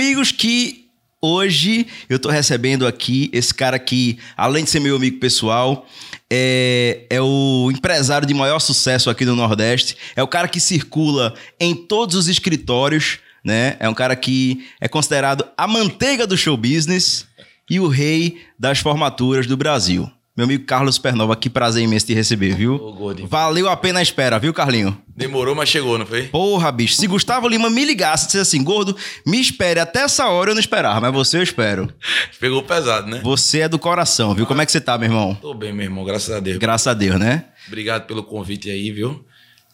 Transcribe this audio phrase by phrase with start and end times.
[0.00, 0.86] amigos, que
[1.20, 5.86] hoje eu tô recebendo aqui esse cara que, além de ser meu amigo pessoal,
[6.30, 9.98] é, é o empresário de maior sucesso aqui no Nordeste.
[10.16, 13.76] É o cara que circula em todos os escritórios, né?
[13.78, 17.26] É um cara que é considerado a manteiga do show business
[17.68, 20.10] e o rei das formaturas do Brasil.
[20.40, 22.76] Meu amigo Carlos Supernova, que prazer imenso te receber, viu?
[22.76, 23.14] Ô.
[23.26, 24.98] Valeu a pena a espera, viu, Carlinho?
[25.14, 26.28] Demorou, mas chegou, não foi?
[26.28, 30.30] Porra, bicho, se Gustavo Lima me ligasse e dissesse assim, gordo, me espere até essa
[30.30, 31.92] hora, eu não esperava, mas você eu espero.
[32.40, 33.20] Pegou pesado, né?
[33.22, 34.46] Você é do coração, viu?
[34.46, 35.34] Como é que você tá, meu irmão?
[35.34, 36.56] Tô bem, meu irmão, graças a Deus.
[36.56, 37.44] Graças a Deus, né?
[37.66, 39.22] Obrigado pelo convite aí, viu?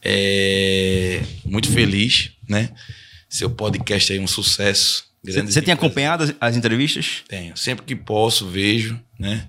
[0.02, 1.22] É...
[1.44, 2.70] Muito feliz, né?
[3.28, 5.04] Seu podcast aí é um sucesso.
[5.22, 7.22] Você tem acompanhado as, as entrevistas?
[7.28, 7.56] Tenho.
[7.56, 9.46] Sempre que posso, vejo, né?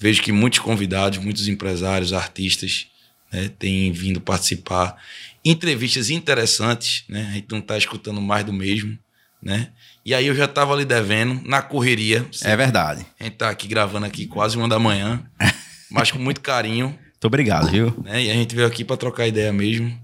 [0.00, 2.86] Vejo que muitos convidados, muitos empresários, artistas,
[3.30, 4.96] né, têm vindo participar.
[5.44, 7.28] Entrevistas interessantes, né?
[7.30, 8.98] A gente não tá escutando mais do mesmo,
[9.42, 9.68] né?
[10.04, 12.26] E aí eu já tava ali devendo, na correria.
[12.42, 13.04] É verdade.
[13.20, 15.22] A gente tá aqui gravando aqui quase uma da manhã,
[15.90, 17.94] mas com muito carinho, Muito obrigado, viu?
[18.02, 18.24] né?
[18.24, 19.96] E a gente veio aqui para trocar ideia mesmo.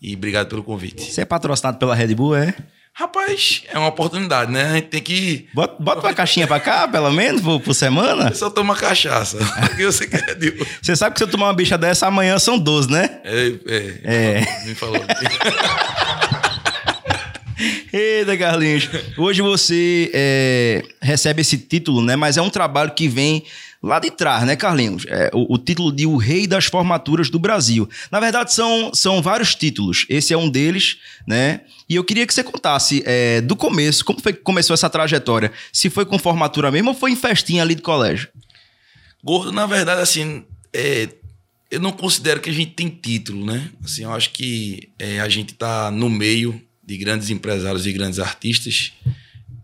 [0.00, 1.02] E obrigado pelo convite.
[1.02, 2.54] Você é patrocinado pela Red Bull, é?
[2.96, 4.70] Rapaz, é uma oportunidade, né?
[4.70, 5.48] A gente tem que.
[5.52, 8.28] Bota, bota uma caixinha pra cá, pelo menos, por, por semana.
[8.28, 9.36] Eu só toma cachaça.
[9.72, 10.64] O que você quer, Dio?
[10.80, 13.18] Você sabe que se eu tomar uma bicha dessa, amanhã são 12, né?
[13.24, 14.64] É, é, É.
[14.64, 15.02] Me falou.
[17.92, 18.88] Eita, Carlinhos.
[19.18, 22.14] Hoje você é, recebe esse título, né?
[22.14, 23.44] Mas é um trabalho que vem
[23.84, 25.04] lá de trás, né, Carlinhos?
[25.08, 27.88] É, o, o título de O Rei das Formaturas do Brasil.
[28.10, 30.06] Na verdade, são, são vários títulos.
[30.08, 31.60] Esse é um deles, né?
[31.88, 35.52] E eu queria que você contasse é, do começo, como foi que começou essa trajetória?
[35.72, 38.28] Se foi com formatura mesmo ou foi em festinha ali de colégio?
[39.22, 41.08] Gordo, na verdade, assim, é,
[41.70, 43.70] eu não considero que a gente tem título, né?
[43.84, 48.18] Assim, eu acho que é, a gente tá no meio de grandes empresários e grandes
[48.18, 48.92] artistas.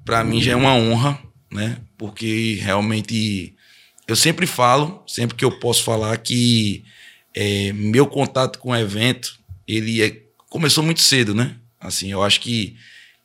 [0.05, 1.19] Para mim já é uma honra,
[1.51, 1.79] né?
[1.97, 3.55] Porque realmente
[4.11, 6.85] eu sempre falo, sempre que eu posso falar que
[7.35, 11.57] é, meu contato com o evento, ele é, começou muito cedo, né?
[11.79, 12.77] Assim, eu acho que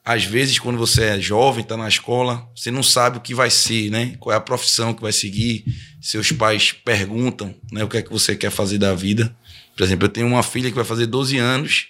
[0.03, 3.49] às vezes quando você é jovem, está na escola, você não sabe o que vai
[3.49, 4.15] ser, né?
[4.19, 5.65] Qual é a profissão que vai seguir.
[5.99, 9.35] Seus pais perguntam, né, o que é que você quer fazer da vida.
[9.75, 11.87] Por exemplo, eu tenho uma filha que vai fazer 12 anos,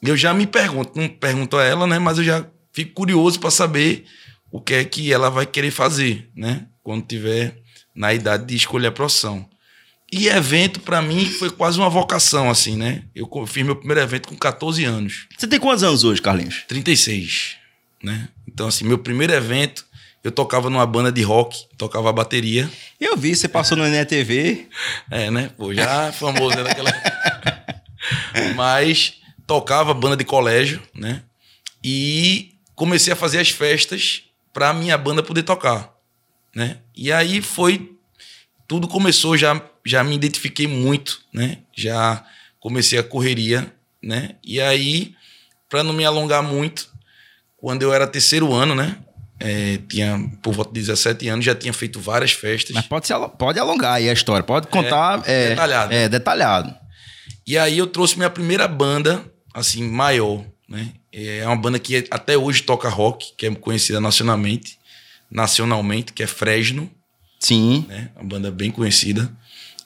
[0.00, 3.40] e eu já me pergunto, não pergunto a ela, né, mas eu já fico curioso
[3.40, 4.04] para saber
[4.48, 6.66] o que é que ela vai querer fazer, né?
[6.84, 7.60] Quando tiver
[7.98, 9.44] na idade de escolher a profissão.
[10.10, 13.02] E evento, para mim, foi quase uma vocação, assim, né?
[13.12, 16.64] Eu fiz meu primeiro evento com 14 anos, Você tem quantos anos hoje, Carlinhos?
[16.68, 17.56] 36,
[18.02, 18.28] né?
[18.46, 19.84] Então, assim, meu primeiro evento,
[20.22, 22.70] eu tocava numa banda de rock, tocava bateria.
[23.00, 24.68] Eu vi, você passou no NETV.
[25.10, 25.50] É, né?
[25.56, 26.62] Pô, já famoso, né?
[26.62, 26.92] Daquela...
[28.54, 29.14] Mas
[29.46, 31.22] tocava banda de colégio, né?
[31.82, 34.22] E comecei a fazer as festas
[34.52, 35.97] pra minha banda poder tocar,
[36.58, 36.78] né?
[36.96, 37.96] E aí foi
[38.66, 41.58] tudo começou já já me identifiquei muito, né?
[41.72, 42.24] Já
[42.58, 44.34] comecei a correria, né?
[44.44, 45.14] E aí
[45.68, 46.88] para não me alongar muito,
[47.56, 48.96] quando eu era terceiro ano, né?
[49.38, 52.74] É, tinha por volta de 17 anos, já tinha feito várias festas.
[52.74, 55.22] Mas pode, se pode alongar aí a história, pode contar.
[55.26, 55.94] É, detalhado.
[55.94, 56.74] É, detalhado.
[57.46, 59.24] E aí eu trouxe minha primeira banda,
[59.54, 60.92] assim, maior, né?
[61.12, 64.77] É uma banda que até hoje toca rock, que é conhecida nacionalmente,
[65.30, 66.90] nacionalmente, que é Fresno,
[67.40, 67.84] Sim.
[67.88, 68.10] né?
[68.16, 69.30] Uma banda bem conhecida.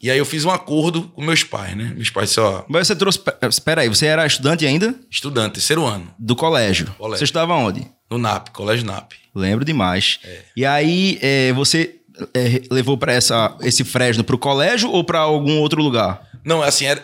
[0.01, 1.93] E aí eu fiz um acordo com meus pais, né?
[1.95, 3.21] Meus pais disseram, ó, Mas você trouxe.
[3.49, 4.95] Espera aí, você era estudante ainda?
[5.11, 6.87] estudante, terceiro ano, Do colégio.
[6.99, 7.19] Colégio.
[7.19, 7.87] Você estudava onde?
[8.11, 9.13] no NAP, Colégio NAP.
[9.35, 10.19] Lembro demais.
[10.23, 10.41] É.
[10.57, 11.97] E aí, é, você
[12.35, 13.15] é, levou para
[13.63, 16.23] esse Fresno pro colégio ou para algum outro lugar?
[16.45, 17.03] Não, assim, era,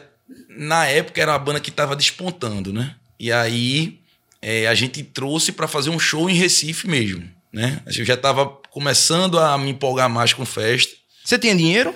[0.59, 2.95] na época era uma banda que tava despontando, né?
[3.19, 4.01] E aí
[4.43, 7.81] é, a gente trouxe para fazer um show em Recife mesmo, né?
[7.87, 10.95] Eu já tava começando a me empolgar mais com festa.
[11.25, 11.95] Você tinha dinheiro?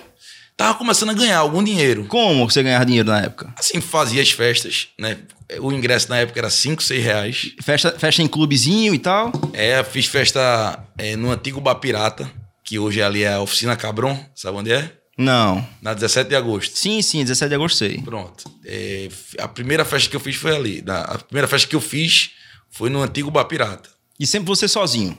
[0.55, 2.05] Tava começando a ganhar algum dinheiro.
[2.05, 3.53] Como você ganhava dinheiro na época?
[3.57, 5.17] Assim, fazia as festas, né?
[5.59, 7.51] O ingresso na época era 5, 6 reais.
[7.61, 9.31] Festa, festa em clubezinho e tal?
[9.53, 12.29] É, fiz festa é, no antigo Bapirata,
[12.63, 14.91] que hoje ali é a oficina Cabron, sabe onde é?
[15.17, 15.67] Não.
[15.81, 16.77] Na 17 de agosto.
[16.77, 18.01] Sim, sim, 17 de agosto sei.
[18.01, 18.43] Pronto.
[18.65, 19.09] É,
[19.39, 20.83] a primeira festa que eu fiz foi ali.
[20.87, 22.31] A primeira festa que eu fiz
[22.69, 23.89] foi no antigo Bapirata.
[24.19, 25.17] E sempre você sozinho.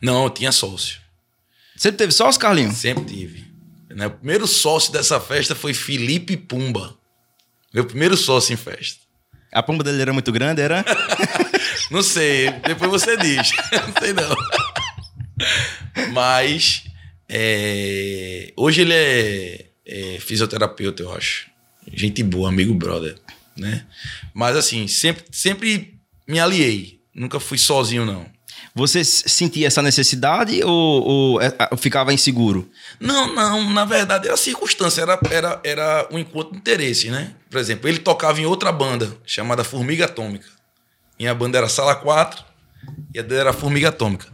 [0.00, 1.00] Não, eu tinha sócio.
[1.76, 2.76] Sempre teve sócio, Carlinhos?
[2.76, 3.44] Sempre tive.
[3.90, 4.06] Né?
[4.06, 6.96] O primeiro sócio dessa festa foi Felipe Pumba.
[7.72, 9.00] Meu primeiro sócio em festa.
[9.52, 10.84] A pomba dele era muito grande, era?
[11.90, 13.52] Não sei, depois você diz.
[13.72, 14.36] não sei não.
[16.12, 16.84] Mas
[17.28, 21.48] é, hoje ele é, é fisioterapeuta, eu acho.
[21.92, 23.16] Gente boa, amigo brother,
[23.56, 23.86] né?
[24.34, 27.00] Mas assim, sempre, sempre me aliei.
[27.14, 28.26] Nunca fui sozinho, não.
[28.74, 32.70] Você sentia essa necessidade ou, ou é, ah, ficava inseguro?
[33.00, 37.34] Não, não, na verdade era circunstância, era, era, era um encontro de interesse, né?
[37.50, 40.46] Por exemplo, ele tocava em outra banda chamada Formiga Atômica.
[41.18, 42.44] Minha banda era Sala 4
[43.14, 44.26] e a dele era Formiga Atômica.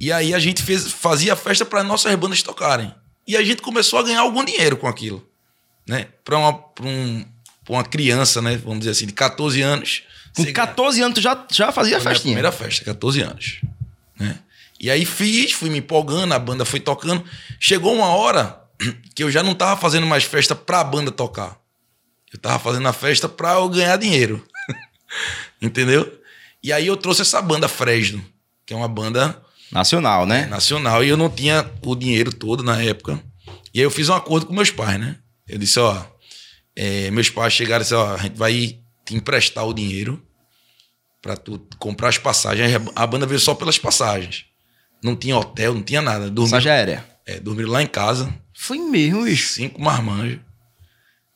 [0.00, 2.92] E aí a gente fez, fazia festa para nossas bandas tocarem.
[3.26, 5.24] E a gente começou a ganhar algum dinheiro com aquilo,
[5.86, 6.06] né?
[6.24, 7.24] Para uma, um,
[7.68, 8.56] uma criança, né?
[8.56, 10.02] Vamos dizer assim, de 14 anos.
[10.34, 12.34] Com você ganha- 14 anos tu já, já fazia foi a minha festinha?
[12.34, 13.60] primeira festa, 14 anos.
[14.18, 14.38] Né?
[14.80, 17.24] E aí fiz, fui me empolgando, a banda foi tocando.
[17.60, 18.60] Chegou uma hora
[19.14, 21.56] que eu já não tava fazendo mais festa pra banda tocar.
[22.32, 24.44] Eu tava fazendo a festa pra eu ganhar dinheiro.
[25.60, 26.20] Entendeu?
[26.62, 28.24] E aí eu trouxe essa banda Fresno,
[28.64, 29.40] que é uma banda
[29.70, 30.44] Nacional, né?
[30.46, 33.18] nacional, e eu não tinha o dinheiro todo na época.
[33.72, 35.16] E aí eu fiz um acordo com meus pais, né?
[35.48, 36.04] Eu disse, ó,
[36.76, 40.24] é, meus pais chegaram e disseram, ó, a gente vai te emprestar o dinheiro
[41.20, 42.70] pra tu comprar as passagens.
[42.94, 44.44] A banda veio só pelas passagens.
[45.02, 46.30] Não tinha hotel, não tinha nada.
[46.30, 47.04] Dormi, Passagem aérea.
[47.26, 49.52] é, dormiram lá em casa, Foi mesmo, bicho.
[49.54, 50.40] cinco marmanjos,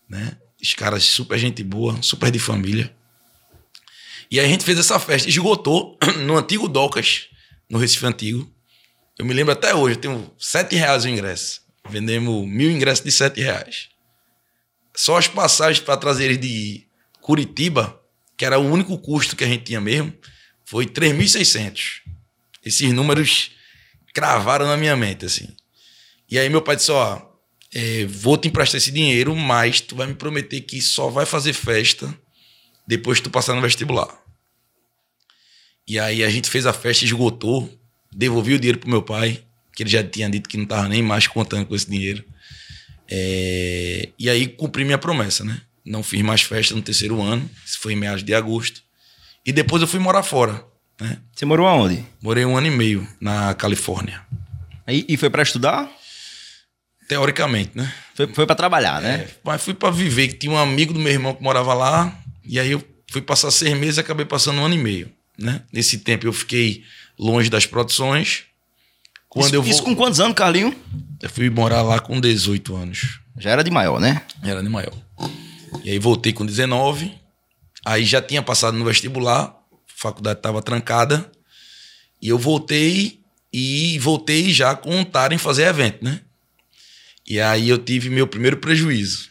[0.09, 0.37] né?
[0.63, 2.95] Os caras super gente boa, super de família.
[4.31, 7.29] E aí a gente fez essa festa, esgotou no antigo Docas,
[7.69, 8.51] no Recife Antigo.
[9.19, 11.63] Eu me lembro até hoje, eu tenho sete reais o ingresso.
[11.89, 13.89] Vendemos mil ingressos de sete reais.
[14.95, 16.86] Só as passagens para trazer eles de
[17.27, 18.01] Curitiba,
[18.37, 20.15] que era o único custo que a gente tinha mesmo,
[20.65, 22.03] foi 3.600.
[22.65, 23.51] Esses números
[24.15, 25.49] cravaram na minha mente, assim.
[26.31, 27.21] E aí meu pai disse, ó,
[27.75, 31.53] é, vou te emprestar esse dinheiro, mas tu vai me prometer que só vai fazer
[31.53, 32.17] festa
[32.87, 34.23] depois que tu passar no vestibular.
[35.85, 37.69] E aí a gente fez a festa, esgotou,
[38.13, 39.43] devolvi o dinheiro pro meu pai,
[39.75, 42.25] que ele já tinha dito que não tava nem mais contando com esse dinheiro.
[43.11, 45.61] É, e aí cumpri minha promessa, né?
[45.87, 48.83] Não fiz mais festa no terceiro ano, isso foi em meados de agosto.
[49.45, 50.65] E depois eu fui morar fora,
[51.01, 51.19] né?
[51.33, 52.05] Você morou aonde?
[52.21, 54.21] Morei um ano e meio na Califórnia.
[54.89, 55.89] E, e foi pra estudar?
[57.09, 57.93] Teoricamente, né?
[58.15, 59.15] Foi, foi para trabalhar, né?
[59.15, 62.19] É, mas fui pra viver, que tinha um amigo do meu irmão que morava lá,
[62.45, 65.63] e aí eu fui passar seis meses e acabei passando um ano e meio, né?
[65.73, 66.83] Nesse tempo eu fiquei
[67.17, 68.43] longe das produções.
[69.29, 70.75] Quando isso, eu vou, isso com quantos anos, Carlinho?
[71.23, 73.21] eu fui morar lá com 18 anos.
[73.39, 74.23] Já era de maior, né?
[74.43, 74.93] Era de maior.
[75.85, 77.13] E aí voltei com 19.
[77.85, 79.55] Aí já tinha passado no vestibular, a
[79.87, 81.31] faculdade estava trancada.
[82.21, 83.21] E eu voltei
[83.53, 86.21] e voltei já com vontade em fazer evento, né?
[87.27, 89.29] E aí eu tive meu primeiro prejuízo,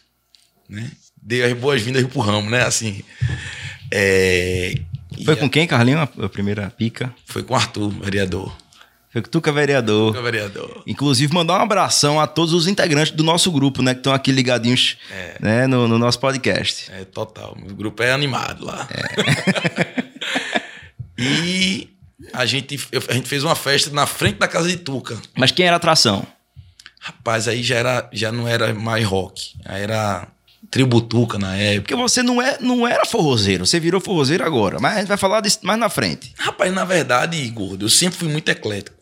[0.68, 0.92] né?
[1.22, 2.64] Dei as boas-vindas pro ramo, né?
[2.64, 3.04] Assim,
[3.92, 4.76] é...
[5.24, 7.14] Foi e com quem, Carlinho, a, a primeira pica?
[7.26, 8.56] foi com o Arthur, vereador.
[9.22, 10.14] Tuca Vereador.
[10.14, 10.84] Foi vereador.
[10.86, 13.94] Inclusive, mandar um abração a todos os integrantes do nosso grupo, né?
[13.94, 14.98] Que estão aqui ligadinhos
[15.40, 16.92] né, no, no nosso podcast.
[16.92, 17.58] É, total.
[17.70, 18.88] O grupo é animado lá.
[21.18, 21.90] e
[22.34, 22.80] a gente,
[23.10, 25.18] a gente fez uma festa na frente da casa de Tuca.
[25.36, 26.26] Mas quem era a atração?
[27.00, 29.54] Rapaz, aí já, era, já não era mais rock.
[29.64, 30.28] Aí era
[30.72, 31.82] tributuca na época.
[31.82, 34.80] Porque você não, é, não era forrozeiro, você virou forrozeiro agora.
[34.80, 36.34] Mas a gente vai falar disso mais na frente.
[36.38, 38.98] Rapaz, na verdade, gordo, eu sempre fui muito eclético.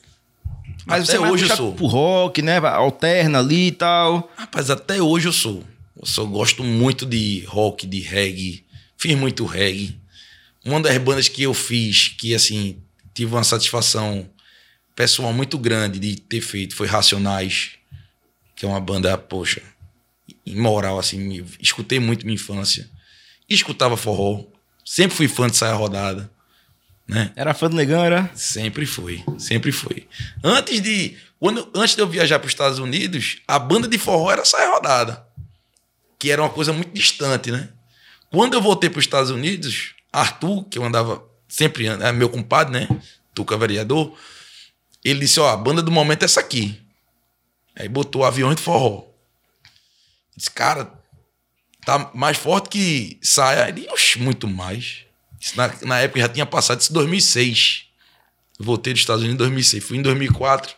[0.85, 1.73] Mas até você hoje eu sou.
[1.73, 2.57] pro rock, né?
[2.57, 4.31] Alterna ali e tal.
[4.35, 5.63] Rapaz, até hoje eu sou.
[5.99, 8.65] Eu só gosto muito de rock, de reggae.
[8.97, 9.97] Fiz muito reggae.
[10.65, 12.77] Uma das bandas que eu fiz, que assim,
[13.13, 14.29] tive uma satisfação
[14.95, 17.71] pessoal muito grande de ter feito, foi Racionais,
[18.55, 19.61] que é uma banda, poxa,
[20.45, 21.45] imoral, assim.
[21.59, 22.89] Escutei muito minha infância.
[23.49, 24.45] Escutava forró.
[24.85, 26.29] Sempre fui fã de saia rodada.
[27.07, 27.31] Né?
[27.35, 28.31] Era fã do Negão, era?
[28.33, 30.07] Sempre foi, sempre foi.
[30.43, 34.31] Antes de, quando, antes de eu viajar para os Estados Unidos, a banda de forró
[34.31, 35.25] era saia rodada,
[36.17, 37.69] que era uma coisa muito distante, né?
[38.31, 42.73] Quando eu voltei para os Estados Unidos, Arthur, que eu andava sempre, é meu compadre,
[42.73, 42.87] né?
[43.35, 44.17] Tuca vereador,
[45.03, 46.79] ele disse: Ó, a banda do momento é essa aqui.
[47.75, 49.05] Aí botou aviões de forró.
[50.35, 50.91] Disse, cara,
[51.85, 53.67] tá mais forte que saia.
[53.69, 55.05] Ele, oxe, muito mais.
[55.43, 57.83] Isso na, na época já tinha passado, isso em 2006.
[58.57, 59.83] Eu voltei dos Estados Unidos em 2006.
[59.83, 60.73] Fui em 2004,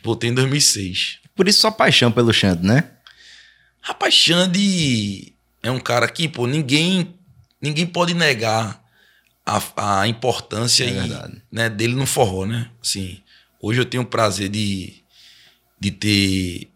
[0.00, 1.18] voltei em 2006.
[1.34, 2.88] Por isso sua paixão pelo Xande, né?
[3.80, 7.16] Rapaz, Xande é um cara que, pô, ninguém,
[7.60, 8.80] ninguém pode negar
[9.44, 12.70] a, a importância É e, né, dele no forró, né?
[12.80, 13.20] Assim,
[13.60, 14.94] hoje eu tenho o prazer de,
[15.80, 16.70] de, ter,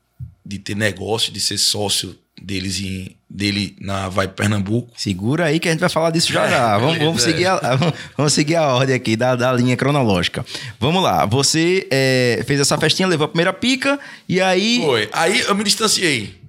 [0.45, 4.93] de ter negócio, de ser sócio deles em, dele na Vai Pernambuco.
[4.97, 6.79] Segura aí que a gente vai falar disso já já.
[6.79, 7.25] Vamos, beleza, vamos é.
[7.27, 7.61] seguir, a,
[8.17, 10.45] vamos seguir a ordem aqui da, da linha cronológica.
[10.79, 11.27] Vamos lá.
[11.27, 14.81] Você é, fez essa festinha, levou a primeira pica e aí.
[14.85, 15.09] Foi.
[15.13, 16.41] Aí eu me distanciei,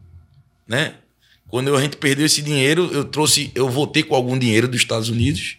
[0.67, 0.95] né?
[1.48, 5.10] Quando a gente perdeu esse dinheiro, eu trouxe, eu voltei com algum dinheiro dos Estados
[5.10, 5.57] Unidos.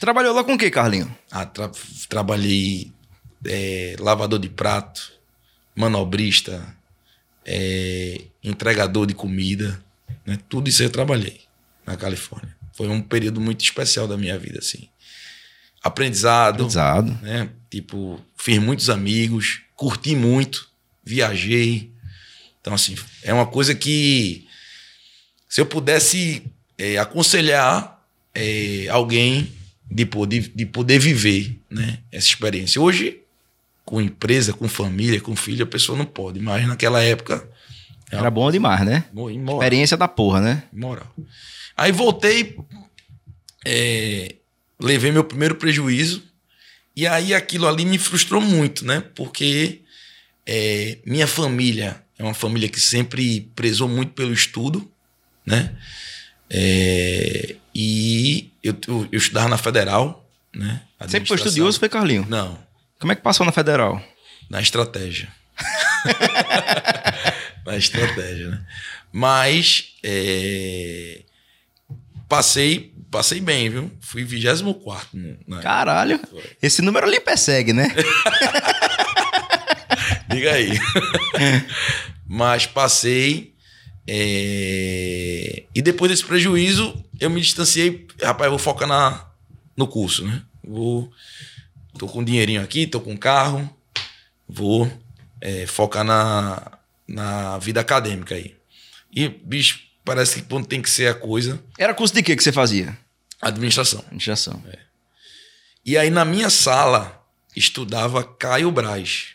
[0.00, 1.14] Trabalhou lá com o quê, Carlinho?
[1.30, 1.70] Ah, tra-
[2.08, 2.90] trabalhei
[3.46, 5.12] é, lavador de prato,
[5.76, 6.64] manobrista,
[7.44, 9.82] é, entregador de comida,
[10.26, 10.38] né?
[10.48, 11.40] Tudo isso eu trabalhei
[11.86, 12.54] na Califórnia.
[12.72, 14.88] Foi um período muito especial da minha vida, assim.
[15.82, 16.54] Aprendizado.
[16.54, 17.18] Aprendizado.
[17.22, 17.48] Né?
[17.70, 20.68] Tipo, fiz muitos amigos, curti muito,
[21.04, 21.90] viajei.
[22.60, 24.46] Então, assim, é uma coisa que
[25.48, 26.42] se eu pudesse
[26.78, 28.02] é, aconselhar
[28.34, 29.52] é, alguém
[29.88, 32.80] de poder, de poder viver né, essa experiência.
[32.80, 33.20] Hoje,
[33.84, 37.46] com empresa, com família, com filho, a pessoa não pode, mas naquela época.
[38.10, 39.04] Era bom demais, né?
[39.12, 39.60] Imoral.
[39.60, 40.62] Experiência da porra, né?
[40.72, 41.12] Moral.
[41.76, 42.56] Aí voltei,
[43.64, 44.36] é,
[44.80, 46.22] levei meu primeiro prejuízo,
[46.96, 49.02] e aí aquilo ali me frustrou muito, né?
[49.14, 49.80] Porque
[50.46, 54.88] é, minha família é uma família que sempre prezou muito pelo estudo,
[55.44, 55.74] né?
[56.48, 60.82] É, e eu, eu, eu, estudava na Federal, né?
[61.08, 62.24] Sempre foi estudioso, foi Carlinho?
[62.28, 62.63] Não.
[63.04, 64.02] Como é que passou na Federal?
[64.48, 65.28] Na estratégia.
[67.66, 68.66] na estratégia, né?
[69.12, 71.20] Mas é,
[72.26, 73.92] passei, passei bem, viu?
[74.00, 75.10] Fui 24.
[75.12, 75.36] Né?
[75.60, 76.18] Caralho!
[76.62, 77.94] Esse número ali persegue, né?
[80.30, 80.70] Diga aí.
[82.26, 83.54] Mas passei.
[84.08, 85.64] É...
[85.74, 88.06] E depois desse prejuízo, eu me distanciei.
[88.22, 89.26] Rapaz, vou focar na,
[89.76, 90.40] no curso, né?
[90.66, 91.12] Vou.
[91.98, 93.68] Tô com um dinheirinho aqui, tô com um carro.
[94.48, 94.90] Vou
[95.40, 98.56] é, focar na, na vida acadêmica aí.
[99.14, 101.62] E, bicho, parece que quando tem que ser a coisa.
[101.78, 102.96] Era curso de quê que você fazia?
[103.40, 104.00] Administração.
[104.00, 104.62] Administração.
[104.72, 104.78] É.
[105.84, 107.22] E aí, na minha sala,
[107.54, 109.34] estudava Caio Braz,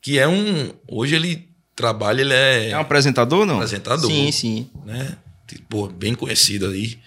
[0.00, 0.72] que é um.
[0.88, 2.70] Hoje ele trabalha, ele é.
[2.70, 3.56] É um apresentador, não?
[3.56, 4.10] Apresentador.
[4.10, 4.70] Sim, sim.
[4.84, 5.16] Né?
[5.68, 6.98] Pô, bem conhecido aí.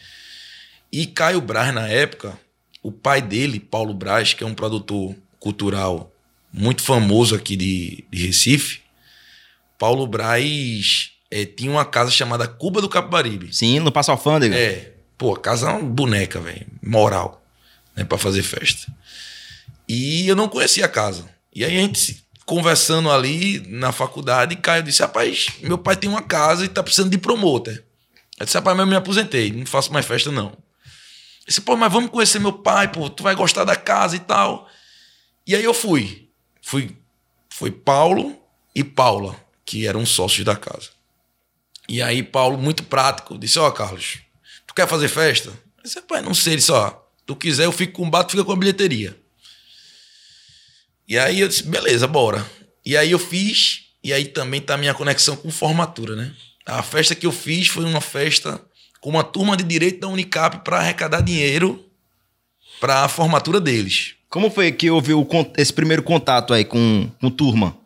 [0.91, 2.37] E Caio Braz, na época,
[2.85, 6.13] o pai dele, Paulo Braz, que é um produtor cultural
[6.53, 8.81] muito famoso aqui de, de Recife,
[9.75, 13.51] Paulo Braz é, tinha uma casa chamada Cuba do Capibaribe.
[13.51, 14.55] Sim, no Passo Alfândega.
[14.55, 14.93] É.
[15.17, 16.67] Pô, a casa é uma boneca, velho.
[16.79, 17.43] Moral.
[17.95, 18.85] Né, para fazer festa.
[19.89, 21.25] E eu não conhecia a casa.
[21.55, 26.21] E aí a gente conversando ali na faculdade, Caio disse: Rapaz, meu pai tem uma
[26.21, 27.81] casa e tá precisando de promotor.
[28.37, 30.55] Eu disse: Rapaz, mas eu me aposentei, não faço mais festa, não.
[31.47, 34.69] Disse: Pô, mas vamos conhecer meu pai, pô, tu vai gostar da casa e tal.
[35.45, 36.29] E aí eu fui.
[36.61, 36.95] Fui.
[37.49, 38.37] Foi Paulo
[38.73, 39.35] e Paula,
[39.65, 40.89] que eram sócios da casa.
[41.87, 44.19] E aí, Paulo, muito prático, disse: Ó, oh, Carlos,
[44.65, 45.49] tu quer fazer festa?
[45.49, 46.53] Eu disse: Pai, não sei.
[46.53, 46.91] Ele disse: Ó,
[47.25, 49.17] tu quiser, eu fico com o bato, fica com a bilheteria.
[51.07, 52.45] E aí eu disse, beleza, bora.
[52.83, 56.33] E aí eu fiz, e aí também tá a minha conexão com formatura, né?
[56.65, 58.59] A festa que eu fiz foi uma festa
[59.05, 61.85] com uma turma de direito da Unicap para arrecadar dinheiro
[62.81, 64.15] para a formatura deles.
[64.27, 67.77] Como foi que houve o, esse primeiro contato aí com, com turma?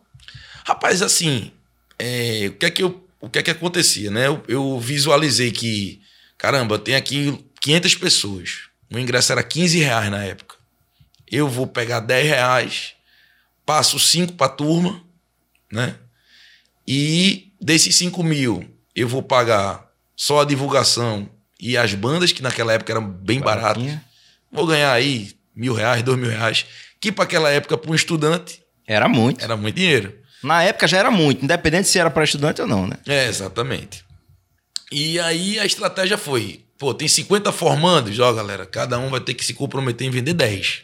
[0.65, 1.51] Rapaz, assim,
[1.99, 4.27] é, o, que é que eu, o que é que acontecia, né?
[4.27, 5.99] Eu, eu visualizei que,
[6.37, 8.59] caramba, tem aqui 500 pessoas.
[8.89, 10.55] O ingresso era 15 reais na época.
[11.29, 12.93] Eu vou pegar 10 reais
[13.65, 15.03] passo 5 para a turma,
[15.69, 15.97] né?
[16.87, 19.88] E desses 5 mil, eu vou pagar
[20.19, 23.97] só a divulgação e as bandas, que naquela época eram bem baratas.
[24.51, 26.65] Vou ganhar aí mil reais, dois mil reais.
[26.99, 28.61] Que para aquela época, para um estudante.
[28.85, 29.41] Era muito.
[29.41, 30.13] Era muito dinheiro.
[30.43, 32.97] Na época já era muito, independente se era para estudante ou não, né?
[33.07, 34.03] É, exatamente.
[34.91, 39.33] E aí a estratégia foi: pô, tem 50 formandos, ó, galera, cada um vai ter
[39.33, 40.81] que se comprometer em vender 10.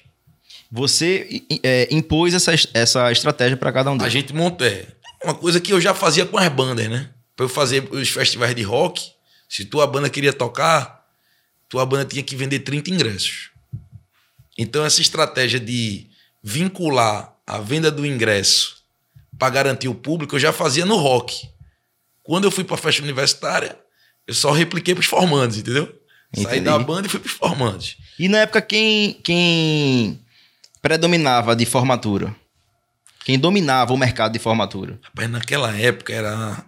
[0.72, 4.13] Você é, impôs essa, essa estratégia para cada um deles.
[4.13, 4.65] A gente montou.
[4.65, 4.88] É,
[5.24, 7.10] uma coisa que eu já fazia com as bandas, né?
[7.36, 9.14] Para eu fazer os festivais de rock,
[9.55, 11.07] se tua banda queria tocar,
[11.69, 13.51] tua banda tinha que vender 30 ingressos.
[14.57, 16.07] Então, essa estratégia de
[16.43, 18.83] vincular a venda do ingresso
[19.39, 21.50] para garantir o público, eu já fazia no rock.
[22.21, 23.79] Quando eu fui para a festa universitária,
[24.27, 25.83] eu só repliquei para os formandos, entendeu?
[26.33, 26.50] Entendi.
[26.50, 27.95] Saí da banda e fui para os formandos.
[28.19, 30.19] E na época, quem, quem
[30.81, 32.35] predominava de formatura?
[33.24, 35.00] Quem dominava o mercado de formatura?
[35.01, 36.65] Rapaz, naquela época era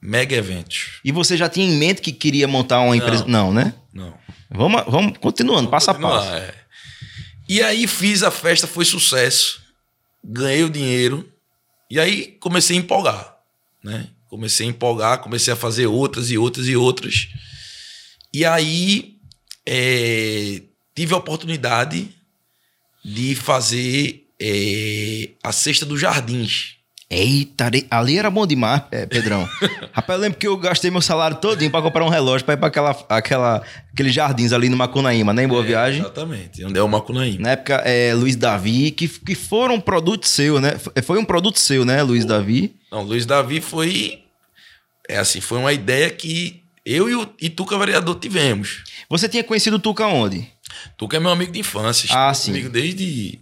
[0.00, 1.00] mega eventos.
[1.04, 3.24] E você já tinha em mente que queria montar uma empresa?
[3.26, 3.74] Não, né?
[3.92, 4.14] Não.
[4.50, 6.34] Vamos, vamos continuando, vamos passo continuar, a passo.
[6.34, 6.54] É.
[7.48, 9.60] E aí fiz a festa, foi sucesso.
[10.24, 11.30] Ganhei o dinheiro.
[11.90, 13.36] E aí comecei a empolgar,
[13.82, 14.08] né?
[14.28, 17.28] Comecei a empolgar, comecei a fazer outras e outras e outras.
[18.32, 19.16] E aí
[19.66, 20.62] é,
[20.94, 22.08] tive a oportunidade
[23.04, 26.76] de fazer é, a Cesta dos Jardins.
[27.12, 29.48] Eita, ali era bom demais, Pedrão.
[29.92, 32.56] Rapaz, eu lembro que eu gastei meu salário todinho pra comprar um relógio pra ir
[32.56, 33.62] pra aquela, aquela,
[33.92, 35.42] aqueles jardins ali no Macunaíma, né?
[35.42, 36.00] Em Boa É, Viagem.
[36.02, 37.42] Exatamente, onde é o Macunaíma.
[37.42, 40.78] Na época, é, Luiz Davi, que, que foram um produto seu, né?
[41.02, 42.76] Foi um produto seu, né, Luiz Davi?
[42.92, 44.20] Não, Luiz Davi foi.
[45.08, 48.84] É assim, foi uma ideia que eu e o e Tuca vereador tivemos.
[49.08, 50.46] Você tinha conhecido o Tuca onde?
[50.96, 52.08] Tuca é meu amigo de infância.
[52.12, 52.52] Ah, sim.
[52.52, 53.40] Comigo desde,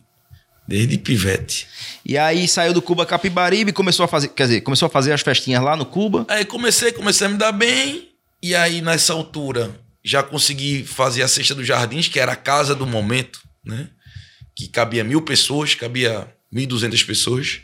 [0.69, 1.67] desde pivete.
[2.05, 5.13] E aí saiu do Cuba Capibaribe e começou a fazer, quer dizer, começou a fazer
[5.13, 6.27] as festinhas lá no Cuba.
[6.29, 8.11] Aí comecei, comecei a me dar bem.
[8.43, 12.75] E aí, nessa altura, já consegui fazer a Cesta dos Jardins, que era a casa
[12.75, 13.89] do momento, né?
[14.55, 17.61] Que cabia mil pessoas, cabia 1.200 pessoas.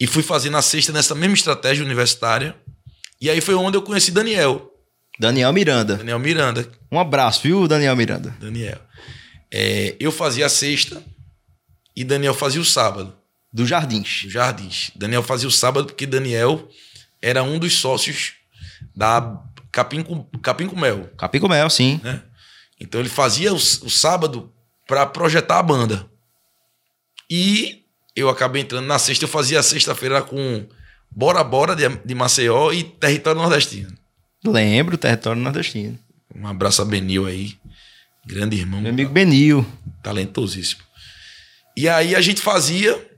[0.00, 2.54] E fui fazendo a cesta nessa mesma estratégia universitária.
[3.20, 4.70] E aí foi onde eu conheci Daniel.
[5.18, 5.96] Daniel Miranda.
[5.96, 6.70] Daniel Miranda.
[6.92, 8.36] Um abraço, viu, Daniel Miranda?
[8.38, 8.78] Daniel.
[9.52, 11.02] É, eu fazia a sexta
[12.00, 13.16] e Daniel fazia o sábado,
[13.52, 14.22] Do Jardins.
[14.24, 14.90] dos Jardins.
[14.94, 16.68] Daniel fazia o sábado porque Daniel
[17.20, 18.34] era um dos sócios
[18.94, 21.10] da Capim com, Capim com Mel.
[21.18, 22.00] Capim com Mel, sim.
[22.02, 22.22] né?
[22.80, 24.52] Então ele fazia o, o sábado
[24.86, 26.06] para projetar a banda.
[27.30, 30.66] E eu acabei entrando na sexta, eu fazia a sexta-feira com
[31.10, 33.92] Bora Bora de, de Maceió e Território Nordestino.
[34.44, 35.98] Lembro, território nordestino.
[36.34, 37.56] Um abraço a Benil aí,
[38.24, 39.66] grande irmão, Meu amigo Benil.
[40.02, 40.82] talentosíssimo.
[41.78, 43.08] E aí a gente fazia,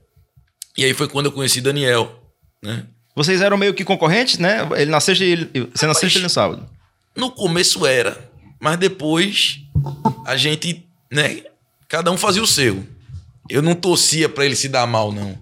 [0.77, 2.23] e aí foi quando eu conheci Daniel,
[2.63, 2.87] né?
[3.17, 4.69] Vocês eram meio que concorrentes, né?
[4.77, 6.69] Ele na sexta e ele, você na sexta ele no sábado.
[7.17, 9.61] No começo era, mas depois
[10.27, 11.43] a gente, né?
[11.89, 12.87] Cada um fazia o seu.
[13.49, 15.39] Eu não torcia pra ele se dar mal, não.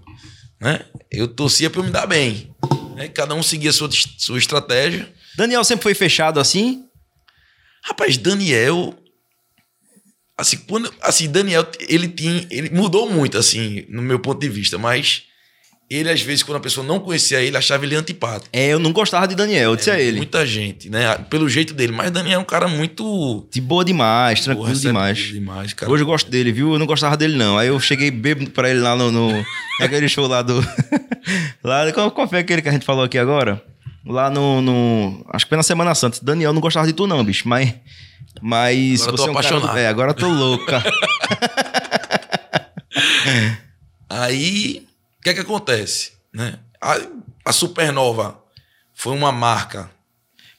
[0.57, 0.85] Né?
[1.11, 2.55] Eu torcia pra eu me dar bem.
[2.95, 3.09] Né?
[3.09, 5.13] Cada um seguia a sua, sua estratégia.
[5.35, 6.85] Daniel sempre foi fechado assim?
[7.83, 8.97] Rapaz, Daniel.
[10.39, 12.47] Assim, quando, assim, Daniel, ele tinha.
[12.49, 15.23] Ele mudou muito, assim, no meu ponto de vista, mas
[15.89, 18.47] ele, às vezes, quando a pessoa não conhecia ele, achava ele antipático.
[18.53, 20.17] É, eu não gostava de Daniel, eu disse a ele.
[20.17, 21.17] Muita gente, né?
[21.29, 21.91] Pelo jeito dele.
[21.91, 23.45] Mas Daniel é um cara muito.
[23.51, 25.17] De boa demais, tranquilo receptivo demais.
[25.17, 25.91] demais cara.
[25.91, 26.71] Hoje eu gosto dele, viu?
[26.71, 27.57] Eu não gostava dele, não.
[27.57, 29.11] Aí eu cheguei bêbado pra ele lá no.
[29.11, 29.45] no
[29.81, 30.63] aquele show lá do.
[31.61, 33.61] lá, qual, qual foi aquele que a gente falou aqui agora?
[34.09, 36.19] Lá no, no- Acho que foi na Semana Santa.
[36.21, 37.47] Daniel não gostava de tu, não, bicho.
[37.47, 37.75] Mas.
[38.41, 39.01] Mas.
[39.01, 39.77] Agora eu tô você é um cara- apaixonado.
[39.77, 40.83] é, agora eu tô louca.
[44.09, 44.87] Aí,
[45.19, 46.13] o que é que acontece?
[46.33, 46.57] Né?
[46.81, 46.97] A,
[47.45, 48.41] a Supernova
[48.93, 49.89] foi uma marca.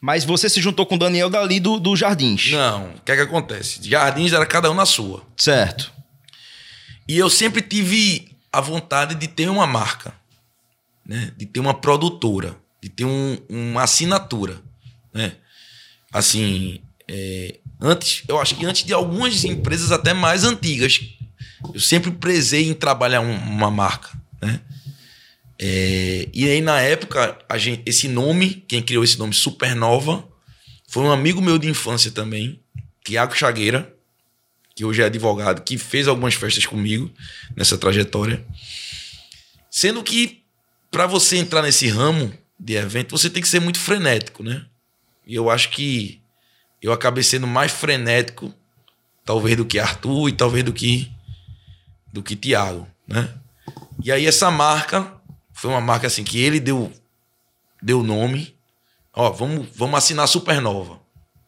[0.00, 2.50] mas você se juntou com o Daniel dali do, do Jardins.
[2.52, 3.80] Não, o que é que acontece?
[3.88, 5.22] Jardins era cada um na sua.
[5.36, 5.92] Certo.
[7.08, 10.14] E eu sempre tive a vontade de ter uma marca,
[11.04, 11.32] né?
[11.36, 14.60] de ter uma produtora, de ter um- uma assinatura.
[15.12, 15.32] Né?
[16.12, 21.00] Assim, é, antes, eu acho que antes de algumas empresas até mais antigas,
[21.74, 24.10] eu sempre prezei em trabalhar um- uma marca.
[24.40, 24.60] Né?
[25.58, 30.26] É, e aí, na época, a gente, esse nome, quem criou esse nome, Supernova,
[30.88, 32.60] foi um amigo meu de infância também,
[33.04, 33.94] Tiago Chagueira,
[34.74, 37.10] que hoje é advogado, que fez algumas festas comigo
[37.54, 38.44] nessa trajetória.
[39.70, 40.42] Sendo que,
[40.90, 44.66] para você entrar nesse ramo de evento, você tem que ser muito frenético, né?
[45.26, 46.20] E eu acho que
[46.82, 48.54] eu acabei sendo mais frenético,
[49.24, 51.10] talvez do que Arthur e talvez do que
[52.12, 53.32] do que Tiago, né?
[54.02, 55.10] E aí essa marca
[55.52, 56.92] foi uma marca assim que ele deu
[57.82, 58.54] deu nome.
[59.14, 61.00] Ó, vamos vamos assinar Supernova.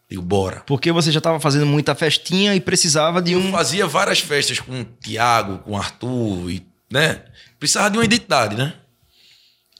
[0.09, 0.61] Digo, bora.
[0.65, 3.51] Porque você já tava fazendo muita festinha e precisava de Eu um.
[3.51, 7.23] fazia várias festas com o Tiago, com o Arthur, e, né?
[7.59, 8.73] Precisava de uma identidade, né?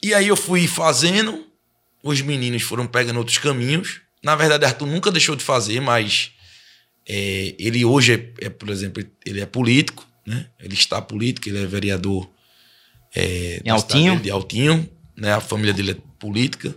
[0.04, 1.46] E aí eu fui fazendo,
[2.02, 4.02] os meninos foram pegando outros caminhos.
[4.22, 6.30] Na verdade, Arthur nunca deixou de fazer, mas
[7.08, 10.46] é, ele hoje é, é, por exemplo, ele é político, né?
[10.60, 12.30] Ele está político, ele é vereador
[13.16, 14.20] é, Em Altinho?
[14.20, 14.86] de Altinho,
[15.16, 15.32] né?
[15.32, 16.76] A família dele é política,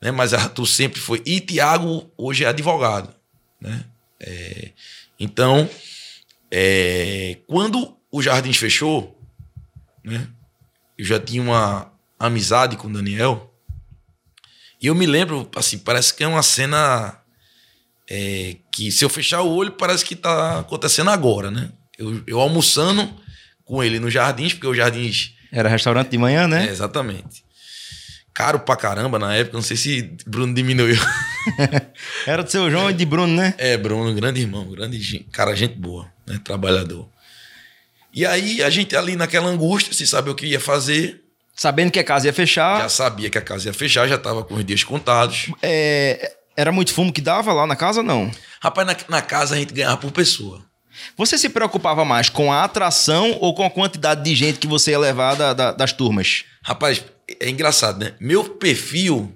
[0.00, 0.12] né?
[0.12, 1.20] Mas Arthur sempre foi.
[1.26, 3.12] E Tiago hoje é advogado,
[3.60, 3.84] né?
[4.20, 4.70] É,
[5.18, 5.68] então,
[6.48, 9.20] é, quando o Jardins fechou,
[10.04, 10.28] né?
[10.96, 13.52] Eu já tinha uma amizade com o Daniel.
[14.80, 17.18] E eu me lembro, assim, parece que é uma cena
[18.08, 21.70] é, que se eu fechar o olho parece que tá acontecendo agora, né?
[21.98, 23.08] Eu, eu almoçando
[23.64, 26.68] com ele no Jardins, porque o Jardins Era restaurante de manhã, é, né?
[26.68, 27.44] exatamente.
[28.32, 31.00] Caro pra caramba na época, não sei se Bruno diminuiu.
[32.26, 33.54] Era do seu João e de Bruno, né?
[33.56, 36.38] É, Bruno, grande irmão, grande cara, gente boa, né?
[36.44, 37.08] Trabalhador.
[38.12, 41.24] E aí a gente ali naquela angústia, sem saber o que ia fazer,
[41.56, 42.82] Sabendo que a casa ia fechar.
[42.82, 45.50] já sabia que a casa ia fechar, já tava com os dias contados.
[45.62, 48.30] é, era muito fumo que dava lá na casa, não?
[48.60, 50.64] Rapaz, na, na casa a gente ganhava por pessoa.
[51.16, 54.90] Você se preocupava mais com a atração ou com a quantidade de gente que você
[54.92, 56.44] ia levar da- da- das turmas?
[56.62, 57.04] Rapaz,
[57.40, 58.14] é engraçado, né?
[58.20, 59.34] Meu perfil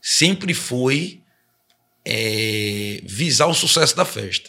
[0.00, 1.20] sempre foi
[2.04, 4.48] é, visar o sucesso da festa.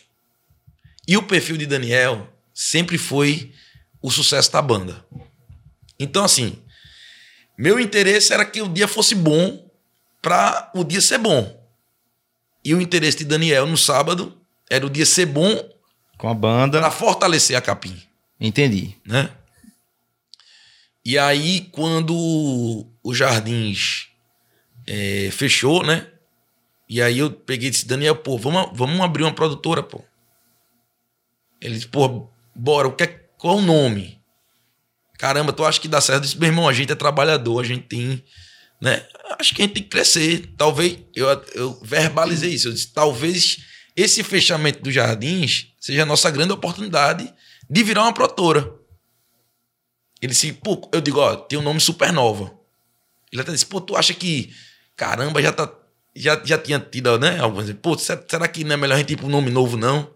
[1.08, 3.52] E o perfil de Daniel sempre foi
[4.02, 5.06] o sucesso da banda.
[6.00, 6.58] Então, assim,
[7.60, 9.70] meu interesse era que o dia fosse bom
[10.22, 11.62] para o dia ser bom.
[12.64, 15.70] E o interesse de Daniel no sábado era o dia ser bom
[16.18, 18.02] com a banda para fortalecer a Capim.
[18.40, 18.96] Entendi.
[19.06, 19.30] Né?
[21.04, 22.16] E aí, quando
[23.04, 24.08] o Jardins
[24.88, 26.08] é, fechou, né?
[26.88, 30.02] E aí eu peguei e disse, Daniel, pô, vamos, vamos abrir uma produtora, pô.
[31.60, 34.19] Ele disse, pô, bora, o que é, qual é o nome?
[35.20, 36.20] Caramba, tu acha que dá certo?
[36.20, 38.24] Eu disse, meu irmão, a gente é trabalhador, a gente tem,
[38.80, 39.06] né?
[39.38, 40.54] Acho que a gente tem que crescer.
[40.58, 43.60] Talvez, eu, eu verbalizei isso, eu disse, talvez
[43.98, 47.32] esse fechamento dos jardins seja a nossa grande oportunidade
[47.70, 48.74] de virar uma produtora.
[50.22, 52.58] Ele disse, pô, eu digo, ó, tem um nome Supernova.
[53.30, 54.56] Ele até disse, pô, tu acha que,
[54.96, 55.70] caramba, já tá
[56.16, 57.40] já, já tinha tido, né?
[57.40, 60.14] Alguns pô, será que não é melhor a gente ir um nome novo, não?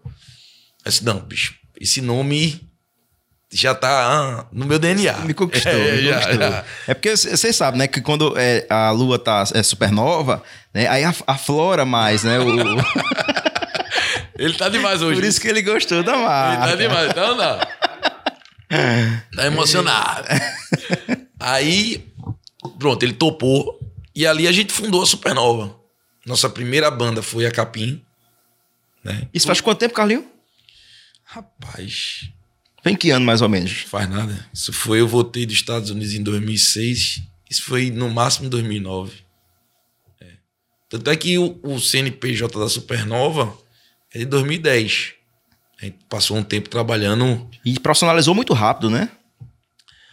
[0.82, 2.73] Eu disse, não, bicho, esse nome
[3.54, 5.18] já tá ah, no meu DNA.
[5.18, 6.34] Me conquistou, é, me conquistou.
[6.34, 6.64] Já, já.
[6.88, 11.04] É porque vocês sabem, né, que quando é, a lua tá é supernova, né, aí
[11.26, 12.38] aflora mais, né?
[12.40, 12.48] O...
[14.36, 15.20] ele tá demais hoje.
[15.20, 16.64] Por isso que ele gostou da marca.
[16.64, 17.58] Ele tá demais, então não.
[19.36, 20.26] Tá emocionado.
[21.38, 22.12] aí,
[22.78, 23.78] pronto, ele topou.
[24.14, 25.76] E ali a gente fundou a Supernova.
[26.26, 28.02] Nossa primeira banda foi a Capim.
[29.02, 29.28] Né?
[29.34, 30.26] Isso faz quanto tempo, Carlinho?
[31.24, 32.30] Rapaz.
[32.84, 33.80] Tem que ano, mais ou menos?
[33.88, 34.46] Faz nada.
[34.52, 37.22] Isso foi, eu voltei dos Estados Unidos em 2006.
[37.50, 39.10] Isso foi no máximo 2009.
[40.20, 40.26] É.
[40.90, 43.56] Tanto é que o, o CNPJ da Supernova
[44.12, 45.14] é de 2010.
[45.80, 47.48] A gente passou um tempo trabalhando.
[47.64, 49.10] E profissionalizou muito rápido, né?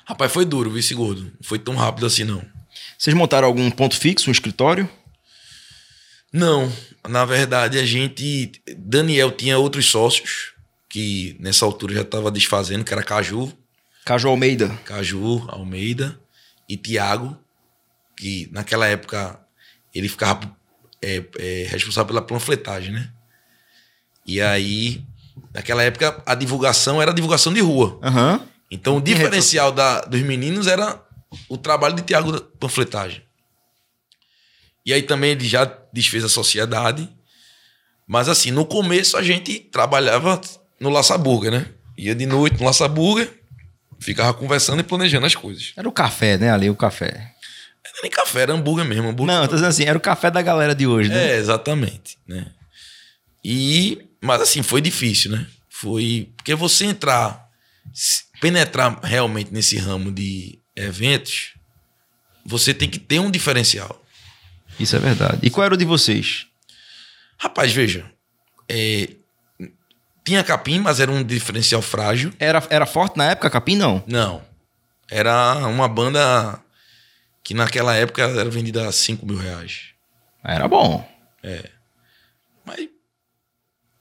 [0.05, 1.23] Rapaz, foi duro, vice gordo.
[1.23, 2.41] Não foi tão rápido assim, não.
[2.97, 4.89] Vocês montaram algum ponto fixo, um escritório?
[6.31, 6.71] Não,
[7.09, 8.53] na verdade a gente.
[8.77, 10.50] Daniel tinha outros sócios
[10.91, 13.51] que nessa altura já estava desfazendo, que era Caju.
[14.05, 14.67] Caju Almeida.
[14.83, 16.19] Caju Almeida
[16.67, 17.37] e Tiago,
[18.17, 19.39] que naquela época
[19.95, 20.53] ele ficava
[21.01, 23.09] é, é, responsável pela panfletagem, né?
[24.25, 25.01] E aí,
[25.53, 27.97] naquela época, a divulgação era a divulgação de rua.
[28.03, 28.47] Uhum.
[28.69, 31.01] Então o diferencial da, dos meninos era
[31.47, 33.23] o trabalho de Tiago da panfletagem.
[34.85, 37.09] E aí também ele já desfez a sociedade.
[38.05, 40.41] Mas assim, no começo a gente trabalhava
[40.81, 41.67] no Laçaburga, né?
[41.95, 43.31] Ia de noite no Laçaburga,
[43.99, 45.73] ficava conversando e planejando as coisas.
[45.77, 46.51] Era o café, né?
[46.51, 47.07] Ali o café.
[47.85, 49.09] Era nem café, era hambúrguer mesmo.
[49.09, 49.35] Hambúrguer.
[49.35, 51.33] Não, tô dizendo assim, era o café da galera de hoje, né?
[51.33, 52.17] É, exatamente.
[52.27, 52.47] Né?
[53.45, 55.45] E, mas assim, foi difícil, né?
[55.69, 56.31] Foi.
[56.35, 57.47] Porque você entrar,
[58.41, 61.53] penetrar realmente nesse ramo de eventos,
[62.43, 64.03] você tem que ter um diferencial.
[64.79, 65.37] Isso é verdade.
[65.43, 66.47] E qual era o de vocês?
[67.37, 68.11] Rapaz, veja.
[68.67, 69.09] É,
[70.23, 72.33] tinha capim, mas era um diferencial frágil.
[72.39, 74.03] Era, era forte na época, capim não?
[74.07, 74.43] Não.
[75.09, 76.59] Era uma banda
[77.43, 79.89] que naquela época era vendida a 5 mil reais.
[80.43, 81.07] Era bom.
[81.43, 81.69] É.
[82.65, 82.87] Mas,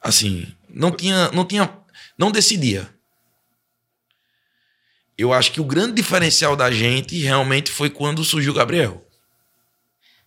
[0.03, 1.71] assim, não tinha, não tinha,
[2.17, 2.89] não decidia
[5.21, 9.07] eu acho que o grande diferencial da gente realmente foi quando surgiu o Gabriel.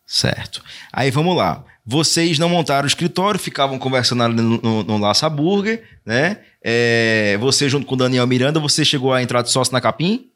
[0.06, 0.64] Certo.
[0.92, 1.66] Aí vamos lá.
[1.86, 6.40] Vocês não montaram o escritório, ficavam conversando ali no, no, no Laça Burger, né?
[6.62, 10.30] É, você, junto com o Daniel Miranda, você chegou a entrar de sócio na Capim?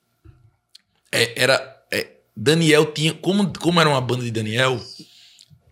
[1.10, 1.86] É, era.
[1.90, 3.14] É, Daniel tinha.
[3.14, 4.78] Como, como era uma banda de Daniel,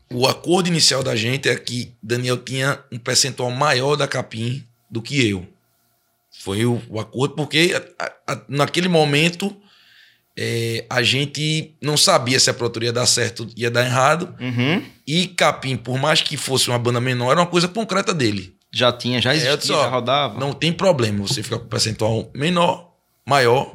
[0.09, 5.01] o acordo inicial da gente é que Daniel tinha um percentual maior da Capim do
[5.01, 5.45] que eu.
[6.39, 9.55] Foi o, o acordo, porque a, a, naquele momento
[10.37, 14.35] é, a gente não sabia se a produtora ia dar certo ia dar errado.
[14.39, 14.83] Uhum.
[15.07, 18.53] E Capim, por mais que fosse uma banda menor, era uma coisa concreta dele.
[18.71, 20.37] Já tinha, já é, existia, é, disse, ó, já rodava.
[20.37, 22.91] Não tem problema, você fica com percentual menor,
[23.25, 23.73] maior,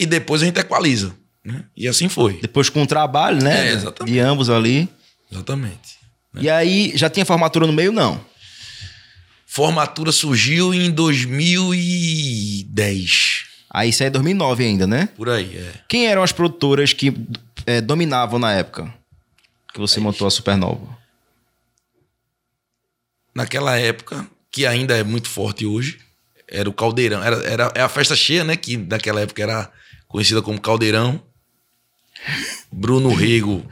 [0.00, 1.14] e depois a gente equaliza.
[1.44, 1.64] Né?
[1.76, 2.40] E assim foi.
[2.40, 3.68] Depois com o trabalho, né?
[3.68, 4.12] É, exatamente.
[4.12, 4.88] De ambos ali.
[5.30, 5.98] Exatamente.
[6.34, 6.42] Né?
[6.42, 8.20] E aí, já tinha formatura no meio, não?
[9.46, 13.47] Formatura surgiu em 2010.
[13.70, 15.08] Aí isso aí é 2009 ainda, né?
[15.16, 15.72] Por aí, é.
[15.88, 17.14] Quem eram as produtoras que
[17.66, 18.92] é, dominavam na época
[19.72, 20.04] que você aí.
[20.04, 20.96] montou a Supernova?
[23.34, 26.00] Naquela época, que ainda é muito forte hoje,
[26.48, 27.22] era o Caldeirão.
[27.22, 28.56] Era, era é a festa cheia, né?
[28.56, 29.70] Que naquela época era
[30.08, 31.22] conhecida como Caldeirão.
[32.72, 33.64] Bruno Rego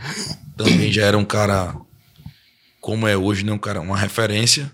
[0.56, 1.74] também já era um cara,
[2.80, 3.52] como é hoje, né?
[3.52, 4.70] Um cara, uma referência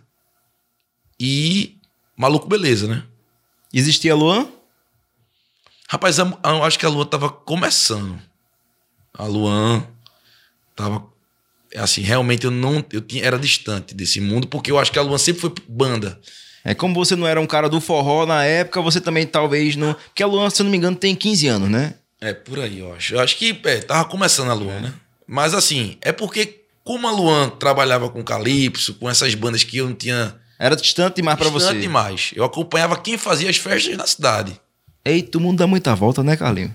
[1.19, 1.79] e
[2.17, 3.05] Maluco Beleza, né?
[3.73, 4.49] Existia Luan?
[5.93, 8.19] Rapaz, eu acho que a Luan tava começando.
[9.13, 9.87] A Luan
[10.75, 11.05] tava
[11.77, 15.03] assim, realmente eu não eu tinha, era distante desse mundo porque eu acho que a
[15.03, 16.19] Luan sempre foi banda.
[16.65, 19.93] É como você não era um cara do forró na época, você também talvez não.
[19.93, 21.93] Porque a Luan, se eu não me engano, tem 15 anos, né?
[22.23, 23.15] É, por aí, eu acho.
[23.15, 24.81] Eu acho que é, tava começando a Luan, é.
[24.81, 24.95] né?
[25.27, 29.89] Mas assim, é porque, como a Luan trabalhava com Calypso, com essas bandas que eu
[29.89, 30.35] não tinha.
[30.59, 31.67] Era distante demais para você.
[31.67, 32.31] Distante demais.
[32.35, 34.59] Eu acompanhava quem fazia as festas na cidade.
[35.05, 36.75] Eita, o mundo dá muita volta, né, Carlinho?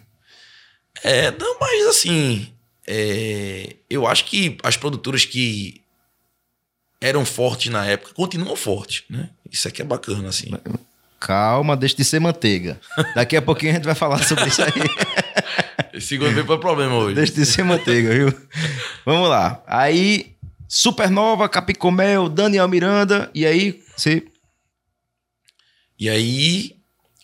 [1.03, 2.51] É, não, mas assim.
[2.85, 5.81] É, eu acho que as produtoras que
[7.01, 9.29] eram fortes na época continuam fortes, né?
[9.51, 10.49] Isso aqui é bacana, assim.
[11.19, 12.79] Calma, deixa de ser manteiga.
[13.15, 14.71] Daqui a pouquinho a gente vai falar sobre isso aí.
[15.93, 17.15] Esse veio para problema hoje.
[17.15, 18.33] Deixa de ser manteiga, viu?
[19.03, 19.63] Vamos lá.
[19.65, 20.35] Aí,
[20.67, 24.23] Supernova, Capicomel, Daniel Miranda, e aí você.
[25.99, 26.76] E aí,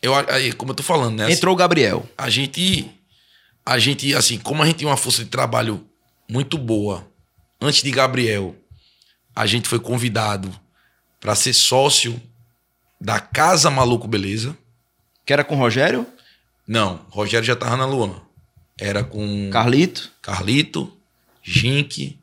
[0.03, 1.31] eu, aí, como eu tô falando, né?
[1.31, 2.05] Entrou o Gabriel.
[2.17, 2.91] A gente,
[3.65, 5.87] a gente, assim, como a gente tinha uma força de trabalho
[6.29, 7.07] muito boa,
[7.61, 8.53] antes de Gabriel,
[9.33, 10.53] a gente foi convidado
[11.21, 12.21] para ser sócio
[12.99, 14.57] da Casa Maluco Beleza.
[15.25, 16.05] Que era com o Rogério?
[16.67, 18.21] Não, Rogério já tava na Luan.
[18.77, 19.49] Era com.
[19.51, 20.11] Carlito.
[20.21, 20.91] Carlito,
[21.41, 22.19] Gink,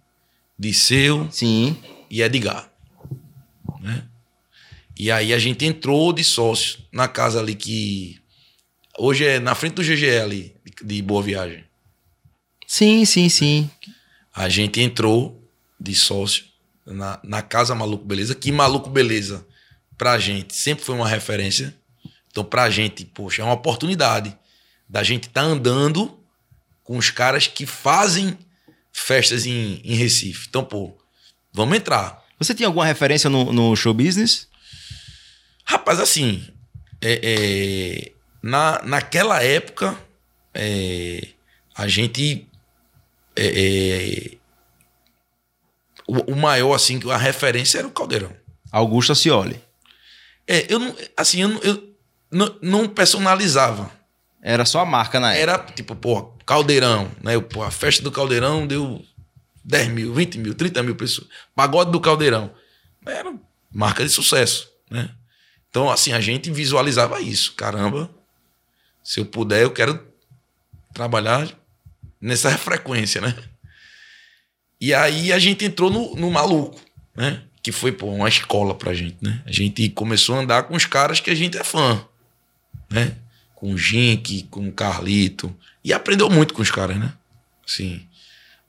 [0.59, 1.27] Disseu.
[1.31, 1.79] Sim.
[2.11, 2.69] E Edgar.
[5.03, 8.21] E aí a gente entrou de sócio na casa ali que.
[8.99, 11.65] Hoje é na frente do GGL de Boa Viagem.
[12.67, 13.71] Sim, sim, sim.
[14.37, 15.43] A gente entrou
[15.81, 16.45] de sócio
[16.85, 19.47] na, na Casa Maluco Beleza, que Maluco Beleza,
[19.97, 21.75] pra gente, sempre foi uma referência.
[22.31, 24.37] Então, pra gente, poxa, é uma oportunidade
[24.87, 26.21] da gente estar tá andando
[26.85, 28.37] com os caras que fazem
[28.93, 30.47] festas em, em Recife.
[30.47, 30.95] Então, pô,
[31.55, 32.23] vamos entrar.
[32.39, 34.50] Você tinha alguma referência no, no show business?
[35.70, 36.44] Rapaz, assim,
[37.00, 39.96] é, é, na, naquela época,
[40.52, 41.28] é,
[41.76, 42.48] a gente.
[43.37, 44.37] É, é,
[46.09, 48.35] o, o, maior, assim, a referência era o Caldeirão.
[48.72, 49.62] Augusto Ascioli.
[50.44, 50.96] É, eu não.
[51.16, 51.94] Assim, eu, eu
[52.33, 53.92] não, não personalizava.
[54.42, 55.52] Era só a marca na época.
[55.52, 57.38] Era tipo, pô, Caldeirão, né?
[57.38, 59.04] Pô, a festa do Caldeirão deu
[59.64, 61.28] 10 mil, 20 mil, 30 mil pessoas.
[61.54, 62.52] Pagode do Caldeirão.
[63.06, 63.33] Era
[63.72, 65.14] marca de sucesso, né?
[65.70, 67.54] Então, assim, a gente visualizava isso.
[67.54, 68.11] Caramba,
[69.02, 70.04] se eu puder, eu quero
[70.92, 71.48] trabalhar
[72.20, 73.35] nessa frequência, né?
[74.80, 76.80] E aí a gente entrou no, no maluco,
[77.14, 77.42] né?
[77.62, 79.42] Que foi, pô, uma escola pra gente, né?
[79.46, 82.04] A gente começou a andar com os caras que a gente é fã,
[82.90, 83.16] né?
[83.54, 85.54] Com o Gink, com o Carlito.
[85.85, 87.12] E aprendeu muito com os caras, né?
[87.64, 88.06] Assim,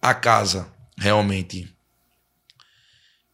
[0.01, 1.67] a casa realmente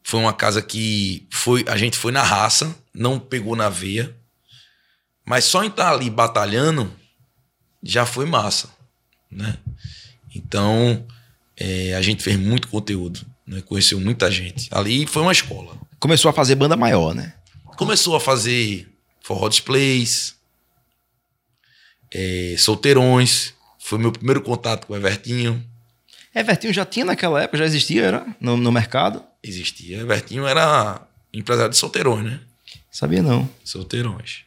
[0.04, 4.14] foi uma casa que foi a gente foi na raça, não pegou na veia,
[5.24, 6.92] mas só em estar ali batalhando
[7.84, 8.70] já foi massa,
[9.30, 9.58] né?
[10.34, 11.06] Então
[11.56, 13.62] é, a gente fez muito conteúdo, né?
[13.62, 14.68] conheceu muita gente.
[14.72, 15.78] Ali foi uma escola.
[16.00, 17.34] Começou a fazer banda maior, né?
[17.78, 20.36] Começou a fazer forró displays,
[22.12, 23.54] é, solteirões.
[23.78, 25.64] Foi meu primeiro contato com o Evertinho.
[26.34, 28.36] Evertinho já tinha naquela época, já existia, era?
[28.40, 29.24] No, no mercado?
[29.44, 30.00] Existia.
[30.00, 31.02] Evertinho era
[31.34, 32.40] empresário de solteirões, né?
[32.98, 33.48] Sabia não.
[33.64, 34.40] Solteirões.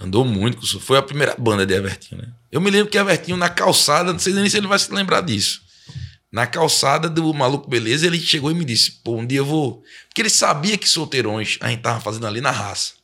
[0.00, 2.28] Andou muito, foi a primeira banda de Evertinho, né?
[2.50, 5.20] Eu me lembro que Evertinho na calçada, não sei nem se ele vai se lembrar
[5.20, 5.62] disso.
[6.32, 9.80] Na calçada do Maluco Beleza, ele chegou e me disse: pô, um dia eu vou.
[10.08, 12.94] Porque ele sabia que solteirões a gente tava fazendo ali na raça.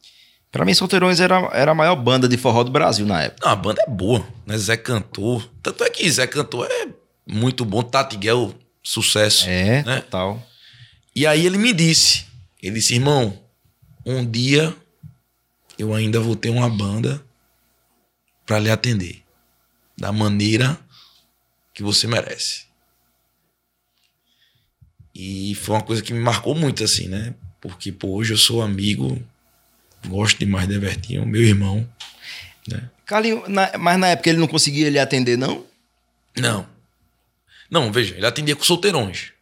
[0.50, 3.46] Pra mim, Solteirões era, era a maior banda de forró do Brasil na época.
[3.46, 4.58] Não, a banda é boa, né?
[4.58, 5.48] Zé Cantor.
[5.62, 6.88] Tanto é que Zé Cantor é
[7.24, 7.80] muito bom.
[7.80, 9.48] Tatiguel, sucesso.
[9.48, 10.00] É, né?
[10.00, 10.44] total.
[11.14, 12.24] E aí ele me disse,
[12.60, 13.43] ele disse, irmão,
[14.04, 14.74] um dia
[15.78, 17.24] eu ainda vou ter uma banda
[18.46, 19.22] para lhe atender
[19.96, 20.78] da maneira
[21.72, 22.64] que você merece.
[25.14, 27.34] E foi uma coisa que me marcou muito assim, né?
[27.60, 29.20] Porque pô, hoje eu sou amigo,
[30.06, 31.88] gosto demais de Evertinho, meu irmão,
[32.68, 32.90] né?
[33.06, 35.64] Carlinho, na, mas na época ele não conseguia lhe atender não?
[36.36, 36.66] Não.
[37.70, 39.33] Não, veja, ele atendia com solteirões.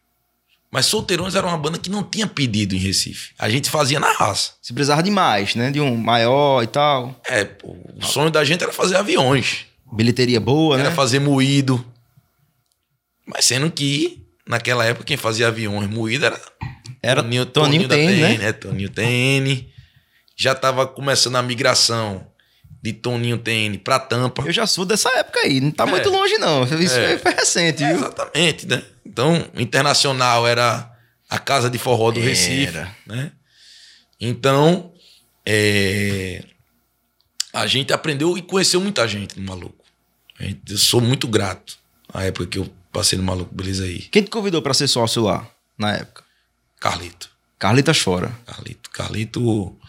[0.73, 3.29] Mas Solteirões era uma banda que não tinha pedido em Recife.
[3.37, 4.53] A gente fazia na raça.
[4.59, 5.69] Se precisava de mais, né?
[5.69, 7.21] De um maior e tal.
[7.27, 9.67] É, pô, o sonho da gente era fazer aviões.
[9.93, 10.87] Bilheteria boa, era né?
[10.87, 11.85] Era fazer moído.
[13.23, 16.41] Mas sendo que, naquela época, quem fazia aviões moído era...
[17.03, 18.37] Era Toninho, Toninho, Toninho TN, né?
[18.39, 18.51] né?
[18.53, 19.67] Toninho TN.
[20.35, 22.25] Já tava começando a migração
[22.83, 24.43] de Toninho TN pra Tampa.
[24.45, 25.61] Eu já sou dessa época aí.
[25.61, 25.87] Não tá é.
[25.87, 26.63] muito longe, não.
[26.79, 27.17] Isso é.
[27.17, 27.95] foi recente, viu?
[27.95, 28.83] Exatamente, né?
[29.05, 30.91] Então, Internacional era
[31.29, 32.29] a casa de forró do era.
[32.29, 33.31] Recife, né?
[34.19, 34.93] Então,
[35.45, 36.43] é,
[37.53, 39.83] a gente aprendeu e conheceu muita gente no Maluco.
[40.69, 41.77] Eu sou muito grato
[42.13, 44.01] à época que eu Passei no Maluco Beleza aí.
[44.01, 46.23] Quem te convidou pra ser sócio lá, na época?
[46.79, 47.27] Carlito.
[47.57, 48.31] Carlitas fora.
[48.45, 48.91] Carlito.
[48.91, 49.79] Carlito.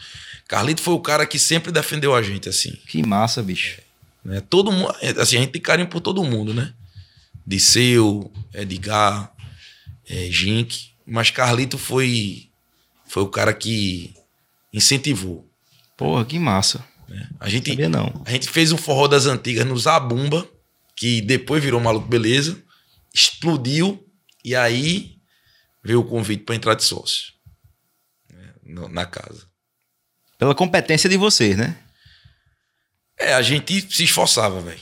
[0.47, 2.71] Carlito foi o cara que sempre defendeu a gente, assim.
[2.87, 3.81] Que massa, bicho.
[4.23, 4.41] Né?
[4.41, 4.93] Todo mundo.
[5.19, 6.73] Assim, a gente tem carinho por todo mundo, né?
[7.45, 9.31] Disseu, Edgar,
[10.07, 10.91] é, Gink.
[11.05, 12.49] Mas Carlito foi,
[13.07, 14.13] foi o cara que
[14.73, 15.47] incentivou.
[15.95, 16.83] Porra, que massa.
[17.07, 17.29] né?
[17.39, 18.21] A gente, Sabia não.
[18.25, 20.47] a gente fez um forró das antigas no Zabumba,
[20.95, 22.61] que depois virou Maluco Beleza,
[23.13, 24.03] explodiu,
[24.43, 25.17] e aí
[25.83, 27.33] veio o convite para entrar de sócio
[28.31, 28.53] né?
[28.89, 29.47] Na casa.
[30.37, 31.77] Pela competência de vocês, né?
[33.17, 34.79] É, a gente se esforçava, velho.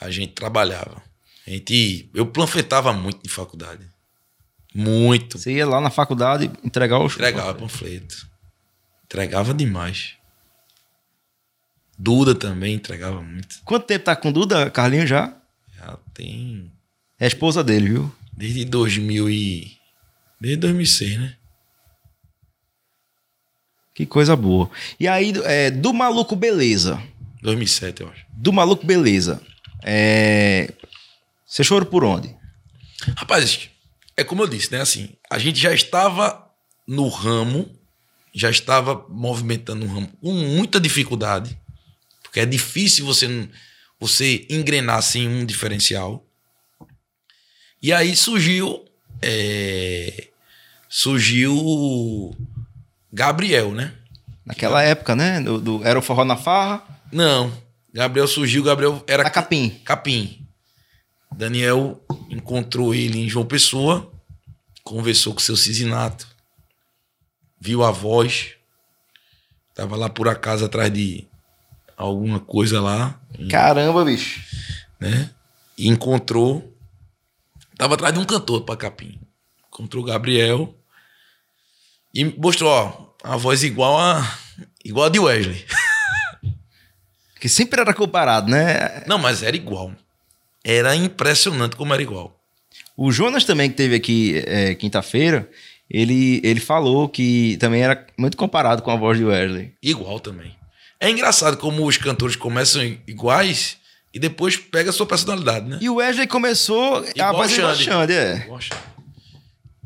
[0.00, 1.02] A gente trabalhava.
[1.46, 3.86] A gente, eu planfetava muito de faculdade.
[4.74, 5.38] Muito.
[5.38, 8.26] Você ia lá na faculdade entregar o Entregava panfleto.
[9.04, 10.14] Entregava demais.
[11.98, 13.60] Duda também entregava muito.
[13.64, 15.36] Quanto tempo tá com Duda, Carlinho, já?
[15.76, 16.72] Já tem
[17.18, 18.14] É a esposa dele, viu?
[18.32, 19.76] desde 2000 e
[20.40, 21.36] desde 2006, né?
[24.00, 24.70] Que coisa boa.
[24.98, 27.02] E aí, é, do Maluco Beleza.
[27.42, 28.24] 2007, eu acho.
[28.32, 29.42] Do Maluco Beleza.
[29.82, 30.72] É...
[31.46, 32.34] Você chorou por onde?
[33.14, 33.68] Rapaz,
[34.16, 34.80] é como eu disse, né?
[34.80, 36.50] Assim, a gente já estava
[36.88, 37.70] no ramo,
[38.34, 41.60] já estava movimentando no ramo com muita dificuldade,
[42.22, 43.50] porque é difícil você
[44.00, 46.26] você engrenar sem um diferencial.
[47.82, 48.82] E aí surgiu
[49.20, 50.28] é,
[50.88, 52.34] surgiu
[53.12, 53.92] Gabriel, né?
[54.44, 55.40] Naquela época, né?
[55.40, 57.52] Do, do- era o forró na farra, Não,
[57.92, 59.70] Gabriel surgiu, Gabriel era na capim.
[59.84, 60.46] Capim.
[61.32, 64.10] Daniel encontrou ele em João Pessoa,
[64.82, 66.26] conversou com seu Cisinato,
[67.60, 68.52] viu a voz,
[69.74, 71.26] tava lá por acaso atrás de
[71.96, 74.40] alguma coisa lá, Caramba, bicho.
[74.98, 75.30] né?
[75.78, 76.76] E encontrou,
[77.76, 79.18] tava atrás de um cantor para Capim.
[79.68, 80.74] Encontrou o Gabriel
[82.14, 84.38] e mostrou, ó, a voz igual a
[84.84, 85.64] igual a de Wesley.
[87.40, 89.02] Que sempre era comparado, né?
[89.06, 89.92] Não, mas era igual.
[90.62, 92.38] Era impressionante como era igual.
[92.94, 95.48] O Jonas também, que teve aqui é, quinta-feira,
[95.90, 99.72] ele, ele falou que também era muito comparado com a voz de Wesley.
[99.82, 100.54] Igual também.
[101.00, 103.78] É engraçado como os cantores começam iguais
[104.12, 105.78] e depois pega a sua personalidade, né?
[105.80, 108.12] E o Wesley começou a Igual voz igual a Xande.
[108.12, 108.36] É.
[108.36, 108.82] Igual a Xande.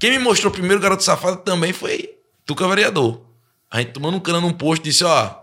[0.05, 2.15] Quem me mostrou primeiro o Garoto Safado também foi
[2.45, 3.25] Tuca Vereador.
[3.71, 5.35] A gente tomando um cana num posto disse, ó,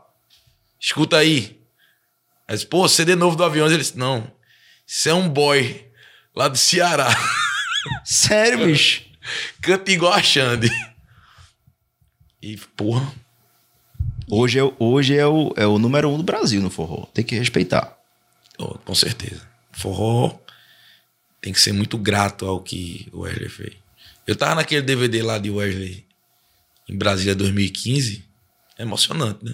[0.79, 1.59] escuta aí.
[2.47, 3.65] Aí disse, pô, CD novo do avião.
[3.65, 4.31] Ele disse, não,
[4.85, 5.83] isso é um boy
[6.35, 7.09] lá do Ceará.
[8.05, 9.01] Sério, bicho.
[9.63, 10.69] Canta igual a Xande.
[12.39, 13.11] E, porra,
[14.29, 17.07] Hoje, é, o- hoje é, o, é o número um do Brasil no forró.
[17.07, 17.97] Tem que respeitar.
[18.59, 19.41] Oh, com certeza.
[19.71, 20.37] Forró
[21.41, 23.80] tem que ser muito grato ao que o Wesley fez.
[24.31, 26.05] Eu tava naquele DVD lá de Wesley
[26.87, 28.23] em Brasília 2015.
[28.77, 29.53] É emocionante, né?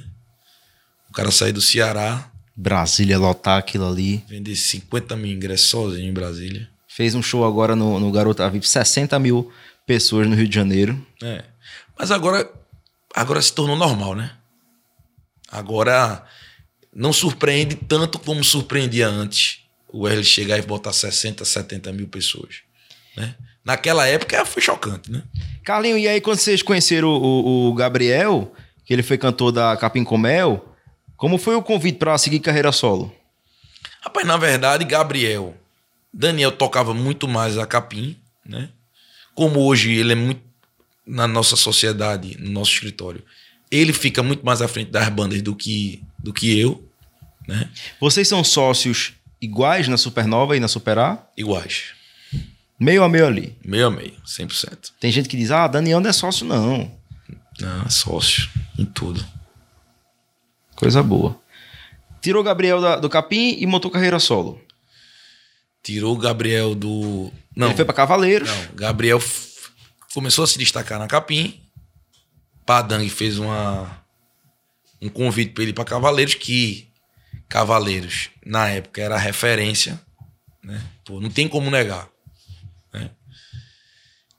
[1.10, 4.24] O cara sair do Ceará, Brasília lotar aquilo ali.
[4.28, 6.70] vender 50 mil ingressos sozinho em Brasília.
[6.88, 9.52] Fez um show agora no, no Garota VIP, 60 mil
[9.88, 11.04] pessoas no Rio de Janeiro.
[11.24, 11.44] É.
[11.98, 12.48] Mas agora,
[13.16, 14.32] agora se tornou normal, né?
[15.52, 16.24] Agora
[16.94, 19.62] não surpreende tanto como surpreendia antes
[19.92, 22.58] o Wesley chegar e botar 60, 70 mil pessoas.
[23.16, 23.36] Né?
[23.68, 25.22] Naquela época foi chocante, né?
[25.62, 28.54] Carlinho, e aí quando vocês conheceram o, o- o Gabriel,
[28.86, 30.74] que ele foi cantor da Capim Comel,
[31.18, 33.14] como foi o convite para seguir carreira solo?
[34.00, 35.54] Rapaz, na verdade, Gabriel,
[36.14, 38.70] Daniel tocava muito mais a capim, né?
[39.36, 40.40] Como hoje ele é muito
[41.06, 43.22] na nossa sociedade, no nosso escritório,
[43.70, 46.88] ele fica muito mais à frente das bandas do que do que eu,
[47.46, 47.70] né?
[48.00, 51.28] Vocês são sócios iguais na Supernova e na Superar?
[51.36, 51.92] Iguais,
[52.80, 53.58] Meio a meio ali.
[53.66, 54.92] meio a meio, 100%.
[55.00, 56.92] Tem gente que diz, ah, Daniel não é sócio não.
[57.60, 59.26] Não, é sócio em tudo.
[60.76, 61.40] Coisa boa.
[62.22, 64.62] Tirou o Gabriel da- do Capim e montou carreira solo.
[65.82, 68.50] Tirou o Gabriel do não, Ele foi para Cavaleiros.
[68.50, 69.70] Não, Gabriel f-
[70.14, 71.60] começou a se destacar na Capim.
[72.66, 74.04] Padang fez uma,
[75.02, 76.88] um convite para ele para Cavaleiros, que
[77.48, 80.00] Cavaleiros, na época, era referência.
[80.64, 80.84] Né?
[81.06, 82.10] Pô, não tem como negar.
[82.94, 83.10] Né?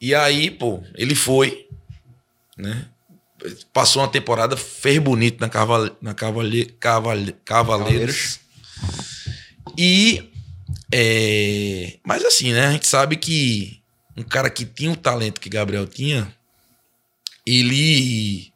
[0.01, 1.68] E aí, pô, ele foi.
[2.57, 2.86] Né?
[3.72, 8.40] Passou uma temporada, fez bonito na, Caval na Cavale Cavale Cavaleiros.
[9.76, 10.30] E.
[10.92, 12.66] é, mas assim, né?
[12.66, 13.82] A gente sabe que
[14.16, 16.32] um cara que tinha o talento que Gabriel tinha,
[17.46, 18.53] ele.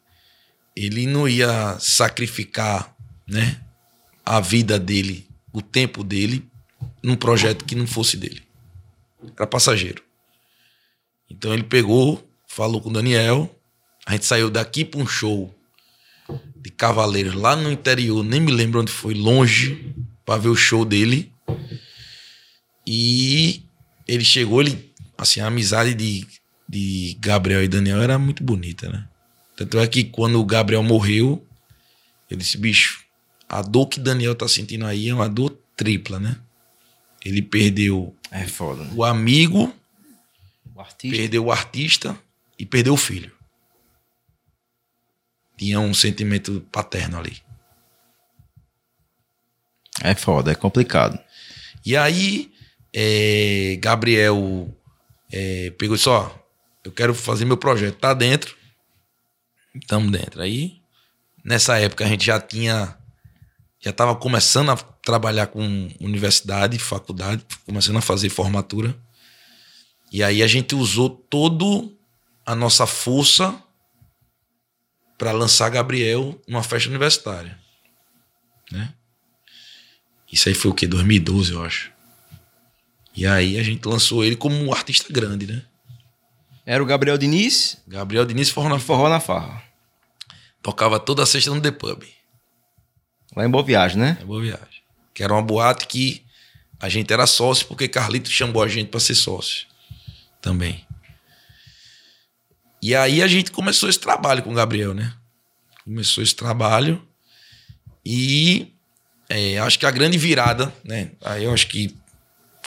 [0.75, 2.95] Ele não ia sacrificar,
[3.27, 3.61] né?
[4.25, 6.49] A vida dele, o tempo dele,
[7.01, 8.41] num projeto que não fosse dele.
[9.35, 10.03] Era passageiro.
[11.29, 13.53] Então ele pegou, falou com o Daniel.
[14.05, 15.53] A gente saiu daqui para um show
[16.55, 19.93] de Cavaleiros lá no interior, nem me lembro onde foi, longe,
[20.25, 21.31] para ver o show dele.
[22.87, 23.63] E
[24.07, 26.25] ele chegou, ele, assim, a amizade de,
[26.67, 29.07] de Gabriel e Daniel era muito bonita, né?
[29.55, 31.45] Tanto é que quando o Gabriel morreu,
[32.29, 33.03] eu disse, bicho,
[33.47, 36.37] a dor que Daniel tá sentindo aí é uma dor tripla, né?
[37.23, 38.83] Ele perdeu É foda.
[38.83, 38.91] Né?
[38.95, 39.71] o amigo,
[40.73, 41.15] O artista.
[41.15, 42.17] perdeu o artista
[42.57, 43.31] e perdeu o filho.
[45.55, 47.37] Tinha um sentimento paterno ali.
[50.01, 51.19] É foda, é complicado.
[51.85, 52.51] E aí,
[52.91, 54.75] é, Gabriel
[55.31, 56.31] é, pegou e disse: Ó,
[56.83, 57.99] eu quero fazer meu projeto.
[57.99, 58.57] Tá dentro.
[59.75, 60.41] Estamos dentro.
[60.41, 60.81] Aí,
[61.43, 62.97] nessa época, a gente já tinha.
[63.83, 68.95] Já estava começando a trabalhar com universidade, faculdade, começando a fazer formatura.
[70.09, 71.93] E aí a gente usou todo
[72.45, 73.61] a nossa força
[75.17, 77.59] para lançar Gabriel numa festa universitária.
[78.71, 78.93] Né?
[80.31, 80.87] Isso aí foi o quê?
[80.87, 81.91] 2012, eu acho.
[83.13, 85.61] E aí a gente lançou ele como um artista grande, né?
[86.65, 89.61] Era o Gabriel Diniz Gabriel Diniz Forró na Forró na Farra.
[90.61, 92.03] Tocava toda sexta no The Pub.
[93.35, 94.17] Lá em Boa Viagem, né?
[94.21, 94.83] É boa viagem.
[95.13, 96.23] Que era uma boate que
[96.79, 99.65] a gente era sócio porque Carlito chamou a gente para ser sócio
[100.41, 100.85] também.
[102.81, 105.13] E aí a gente começou esse trabalho com o Gabriel, né?
[105.85, 107.01] Começou esse trabalho
[108.05, 108.73] e
[109.29, 111.11] é, acho que a grande virada, né?
[111.21, 111.95] Aí eu acho que,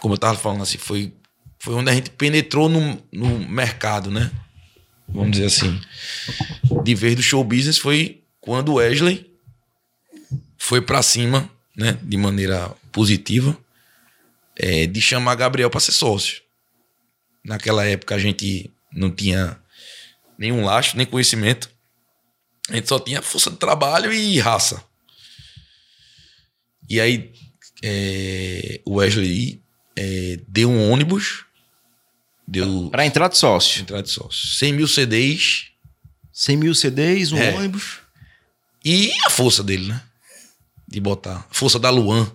[0.00, 1.12] como eu tava falando assim, foi,
[1.58, 4.30] foi onde a gente penetrou no, no mercado, né?
[5.06, 5.78] Vamos dizer assim.
[6.82, 9.30] De vez do show business foi quando o Wesley
[10.66, 13.56] foi para cima, né, de maneira positiva,
[14.56, 16.42] é, de chamar Gabriel para ser sócio.
[17.44, 19.56] Naquela época a gente não tinha
[20.36, 21.70] nenhum laço, nem conhecimento.
[22.68, 24.82] A gente só tinha força de trabalho e raça.
[26.88, 27.32] E aí
[27.84, 29.62] é, o Wesley
[29.94, 31.44] é, deu um ônibus,
[32.44, 33.82] deu Pra entrar de sócio.
[33.82, 35.66] entrada de sócio, 100 mil CDs
[36.32, 37.54] 100 mil CDs, um É.
[37.54, 37.98] ônibus.
[38.84, 40.02] e a força dele, né?
[40.88, 41.46] De botar.
[41.50, 42.30] Força da Luan.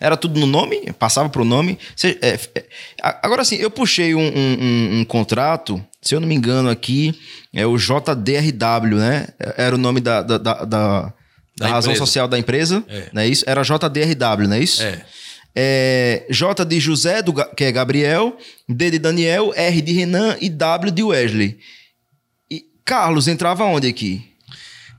[0.00, 0.92] Era tudo no nome?
[0.92, 1.76] Passava pro nome?
[1.96, 2.64] Cê- é, é,
[3.22, 7.18] agora sim, eu puxei um, um- um- um contrato, se eu não me engano aqui,
[7.52, 9.26] é o JDRW, né?
[9.56, 11.12] Era o nome da, da, da, da-
[11.56, 13.08] da razão social da empresa, É.
[13.12, 13.42] não é isso?
[13.48, 14.82] Era JDRW, não é isso?
[14.84, 15.04] É.
[15.56, 18.36] É, J de José, do, que é Gabriel,
[18.68, 21.58] D de Daniel, R de Renan e W de Wesley.
[22.48, 24.24] E Carlos entrava onde aqui?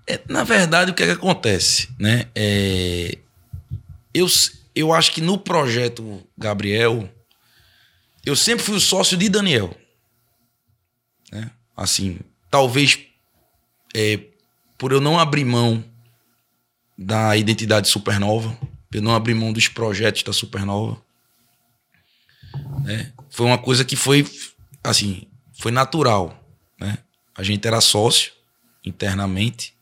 [0.10, 1.88] É, na verdade, o que é que acontece?
[2.00, 2.26] Né?
[2.34, 3.16] É,
[4.12, 4.26] eu,
[4.74, 7.08] eu acho que no projeto Gabriel,
[8.26, 9.78] eu sempre fui o sócio de Daniel.
[11.32, 11.52] Né?
[11.78, 13.00] Assim, talvez
[13.96, 14.20] é,
[14.80, 15.84] por eu não abrir mão
[16.98, 18.58] da identidade Supernova,
[18.92, 21.00] eu não abrir mão dos projetos da Supernova.
[22.84, 23.14] Né?
[23.30, 24.26] Foi uma coisa que foi,
[24.84, 26.44] assim, foi natural.
[26.80, 26.98] Né?
[27.36, 28.32] A gente era sócio
[28.84, 29.78] internamente.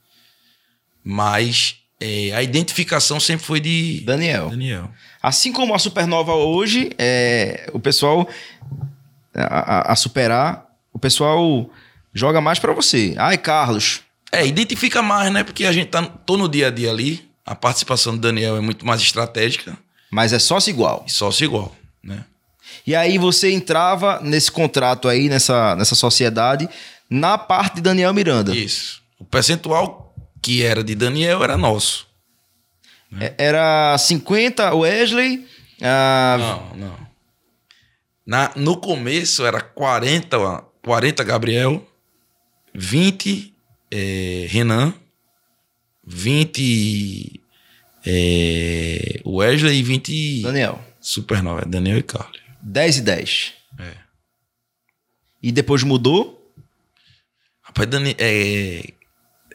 [1.10, 4.50] Mas é, a identificação sempre foi de Daniel.
[4.50, 4.90] Daniel.
[5.24, 8.28] Assim como a Supernova hoje, é, o pessoal
[9.34, 9.42] a,
[9.90, 11.70] a- a superar, o pessoal
[12.14, 13.16] joga mais pra você.
[13.18, 14.02] Ai, Carlos.
[14.32, 15.44] É, identifica mais, né?
[15.46, 17.26] Porque a gente tá tô no dia a dia ali.
[17.46, 19.78] A participação do Daniel é muito mais estratégica
[20.12, 21.06] Mas é sócio igual.
[21.08, 22.26] sócio igual, né?
[22.86, 26.68] E aí você entrava nesse contrato aí, nessa, nessa sociedade,
[27.10, 28.54] na parte de Daniel Miranda.
[28.54, 29.02] Isso.
[29.18, 30.07] O percentual
[30.48, 32.08] que era de Daniel era nosso.
[33.20, 35.46] É, Era 50 Wesley,
[35.82, 37.08] ah, Não, não.
[38.26, 40.38] Na, no começo era 40,
[40.82, 41.86] 40 Gabriel,
[42.74, 43.54] 20
[43.92, 44.94] é, Renan,
[46.06, 47.42] 20
[48.06, 50.82] é, Wesley e 20 Daniel.
[51.02, 52.40] Supernova, é Daniel e Carlos.
[52.62, 53.54] 10 e 10.
[53.80, 53.94] É.
[55.44, 56.54] E depois mudou.
[57.62, 58.94] Rapaz, Dani, é,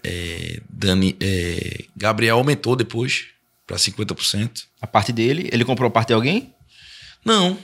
[0.05, 3.27] é, Dani, é, Gabriel aumentou depois
[3.67, 4.65] para 50%.
[4.81, 6.55] A parte dele, ele comprou a parte de alguém?
[7.25, 7.59] Não.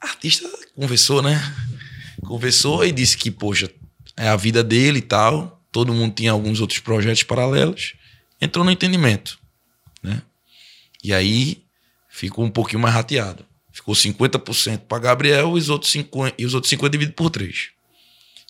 [0.00, 1.38] Artista conversou, né?
[2.22, 3.70] Conversou e disse que, poxa,
[4.16, 5.62] é a vida dele e tal.
[5.70, 7.94] Todo mundo tinha alguns outros projetos paralelos.
[8.40, 9.38] Entrou no entendimento,
[10.02, 10.22] né?
[11.04, 11.62] E aí
[12.08, 13.44] ficou um pouquinho mais rateado.
[13.72, 17.70] Ficou 50% para Gabriel e os outros 50, e os outros 50 dividido por 3.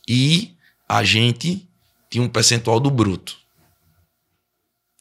[0.08, 0.54] E
[0.88, 1.68] a gente
[2.10, 3.38] tinha um percentual do bruto.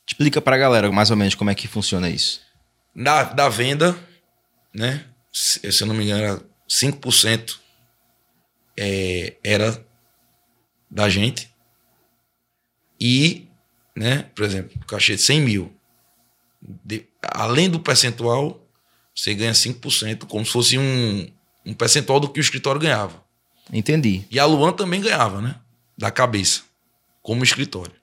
[0.08, 2.42] Explica pra galera mais ou menos como é que funciona isso.
[2.96, 3.98] Da, da venda,
[4.74, 5.06] né?
[5.32, 7.58] Se, se eu não me engano, era 5%
[8.78, 9.86] é, era
[10.90, 11.54] da gente.
[13.00, 13.48] E,
[13.96, 15.74] né, por exemplo, cachê de 100 mil.
[16.62, 18.66] De, além do percentual,
[19.16, 21.30] você ganha 5%, como se fosse um,
[21.66, 23.24] um percentual do que o escritório ganhava.
[23.72, 24.26] Entendi.
[24.32, 25.56] E a Luan também ganhava, né?
[25.98, 26.64] Da cabeça,
[27.22, 27.94] como escritório.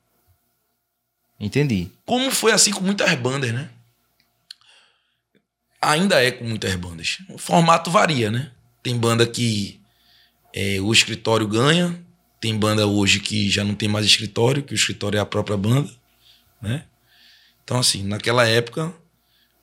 [1.39, 1.91] Entendi.
[2.05, 3.71] Como foi assim com muitas bandas, né?
[5.81, 7.19] Ainda é com muitas bandas.
[7.29, 8.53] O formato varia, né?
[8.83, 9.81] Tem banda que
[10.55, 12.03] é, o escritório ganha,
[12.41, 15.57] tem banda hoje que já não tem mais escritório, que o escritório é a própria
[15.57, 15.91] banda,
[16.61, 16.85] né?
[17.63, 18.95] Então, assim, naquela época,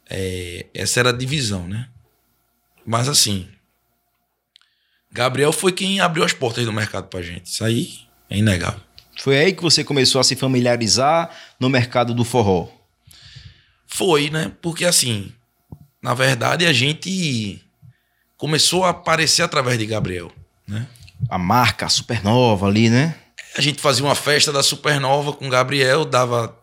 [0.09, 1.89] é, essa era a divisão, né?
[2.85, 3.49] Mas, assim,
[5.11, 7.45] Gabriel foi quem abriu as portas do mercado pra gente.
[7.45, 7.99] Isso aí
[8.29, 8.81] é inegável.
[9.18, 12.68] Foi aí que você começou a se familiarizar no mercado do forró?
[13.88, 14.51] Foi, né?
[14.61, 15.32] Porque, assim,
[16.01, 17.64] na verdade, a gente
[18.38, 20.32] começou a aparecer através de Gabriel,
[20.68, 20.88] né?
[21.30, 23.16] A marca a Supernova ali, né?
[23.55, 26.59] A gente fazia uma festa da Supernova com Gabriel, dava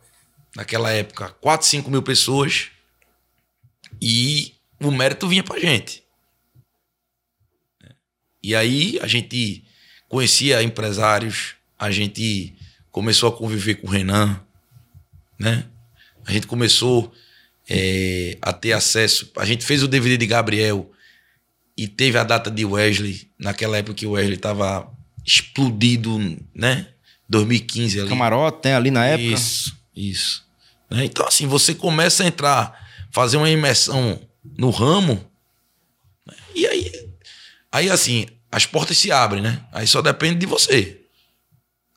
[0.57, 2.69] naquela época 4, 5 mil pessoas
[4.03, 6.03] e o mérito vinha pra gente.
[8.43, 9.65] E aí a gente
[10.09, 12.55] conhecia empresários, a gente
[12.93, 14.39] começou a conviver com o Renan,
[15.39, 15.65] né?
[16.27, 17.11] A gente começou
[17.67, 19.33] é, a ter acesso.
[19.39, 20.93] A gente fez o DVD de Gabriel
[21.75, 24.93] e teve a data de Wesley, naquela época que o Wesley estava
[25.25, 26.19] explodido,
[26.55, 26.89] né?
[27.27, 28.09] 2015 ali.
[28.11, 28.77] Camarote, né?
[28.77, 29.33] Ali na época.
[29.33, 30.45] Isso, isso.
[30.91, 31.07] Né?
[31.07, 32.79] Então, assim, você começa a entrar,
[33.11, 34.21] fazer uma imersão
[34.59, 35.15] no ramo,
[36.27, 36.35] né?
[36.55, 37.09] e aí,
[37.73, 39.65] aí, assim, as portas se abrem, né?
[39.73, 41.00] Aí só depende de você,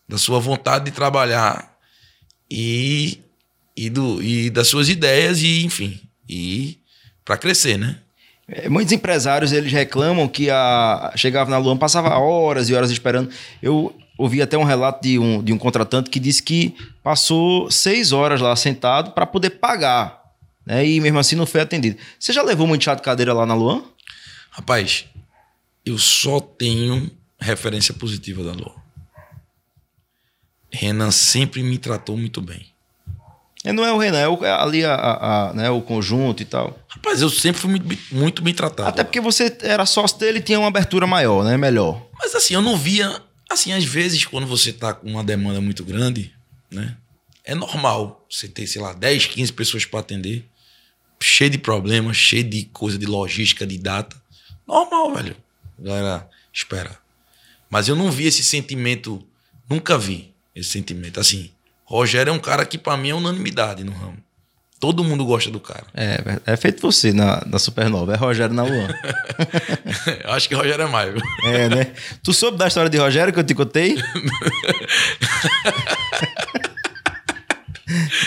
[0.07, 1.77] da sua vontade de trabalhar
[2.49, 3.19] e,
[3.75, 6.77] e, do, e das suas ideias, e enfim, e
[7.25, 7.97] para crescer, né?
[8.47, 13.29] É, muitos empresários eles reclamam que a chegava na Luan, passava horas e horas esperando.
[13.61, 18.11] Eu ouvi até um relato de um, de um contratante que disse que passou seis
[18.11, 20.21] horas lá sentado para poder pagar.
[20.65, 20.85] Né?
[20.85, 21.97] E mesmo assim não foi atendido.
[22.19, 23.83] Você já levou muito chá de cadeira lá na Luan?
[24.51, 25.05] Rapaz,
[25.85, 28.82] eu só tenho referência positiva da Luan.
[30.73, 32.65] Renan sempre me tratou muito bem.
[33.63, 36.41] É, não é o Renan, é, o, é ali a, a, a, né, o conjunto
[36.41, 36.77] e tal.
[36.89, 38.89] Rapaz, eu sempre fui muito, muito bem tratado.
[38.89, 41.55] Até porque você era sócio dele e tinha uma abertura maior, né?
[41.55, 42.05] Melhor.
[42.19, 43.21] Mas assim, eu não via.
[43.49, 46.33] Assim, às vezes, quando você tá com uma demanda muito grande,
[46.69, 46.97] né?
[47.45, 50.45] É normal você ter, sei lá, 10, 15 pessoas para atender,
[51.21, 54.15] cheio de problemas, cheio de coisa de logística, de data.
[54.67, 55.37] Normal, velho.
[55.77, 56.97] Galera, espera.
[57.69, 59.25] Mas eu não vi esse sentimento,
[59.69, 61.19] nunca vi esse sentimento.
[61.19, 61.51] Assim,
[61.85, 64.17] Rogério é um cara que para mim é unanimidade no ramo.
[64.79, 65.85] Todo mundo gosta do cara.
[65.93, 68.89] É, é feito você na, na Supernova, é Rogério na Luan.
[70.27, 71.13] Acho que Rogério é mais.
[71.45, 71.93] É, né?
[72.21, 73.95] Tu soube da história de Rogério que eu te contei?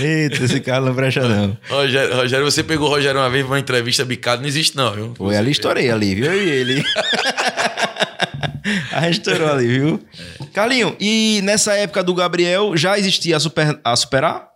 [0.00, 1.56] Eita, esse cara não presta não.
[1.68, 4.92] Rogério, Rogério, você pegou o Rogério uma vez pra uma entrevista bicada, não existe não,
[4.92, 5.14] viu?
[5.16, 6.32] Foi ali, estourei ali, viu?
[6.32, 6.84] E ele.
[8.92, 10.00] a gente estourou ali, viu?
[10.40, 10.44] É.
[10.52, 14.48] Carlinho, e nessa época do Gabriel, já existia a, super, a Superar?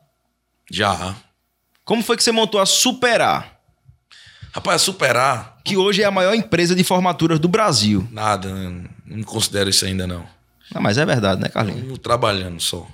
[0.70, 1.14] Já.
[1.84, 3.58] Como foi que você montou a Superar?
[4.52, 5.56] Rapaz, a Superar...
[5.64, 8.08] Que hoje é a maior empresa de formaturas do Brasil.
[8.11, 8.48] Nada,
[9.06, 10.24] não considero isso ainda não.
[10.78, 11.98] Mas é verdade, né, Carlinho?
[11.98, 12.86] Trabalhando só.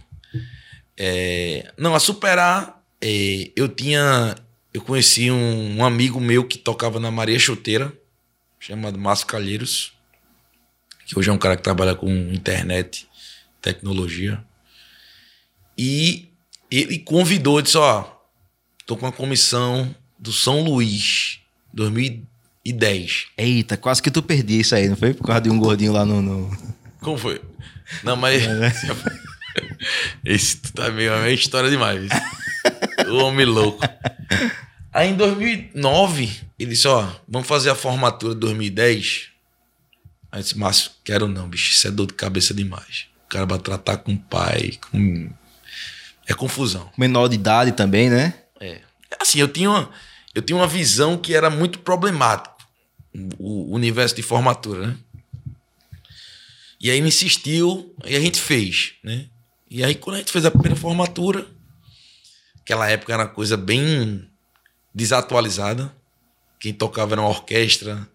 [0.99, 1.73] É...
[1.77, 3.51] Não, a Superar, é...
[3.57, 4.35] eu tinha...
[4.73, 7.93] Eu conheci um, um amigo meu que tocava na Maria Chuteira,
[8.61, 9.97] chamado Márcio Calheiros
[11.07, 13.09] que hoje é um cara que trabalha com internet,
[13.63, 14.43] tecnologia.
[15.79, 16.29] E
[16.69, 18.05] ele convidou, disse: Ó,
[18.85, 21.39] tô com uma comissão do São Luís,
[21.73, 23.29] 2010.
[23.39, 25.15] Eita, quase que tu perdi isso aí, não foi?
[25.15, 26.21] Por causa de um gordinho lá no.
[26.21, 26.77] no...
[27.01, 27.41] Como foi?
[28.03, 28.43] Não, mas.
[30.25, 32.09] Esse tá meio, é história demais.
[33.09, 33.81] o homem louco.
[34.93, 39.37] Aí em 2009, ele disse: Ó, vamos fazer a formatura de 2010
[40.37, 43.07] Aí eu disse, Márcio, quero não, bicho, isso é dor de cabeça demais.
[43.25, 45.31] O cara vai tratar com o pai, com.
[46.27, 46.91] É confusão.
[46.99, 48.35] Menor de idade também, né?
[48.61, 48.81] É.
[49.19, 49.91] Assim, eu tinha uma,
[50.35, 52.55] eu tinha uma visão que era muito problemático
[53.39, 54.97] o universo de formatura, né?
[56.79, 59.27] E aí ele insistiu e a gente fez, né?
[59.71, 61.47] E aí quando a gente fez a primeira formatura,
[62.61, 64.29] aquela época era uma coisa bem
[64.95, 65.95] desatualizada.
[66.59, 68.09] Quem tocava era uma orquestra,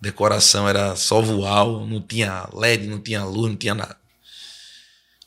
[0.00, 3.96] decoração era só voal, não tinha LED, não tinha luz, não tinha nada.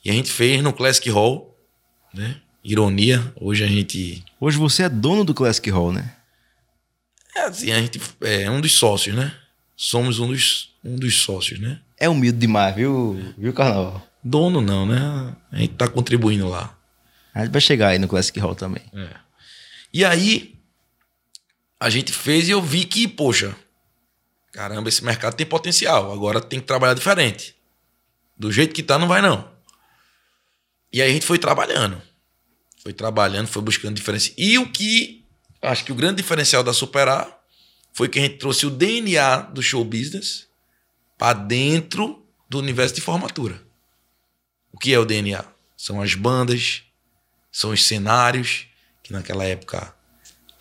[0.04, 1.58] E a gente fez no Classic Hall,
[2.12, 2.40] né?
[2.62, 4.24] Ironia, hoje a gente.
[4.40, 6.16] Hoje você é dono do Classic Hall, né?
[7.36, 9.34] É, assim, a gente é um dos sócios, né?
[9.76, 11.80] somos um dos, um dos sócios, né?
[11.98, 14.06] É humilde demais, viu, viu Carnaval?
[14.24, 15.36] Dono não, né?
[15.52, 16.76] A gente tá contribuindo lá.
[17.34, 18.82] A gente vai chegar aí no Classic Hall também.
[18.94, 19.16] É.
[19.92, 20.58] E aí,
[21.78, 23.54] a gente fez e eu vi que, poxa,
[24.52, 26.10] caramba, esse mercado tem potencial.
[26.10, 27.54] Agora tem que trabalhar diferente.
[28.36, 29.52] Do jeito que tá, não vai não.
[30.92, 32.00] E aí a gente foi trabalhando.
[32.82, 34.32] Foi trabalhando, foi buscando diferença.
[34.38, 35.24] E o que
[35.60, 37.40] acho que o grande diferencial da Superar
[37.92, 40.46] foi que a gente trouxe o DNA do show business
[41.18, 43.60] para dentro do universo de formatura.
[44.74, 45.44] O que é o DNA?
[45.76, 46.82] São as bandas,
[47.52, 48.66] são os cenários,
[49.04, 49.94] que naquela época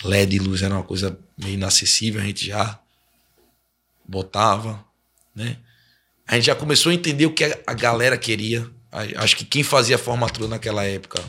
[0.03, 2.79] LED e luz era uma coisa meio inacessível, a gente já
[4.05, 4.85] botava,
[5.33, 5.57] né?
[6.27, 8.69] A gente já começou a entender o que a galera queria.
[9.17, 11.19] Acho que quem fazia formatura naquela época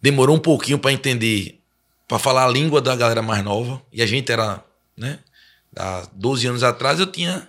[0.00, 1.62] demorou um pouquinho para entender,
[2.06, 3.82] para falar a língua da galera mais nova.
[3.90, 4.62] E a gente era,
[4.94, 5.20] né?
[5.74, 7.48] Há 12 anos atrás eu tinha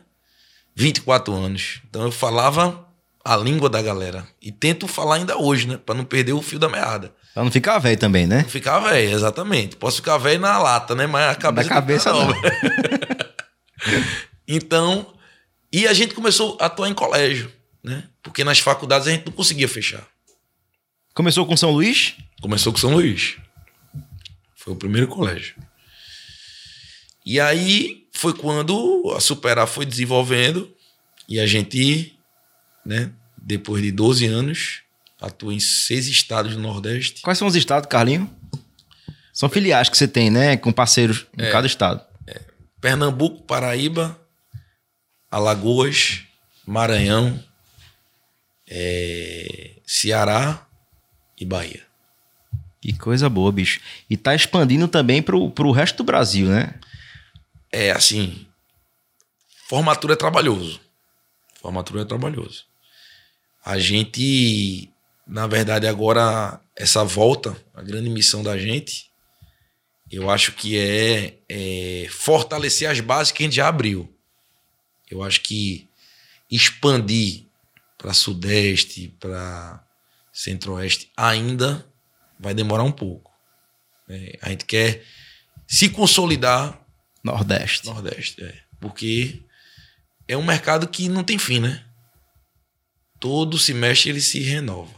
[0.74, 1.82] 24 anos.
[1.90, 2.87] Então eu falava
[3.28, 4.26] a língua da galera.
[4.42, 5.78] E tento falar ainda hoje, né?
[5.78, 7.14] Para não perder o fio da meada.
[7.34, 8.44] Pra não ficar velho também, né?
[8.44, 9.76] Não ficar velho, exatamente.
[9.76, 11.06] Posso ficar velho na lata, né?
[11.06, 11.70] Mas a cabeça.
[11.70, 12.30] Na cabeça não.
[14.48, 15.14] então,
[15.72, 17.52] e a gente começou a atuar em colégio,
[17.84, 18.06] né?
[18.24, 20.08] Porque nas faculdades a gente não conseguia fechar.
[21.14, 22.16] Começou com São Luís?
[22.42, 23.38] Começou com São Luís.
[24.56, 25.56] Foi o primeiro colégio.
[27.26, 30.74] E aí foi quando a Superar foi desenvolvendo
[31.28, 32.17] e a gente,
[32.88, 34.82] né, depois de 12 anos,
[35.22, 37.22] atua em seis estados do Nordeste.
[37.22, 38.34] Quais são os estados, Carlinho?
[39.34, 40.58] São filiais que você tem, né?
[40.58, 42.02] Com parceiros em é, cada estado.
[42.26, 42.42] É.
[42.80, 44.20] Pernambuco, Paraíba,
[45.30, 46.24] Alagoas,
[46.66, 47.44] Maranhão,
[48.68, 50.66] é, Ceará
[51.40, 51.86] e Bahia.
[52.82, 53.82] Que coisa boa, bicho.
[54.10, 56.74] E tá expandindo também pro, pro resto do Brasil, né?
[57.72, 58.48] É, assim.
[59.68, 60.80] Formatura é trabalhoso.
[61.62, 62.64] Formatura é trabalhoso.
[63.68, 64.92] A gente
[65.28, 69.12] na verdade, agora, essa volta, a grande missão da gente,
[70.10, 74.10] eu acho que é, é fortalecer as bases que a gente já abriu.
[75.12, 75.86] Eu acho que
[76.50, 77.44] expandir
[77.98, 79.84] para Sudeste, para
[80.32, 81.86] Centro-Oeste, ainda
[82.40, 83.32] vai demorar um pouco.
[84.08, 85.04] É, a gente quer
[85.68, 86.80] se consolidar.
[87.22, 87.86] Nordeste.
[87.86, 88.56] Nordeste, é.
[88.80, 89.42] Porque
[90.26, 91.84] é um mercado que não tem fim, né?
[93.20, 94.96] Todo semestre ele se renova.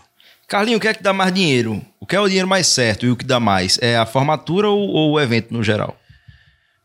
[0.48, 1.86] Carlinho, o que é que dá mais dinheiro?
[2.00, 3.78] O que é o dinheiro mais certo e o que dá mais?
[3.82, 6.00] É a formatura ou, ou o evento no geral?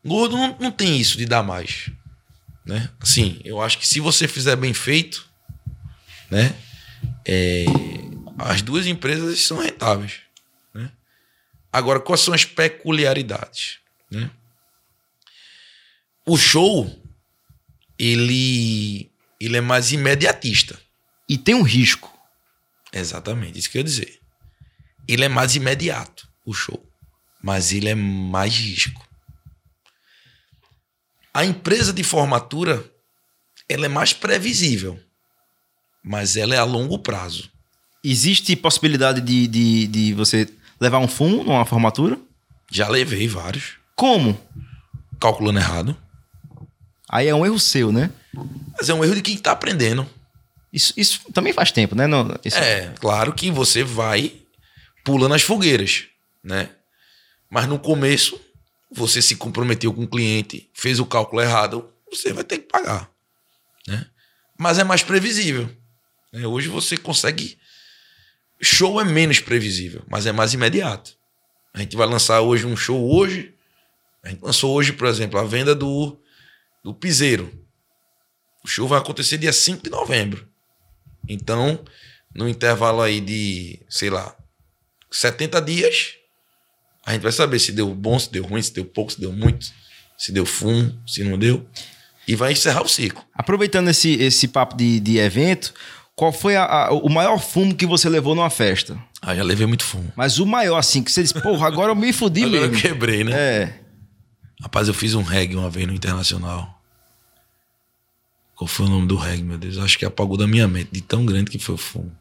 [0.05, 1.89] Gordo não, não tem isso de dar mais.
[2.63, 2.89] Né?
[2.99, 5.27] Assim, eu acho que se você fizer bem feito,
[6.29, 6.55] né?
[7.25, 7.65] É,
[8.37, 10.21] as duas empresas são rentáveis.
[10.73, 10.91] Né?
[11.71, 13.79] Agora, quais são as peculiaridades?
[14.11, 14.29] Né?
[16.25, 16.91] O show,
[17.97, 19.09] ele,
[19.39, 20.79] ele é mais imediatista.
[21.27, 22.11] E tem um risco.
[22.93, 24.19] Exatamente, isso que eu ia dizer.
[25.07, 26.83] Ele é mais imediato, o show.
[27.41, 29.05] Mas ele é mais risco.
[31.33, 32.83] A empresa de formatura,
[33.67, 34.99] ela é mais previsível.
[36.03, 37.51] Mas ela é a longo prazo.
[38.03, 40.47] Existe possibilidade de, de, de você
[40.79, 42.19] levar um fumo numa formatura?
[42.71, 43.73] Já levei vários.
[43.95, 44.39] Como?
[45.19, 45.97] Calculando errado.
[47.09, 48.11] Aí é um erro seu, né?
[48.77, 50.07] Mas é um erro de quem está aprendendo.
[50.75, 52.05] Isso, isso também faz tempo, né?
[52.05, 52.57] Não, isso...
[52.57, 54.33] É, claro que você vai
[55.05, 56.03] pulando as fogueiras,
[56.43, 56.69] né?
[57.49, 58.37] Mas no começo,
[58.91, 63.09] você se comprometeu com o cliente, fez o cálculo errado, você vai ter que pagar,
[63.87, 64.05] né?
[64.59, 65.69] Mas é mais previsível.
[66.33, 66.45] Né?
[66.45, 67.57] Hoje você consegue...
[68.61, 71.15] Show é menos previsível, mas é mais imediato.
[71.73, 73.53] A gente vai lançar hoje um show hoje.
[74.21, 76.19] A gente lançou hoje, por exemplo, a venda do,
[76.83, 77.65] do Piseiro.
[78.61, 80.53] O show vai acontecer dia 5 de novembro.
[81.27, 81.79] Então,
[82.33, 84.35] no intervalo aí de, sei lá,
[85.11, 86.13] 70 dias,
[87.05, 89.31] a gente vai saber se deu bom, se deu ruim, se deu pouco, se deu
[89.31, 89.67] muito,
[90.17, 91.65] se deu fumo, se não deu.
[92.27, 93.23] E vai encerrar o ciclo.
[93.33, 95.73] Aproveitando esse, esse papo de, de evento,
[96.15, 98.97] qual foi a, a, o maior fumo que você levou numa festa?
[99.21, 100.11] Ah, já levei muito fumo.
[100.15, 102.75] Mas o maior, assim, que você disse, porra, agora eu me fudi agora mesmo.
[102.75, 103.31] eu quebrei, né?
[103.33, 103.79] É.
[104.61, 106.81] Rapaz, eu fiz um reggae uma vez no Internacional.
[108.55, 109.77] Qual foi o nome do reggae, meu Deus?
[109.77, 112.11] Acho que apagou da minha mente, de tão grande que foi o fumo.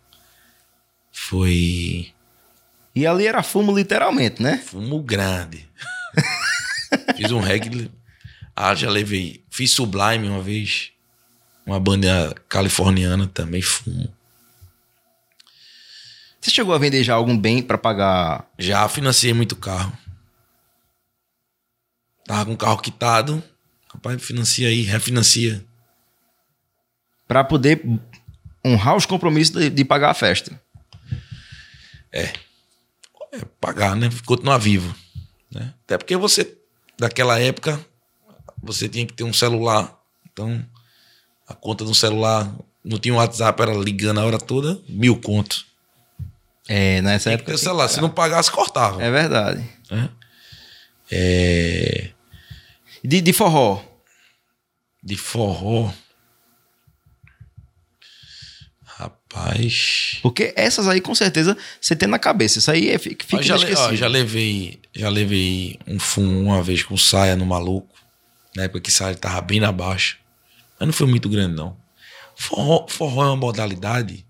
[1.13, 2.13] Foi.
[2.95, 4.59] E ali era fumo literalmente, né?
[4.59, 5.69] Fumo grande.
[7.17, 7.91] Fiz um reggae.
[8.55, 9.45] Ah, já levei.
[9.49, 10.91] Fiz Sublime uma vez.
[11.65, 14.13] Uma banda californiana também, fumo.
[16.41, 18.51] Você chegou a vender já algum bem para pagar?
[18.59, 19.97] Já financiei muito carro.
[22.27, 23.43] Tava com o carro quitado.
[23.89, 25.65] Rapaz, financia aí, refinancia.
[27.27, 27.83] Pra poder
[28.65, 30.61] honrar os compromissos de, de pagar a festa.
[32.13, 32.33] É,
[33.61, 34.09] pagar, né?
[34.25, 34.95] Continuar vivo.
[35.51, 35.73] Né?
[35.85, 36.57] Até porque você,
[36.99, 37.85] daquela época,
[38.63, 39.99] você tinha que ter um celular.
[40.33, 40.65] Então,
[41.49, 42.53] a conta do celular
[42.85, 45.67] não tinha um WhatsApp, era ligando a hora toda, mil contos.
[46.69, 47.53] É, nessa Tinha que época.
[47.53, 47.89] ter tinha celular.
[47.89, 49.03] que Se não pagasse, cortava.
[49.03, 49.65] É verdade.
[49.91, 50.09] né?
[51.11, 52.11] É,
[53.03, 53.83] De, de forró.
[55.03, 55.91] de forró.
[59.35, 60.19] Rapaz.
[60.23, 62.59] Porque essas aí, com certeza, você tem na cabeça.
[62.61, 66.41] Isso aí é, fica, fica Ó, já, le- ó, já levei, já levei um fumo
[66.41, 67.93] uma vez com saia no maluco.
[68.55, 70.17] Na época que saia tava bem na baixa.
[70.79, 71.77] Mas não foi muito grande, não.
[72.37, 74.25] Forró, forró é uma modalidade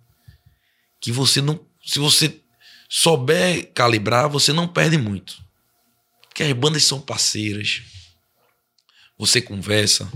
[1.01, 1.61] que você não.
[1.85, 2.41] Se você
[2.89, 5.37] souber calibrar, você não perde muito.
[6.29, 7.83] Porque as bandas são parceiras.
[9.19, 10.11] Você conversa.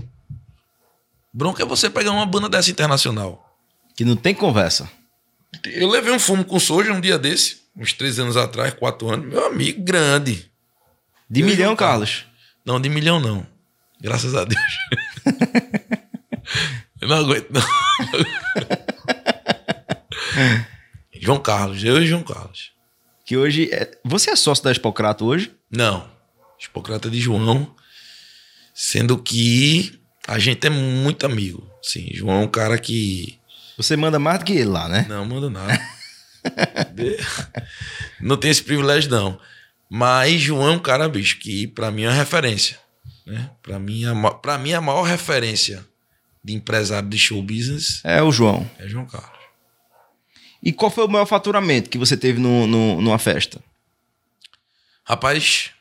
[1.31, 3.48] Bronca é você pegar uma banda dessa internacional.
[3.99, 4.89] Que não tem conversa.
[5.65, 9.25] Eu levei um fumo com soja um dia desse, uns três anos atrás, quatro anos.
[9.27, 10.49] Meu amigo, grande.
[11.29, 12.25] De Eu milhão, Carlos.
[12.63, 13.45] Não, de milhão não.
[13.99, 14.61] Graças a Deus.
[17.01, 17.61] eu não aguento, não.
[21.21, 22.71] João Carlos, eu e João Carlos.
[23.25, 23.69] Que hoje.
[23.69, 25.51] é- Você é sócio da Expocrato hoje?
[25.69, 26.09] Não.
[26.57, 27.75] Hipocrata de João.
[28.73, 31.69] Sendo que a gente é muito amigo.
[31.83, 33.37] Sim, João é um cara que.
[33.79, 35.05] Você manda mais do que ele lá, né?
[35.07, 35.79] Não, manda nada.
[38.19, 39.39] Não tem esse privilégio, não.
[39.89, 42.77] Mas João é um cara, bicho, que pra mim é uma referência.
[43.25, 43.49] Né?
[43.63, 44.03] Pra, mim,
[44.41, 45.85] pra mim, a maior referência
[46.43, 48.69] de empresário de show business É o João.
[48.79, 49.39] é João Carlos.
[50.61, 53.61] E qual foi o maior faturamento que você teve no, no- numa festa?
[55.05, 55.71] Rapaz,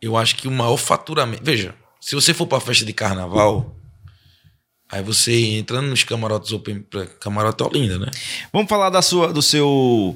[0.00, 1.44] eu acho que o maior faturamento.
[1.44, 3.76] Veja, se você for pra festa de carnaval,
[4.92, 6.84] aí você entra nos camarotes Open.
[7.18, 8.10] Camarote Olinda, né?
[8.52, 10.14] Vamos falar da sua, do seu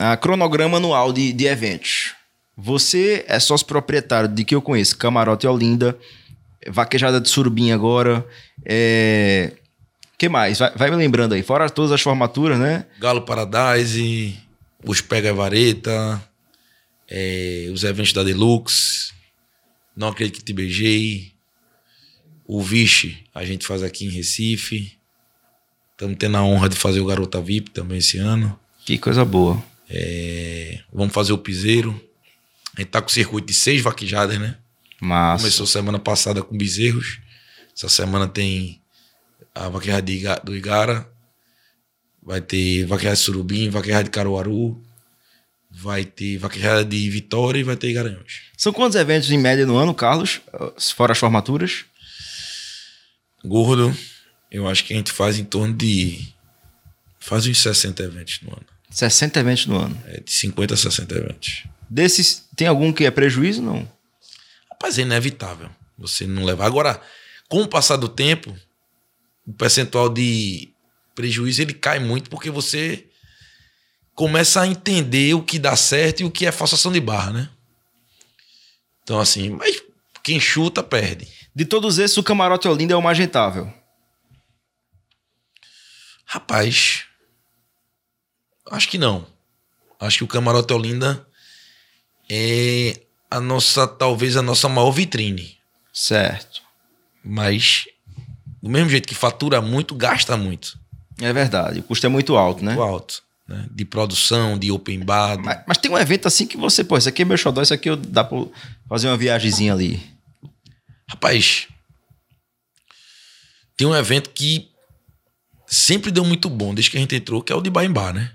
[0.00, 2.14] ah, cronograma anual de, de eventos.
[2.56, 5.98] Você é sócio proprietário de que eu conheço, Camarote Olinda,
[6.68, 8.26] Vaquejada de Surubim agora.
[8.64, 9.52] É...
[10.16, 10.58] que mais?
[10.58, 11.42] Vai, vai me lembrando aí.
[11.42, 12.86] Fora todas as formaturas, né?
[12.98, 14.38] Galo Paradise,
[14.84, 16.22] os Pega Vareta,
[17.10, 19.12] é, os eventos da Deluxe,
[19.96, 21.33] Não Acredito Que Te Beijei,
[22.46, 24.96] o Vixe, a gente faz aqui em Recife.
[25.92, 28.58] Estamos tendo a honra de fazer o Garota VIP também esse ano.
[28.84, 29.62] Que coisa boa.
[29.88, 31.98] É, vamos fazer o Piseiro.
[32.76, 34.56] A gente tá com o circuito de seis vaquejadas, né?
[35.00, 35.42] Massa.
[35.44, 37.20] Começou semana passada com bezerros.
[37.76, 38.80] Essa semana tem
[39.54, 41.08] a vaquejada Iga- do Igara.
[42.22, 44.82] Vai ter vaquejada de Surubim, vaquejada de Caruaru.
[45.70, 48.42] Vai ter vaquejada de Vitória e vai ter Garanhuns.
[48.56, 50.40] São quantos eventos em média no ano, Carlos?
[50.94, 51.84] Fora as formaturas?
[53.44, 53.96] Gordo,
[54.50, 56.32] eu acho que a gente faz em torno de.
[57.20, 58.66] Faz uns 60 eventos no ano.
[58.90, 60.02] 60 eventos no ano.
[60.06, 61.64] É de 50 a 60 eventos.
[61.88, 63.62] Desses, tem algum que é prejuízo?
[63.62, 63.88] Não.
[64.70, 66.66] Rapaz, é inevitável você não levar.
[66.66, 67.00] Agora,
[67.48, 68.56] com o passar do tempo,
[69.46, 70.70] o percentual de
[71.14, 73.06] prejuízo ele cai muito porque você
[74.14, 77.50] começa a entender o que dá certo e o que é falsação de barra, né?
[79.02, 79.82] Então, assim, mas
[80.22, 81.28] quem chuta, perde.
[81.54, 83.72] De todos esses, o Camarote Olinda é o mais rentável.
[86.26, 87.04] Rapaz,
[88.70, 89.26] acho que não.
[90.00, 91.24] Acho que o Camarote Olinda
[92.28, 93.00] é
[93.30, 95.56] a nossa, talvez a nossa maior vitrine.
[95.92, 96.60] Certo.
[97.24, 97.84] Mas,
[98.60, 100.76] do mesmo jeito que fatura muito, gasta muito.
[101.20, 101.80] É verdade.
[101.80, 102.74] O custo é muito alto, né?
[102.74, 103.22] Muito alto.
[103.46, 103.66] Né?
[103.70, 105.38] De produção, de open bar.
[105.38, 107.74] Mas, mas tem um evento assim que você, pô, isso aqui é meu xodó, isso
[107.74, 108.38] aqui eu, dá pra
[108.88, 110.13] fazer uma viagemzinha ali.
[111.08, 111.68] Rapaz,
[113.76, 114.70] tem um evento que
[115.66, 118.34] sempre deu muito bom desde que a gente entrou, que é o de bar, né?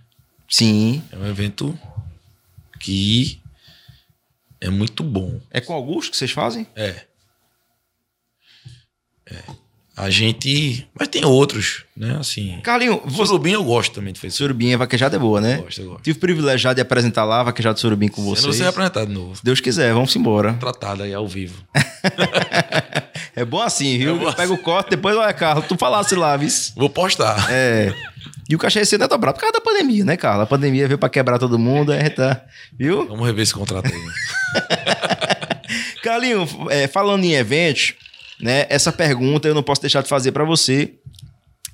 [0.49, 1.03] Sim.
[1.11, 1.77] É um evento
[2.79, 3.41] que
[4.59, 5.41] é muito bom.
[5.51, 6.67] É com Augusto que vocês fazem?
[6.75, 7.05] É.
[9.25, 9.43] É.
[9.99, 10.87] A gente.
[10.97, 12.15] Mas tem outros, né?
[12.19, 12.59] Assim.
[12.63, 13.25] Carlinho, você...
[13.27, 14.31] Surubim eu gosto também de fazer.
[14.31, 15.57] Surubim, a vaquejada é boa, né?
[15.57, 16.03] Eu gosto, eu gosto.
[16.03, 18.55] Tive o privilégio de apresentar lá a vaquejada de Surubim com Sendo vocês.
[18.55, 19.35] você apresentar de novo.
[19.35, 20.53] Se Deus quiser, vamos embora.
[20.53, 21.61] Tratado aí ao vivo.
[23.35, 24.15] É bom assim, viu?
[24.15, 26.49] É bom Pega o corte, depois, olha, Carlos, tu falasse lá, viu?
[26.75, 27.47] Vou postar.
[27.49, 27.93] É.
[28.49, 30.43] E o cachê ano é dobrado por causa da pandemia, né, Carlos?
[30.43, 32.43] A pandemia veio pra quebrar todo mundo, é, tá.
[32.77, 33.07] Viu?
[33.07, 33.93] Vamos rever esse contrato aí.
[33.93, 34.11] né?
[36.03, 37.93] Carlinho, é, falando em eventos,
[38.41, 38.65] né?
[38.69, 40.93] Essa pergunta eu não posso deixar de fazer pra você.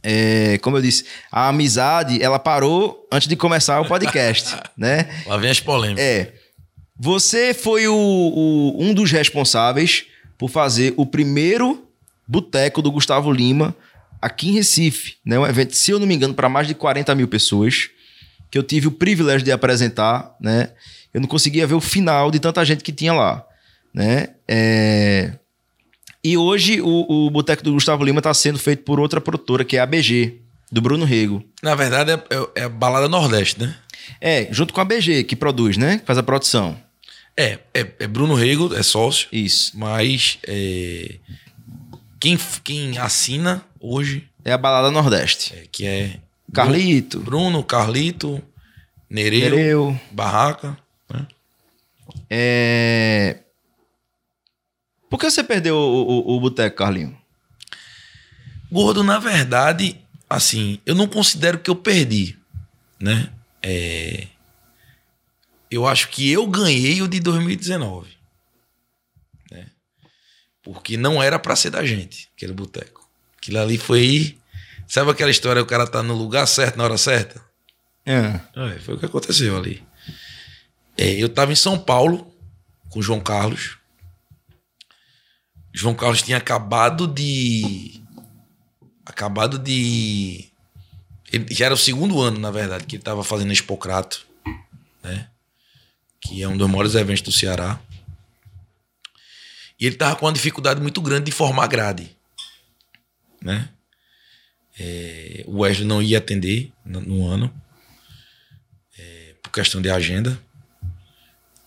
[0.03, 5.09] É, como eu disse, a amizade, ela parou antes de começar o podcast, né?
[5.25, 6.03] Lá vem as polêmicas.
[6.03, 6.33] É.
[6.97, 10.05] Você foi o, o- um dos responsáveis
[10.37, 11.87] por fazer o primeiro
[12.27, 13.75] boteco do Gustavo Lima
[14.21, 15.15] aqui em Recife.
[15.25, 15.37] Né?
[15.39, 17.89] Um evento, se eu não me engano, para mais de 40 mil pessoas,
[18.51, 20.35] que eu tive o privilégio de apresentar.
[20.39, 20.69] Né?
[21.13, 23.43] Eu não conseguia ver o final de tanta gente que tinha lá.
[23.93, 24.27] Né?
[24.47, 25.33] É...
[26.25, 29.77] E hoje o, o boteco do Gustavo Lima está sendo feito por outra produtora, que
[29.77, 31.45] é a ABG, do Bruno Rego.
[31.61, 33.75] Na verdade, é, é, é a Balada Nordeste, né?
[34.19, 35.99] É, junto com a BG, que produz, né?
[35.99, 36.75] Que faz a produção.
[37.37, 39.27] É, é, é Bruno Rego, é sócio.
[39.31, 39.77] Isso.
[39.77, 41.17] Mas é,
[42.19, 44.27] quem, quem assina hoje.
[44.43, 45.53] É a Balada Nordeste.
[45.53, 46.19] É, que é.
[46.51, 47.19] Carlito.
[47.19, 48.41] Bruno, Carlito,
[49.07, 50.01] Nereu, Nereu.
[50.11, 50.75] Barraca.
[51.07, 51.27] Né?
[52.31, 53.44] É...
[55.09, 57.17] Por que você perdeu o, o, o boteco, Carlinho?
[58.71, 62.37] Gordo, na verdade, assim, eu não considero que eu perdi,
[62.99, 63.31] né?
[63.61, 64.27] É...
[65.69, 68.09] Eu acho que eu ganhei o de 2019.
[69.51, 69.67] Né?
[70.63, 73.07] Porque não era para ser da gente, aquele boteco.
[73.37, 74.37] Aquilo ali foi.
[74.87, 77.41] Sabe aquela história, o cara tá no lugar certo, na hora certa?
[78.05, 78.39] É.
[78.55, 79.83] É, foi o que aconteceu ali.
[80.97, 82.31] É, eu tava em São Paulo
[82.89, 83.77] com o João Carlos.
[85.75, 88.01] João Carlos tinha acabado de.
[89.05, 90.49] Acabado de.
[91.29, 94.25] Ele já era o segundo ano, na verdade, que ele estava fazendo Expocrato,
[95.03, 95.27] né?
[96.21, 97.77] Que é um dos maiores eventos do Ceará.
[99.77, 102.15] E ele tava com uma dificuldade muito grande de formar grade,
[103.41, 103.67] né?
[104.79, 107.53] É, o Wesley não ia atender no, no ano,
[108.97, 110.41] é, por questão de agenda.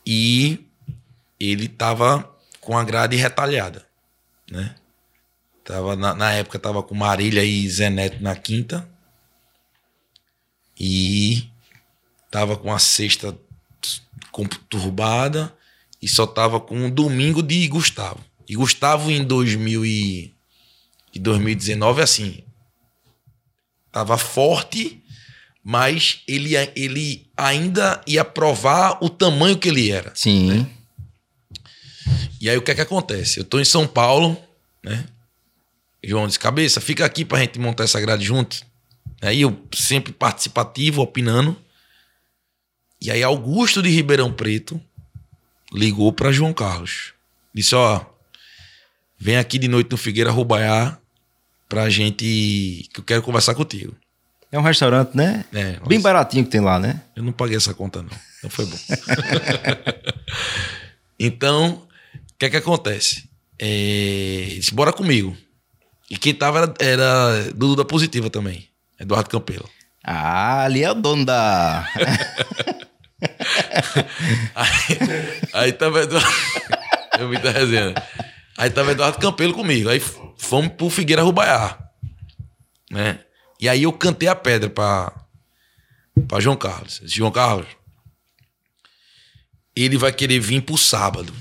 [0.06, 0.66] E
[1.38, 3.87] ele tava com a grade retalhada,
[4.50, 4.74] né?
[5.64, 8.88] Tava na, na época tava com Marília e Zé Neto na quinta.
[10.78, 11.48] E
[12.30, 13.36] tava com a sexta
[14.32, 15.52] conturbada
[16.00, 18.20] e só tava com um domingo de Gustavo.
[18.48, 20.34] E Gustavo em 2000 e,
[21.12, 22.42] e 2019 assim,
[23.92, 25.02] tava forte,
[25.62, 30.12] mas ele, ele ainda ia provar o tamanho que ele era.
[30.14, 30.66] Sim.
[32.40, 33.40] E aí o que é que acontece?
[33.40, 34.36] Eu tô em São Paulo,
[34.82, 35.04] né?
[36.02, 38.64] João disse, cabeça, fica aqui pra gente montar essa grade junto.
[39.20, 41.56] Aí eu sempre participativo, opinando.
[43.00, 44.80] E aí Augusto de Ribeirão Preto
[45.72, 47.12] ligou para João Carlos.
[47.52, 48.04] Disse, ó,
[49.18, 50.98] vem aqui de noite no Figueira Rubaiá
[51.68, 52.24] pra gente
[52.92, 53.96] que eu quero conversar contigo.
[54.50, 55.44] É um restaurante, né?
[55.52, 57.02] É, Bem baratinho que tem lá, né?
[57.14, 58.10] Eu não paguei essa conta não.
[58.38, 58.78] Então foi bom.
[61.20, 61.86] então,
[62.38, 63.28] que é que acontece?
[63.58, 65.36] É, disse, bora comigo.
[66.10, 68.68] E quem tava era, era Dudu da Positiva também.
[68.98, 69.68] Eduardo Campelo.
[70.02, 71.86] Ah, ali é o dono da.
[74.54, 74.98] aí,
[75.52, 76.28] aí tava Eduardo.
[77.18, 77.94] Eu muita resenha.
[78.56, 79.88] Aí tava Eduardo Campelo comigo.
[79.88, 80.00] Aí
[80.38, 81.76] fomos pro Figueira Rubaiá.
[82.90, 83.18] Né?
[83.60, 85.12] E aí eu cantei a pedra pra,
[86.28, 87.00] pra João Carlos.
[87.02, 87.66] Disse, João Carlos,
[89.74, 91.34] ele vai querer vir pro sábado.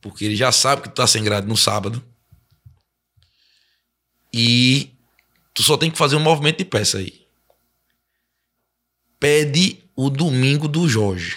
[0.00, 2.02] Porque ele já sabe que tu tá sem grade no sábado.
[4.32, 4.90] E
[5.52, 7.26] tu só tem que fazer um movimento de peça aí.
[9.18, 11.36] Pede o domingo do Jorge.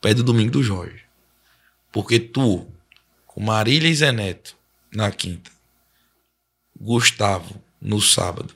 [0.00, 1.02] Pede o domingo do Jorge.
[1.90, 2.66] Porque tu,
[3.26, 4.56] com Marília e Zé Neto
[4.92, 5.50] na quinta,
[6.78, 8.54] Gustavo no sábado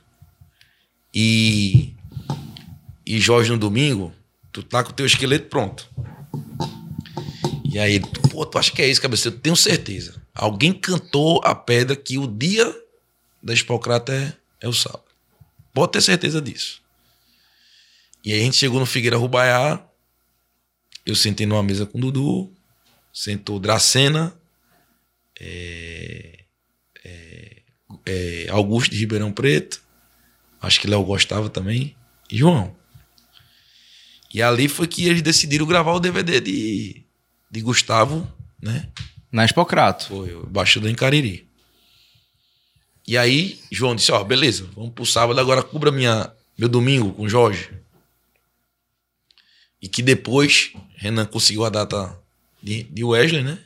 [1.14, 1.94] e,
[3.05, 4.12] e Jorge no domingo,
[4.53, 5.88] tu tá com o teu esqueleto pronto.
[7.76, 9.28] E aí, pô, tu acha que é isso, cabeça?
[9.28, 10.14] Eu tenho certeza.
[10.34, 12.74] Alguém cantou a pedra que o dia
[13.42, 15.04] da Hipocrata é, é o sábado.
[15.74, 16.80] Pode ter certeza disso.
[18.24, 19.86] E aí a gente chegou no Figueira Rubaiá.
[21.04, 22.50] Eu sentei numa mesa com o Dudu.
[23.12, 24.34] Sentou Dracena.
[25.38, 26.44] É,
[27.04, 27.62] é,
[28.06, 29.82] é, Augusto de Ribeirão Preto.
[30.62, 31.94] Acho que Léo gostava também.
[32.30, 32.74] E João.
[34.32, 37.05] E ali foi que eles decidiram gravar o DVD de,
[37.51, 38.30] de Gustavo,
[38.61, 38.88] né?
[39.30, 40.07] Na Expocrato.
[40.07, 41.47] Foi, o Baixador em Cariri.
[43.07, 47.28] E aí, João disse: Ó, beleza, vamos pro sábado, agora cubra minha, meu domingo com
[47.28, 47.70] Jorge.
[49.80, 52.18] E que depois Renan conseguiu a data
[52.62, 53.59] de, de Wesley, né?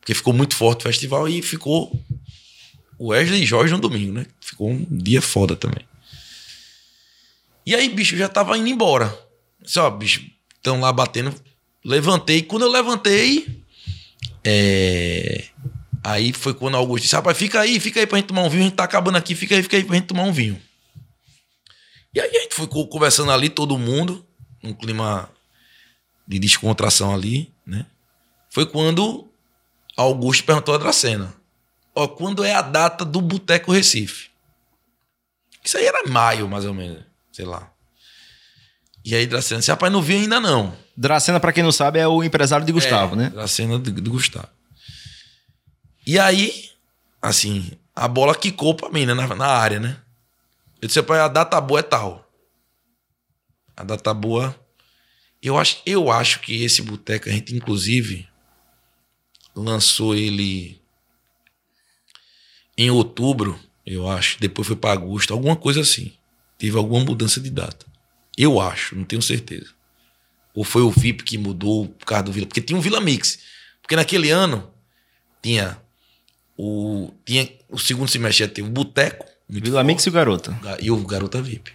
[0.00, 1.98] Porque ficou muito forte o festival e ficou
[3.00, 4.26] Wesley e Jorge no domingo, né?
[4.40, 5.84] Ficou um dia foda também.
[7.66, 9.18] E aí, bicho, já tava indo embora.
[9.60, 10.24] Disse, ó, bicho,
[10.56, 11.34] estão lá batendo.
[11.84, 12.42] Levantei.
[12.42, 13.62] Quando eu levantei,
[14.42, 15.44] é...
[16.02, 18.50] Aí foi quando o Augusto disse: rapaz, fica aí, fica aí pra gente tomar um
[18.50, 18.62] vinho.
[18.62, 20.60] A gente tá acabando aqui, fica aí, fica aí pra gente tomar um vinho.
[22.14, 24.24] E aí a gente ficou conversando ali, todo mundo,
[24.62, 25.30] num clima
[26.28, 27.86] de descontração ali, né?
[28.50, 29.28] Foi quando
[29.96, 31.34] Augusto perguntou a Dracena.
[31.94, 34.28] Ó, quando é a data do Boteco Recife?
[35.64, 37.02] Isso aí era maio, mais ou menos.
[37.32, 37.72] Sei lá.
[39.04, 40.74] E aí Dracena disse, rapaz, não vi ainda não.
[40.96, 43.30] Dracena, para quem não sabe, é o empresário de Gustavo, é, né?
[43.30, 44.48] Dracena do, do Gustavo.
[46.06, 46.70] E aí,
[47.20, 49.12] assim, a bola quicou pra mim, né?
[49.12, 49.98] Na, na área, né?
[50.80, 52.30] Eu disse, rapaz, a data boa é tal.
[53.76, 54.54] A data boa.
[55.42, 58.26] Eu acho, eu acho que esse boteco, a gente, inclusive,
[59.54, 60.80] lançou ele
[62.78, 64.40] em outubro, eu acho.
[64.40, 66.12] Depois foi para agosto, alguma coisa assim.
[66.56, 67.84] Teve alguma mudança de data.
[68.36, 69.70] Eu acho, não tenho certeza.
[70.54, 72.46] Ou foi o VIP que mudou por causa do Vila.
[72.46, 73.38] Porque tinha um Vila Mix.
[73.82, 74.72] Porque naquele ano
[75.42, 75.80] tinha
[76.56, 79.26] o, tinha, o segundo semestre ter o Boteco.
[79.48, 80.60] Vila forte, Mix e o Garota.
[80.80, 81.72] E o Garota VIP.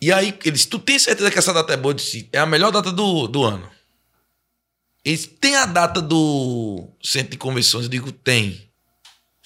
[0.00, 1.92] E aí eles, tu tem certeza que essa data é boa?
[1.92, 3.68] Eu disse, é a melhor data do, do ano.
[5.04, 7.84] Eles tem a data do centro de convenções?
[7.84, 8.70] Eu digo, tem.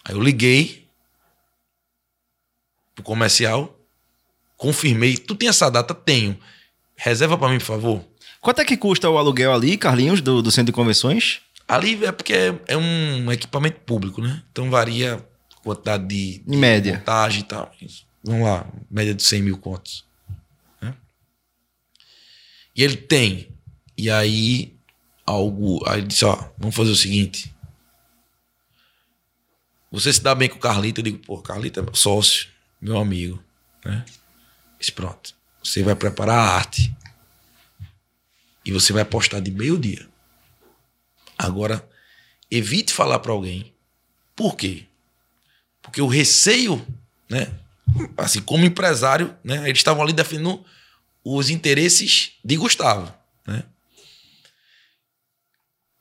[0.04, 0.88] Aí eu liguei
[2.94, 3.76] pro comercial,
[4.64, 5.18] confirmei.
[5.18, 5.94] Tu tem essa data?
[5.94, 6.38] Tenho.
[6.96, 8.04] Reserva para mim, por favor.
[8.40, 11.42] Quanto é que custa o aluguel ali, Carlinhos, do, do centro de convenções?
[11.68, 14.42] Ali é porque é, é um equipamento público, né?
[14.50, 16.96] Então varia a quantidade de, em média.
[16.96, 17.70] montagem e tal.
[18.22, 20.04] Vamos lá, média de 100 mil contos.
[20.80, 20.94] Né?
[22.74, 23.48] E ele tem.
[23.96, 24.74] E aí,
[25.26, 25.82] algo.
[25.86, 27.54] Aí ele disse: Ó, vamos fazer o seguinte.
[29.90, 31.00] Você se dá bem com o Carlito?
[31.00, 32.48] Eu digo: Pô, Carlito é meu sócio,
[32.80, 33.42] meu amigo.
[33.84, 34.04] Né?
[34.84, 35.34] Disse: Pronto.
[35.62, 36.94] Você vai preparar a arte.
[38.64, 40.06] E você vai postar de meio-dia.
[41.38, 41.88] Agora,
[42.50, 43.72] evite falar para alguém.
[44.36, 44.84] Por quê?
[45.80, 46.86] Porque o receio,
[47.30, 47.50] né?
[48.16, 49.68] Assim, como empresário, né?
[49.68, 50.64] Eles estavam ali defendendo
[51.22, 53.14] os interesses de Gustavo,
[53.46, 53.64] né?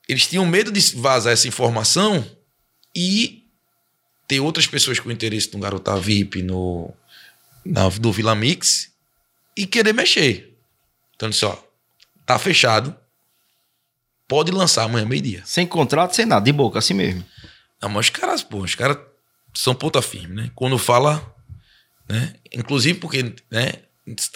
[0.06, 2.24] Eles tinham medo de vazar essa informação
[2.94, 3.48] e
[4.28, 6.94] ter outras pessoas com interesse no Garota VIP, no,
[7.64, 8.92] na, do Vila Mix
[9.56, 10.56] e querer mexer.
[11.14, 11.56] Então, disse, ó,
[12.26, 12.96] tá fechado.
[14.26, 15.42] Pode lançar amanhã, meio-dia.
[15.44, 17.24] Sem contrato, sem nada, de boca, assim mesmo.
[17.80, 18.98] Não, mas os caras, pô, os caras
[19.54, 20.50] são ponta firme, né?
[20.54, 21.34] Quando fala,
[22.08, 22.34] né?
[22.52, 23.72] Inclusive porque, né?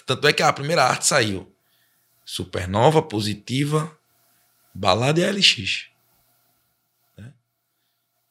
[0.06, 1.52] Tanto é que a primeira arte saiu.
[2.24, 3.96] Supernova, positiva,
[4.74, 5.86] balada e LX.
[7.16, 7.32] Né?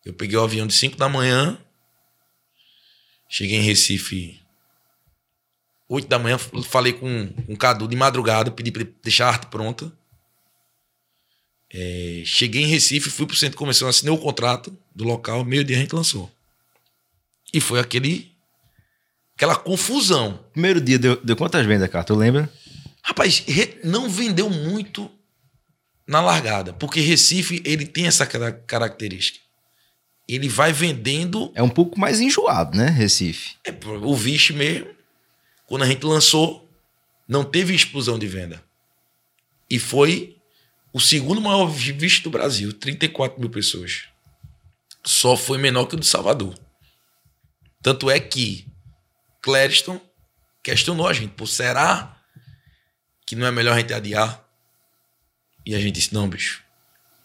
[0.05, 1.59] Eu peguei o avião de 5 da manhã,
[3.27, 4.46] cheguei em Recife
[5.89, 9.29] 8 da manhã, falei com, com o Cadu de madrugada, pedi para ele deixar a
[9.29, 9.91] arte pronta.
[11.73, 15.77] É, cheguei em Recife, fui pro centro de convenção, assinei o contrato do local, meio-dia
[15.77, 16.31] a gente lançou.
[17.53, 18.31] E foi aquele.
[19.35, 20.43] aquela confusão.
[20.51, 22.03] Primeiro dia deu, deu quantas vendas, cara?
[22.03, 22.51] Tu lembra?
[23.01, 23.45] Rapaz,
[23.83, 25.09] não vendeu muito
[26.05, 29.39] na largada, porque Recife ele tem essa característica.
[30.27, 31.51] Ele vai vendendo.
[31.55, 33.55] É um pouco mais enjoado, né, Recife?
[33.65, 34.87] É, o Vixe mesmo,
[35.67, 36.67] quando a gente lançou,
[37.27, 38.63] não teve explosão de venda.
[39.69, 40.37] E foi
[40.93, 44.05] o segundo maior visto do Brasil, 34 mil pessoas.
[45.05, 46.57] Só foi menor que o de Salvador.
[47.83, 48.65] Tanto é que
[49.41, 50.01] Clériston
[50.63, 52.17] questionou a gente, pô, será
[53.25, 54.43] que não é melhor a gente adiar?
[55.65, 56.63] E a gente disse, não, bicho,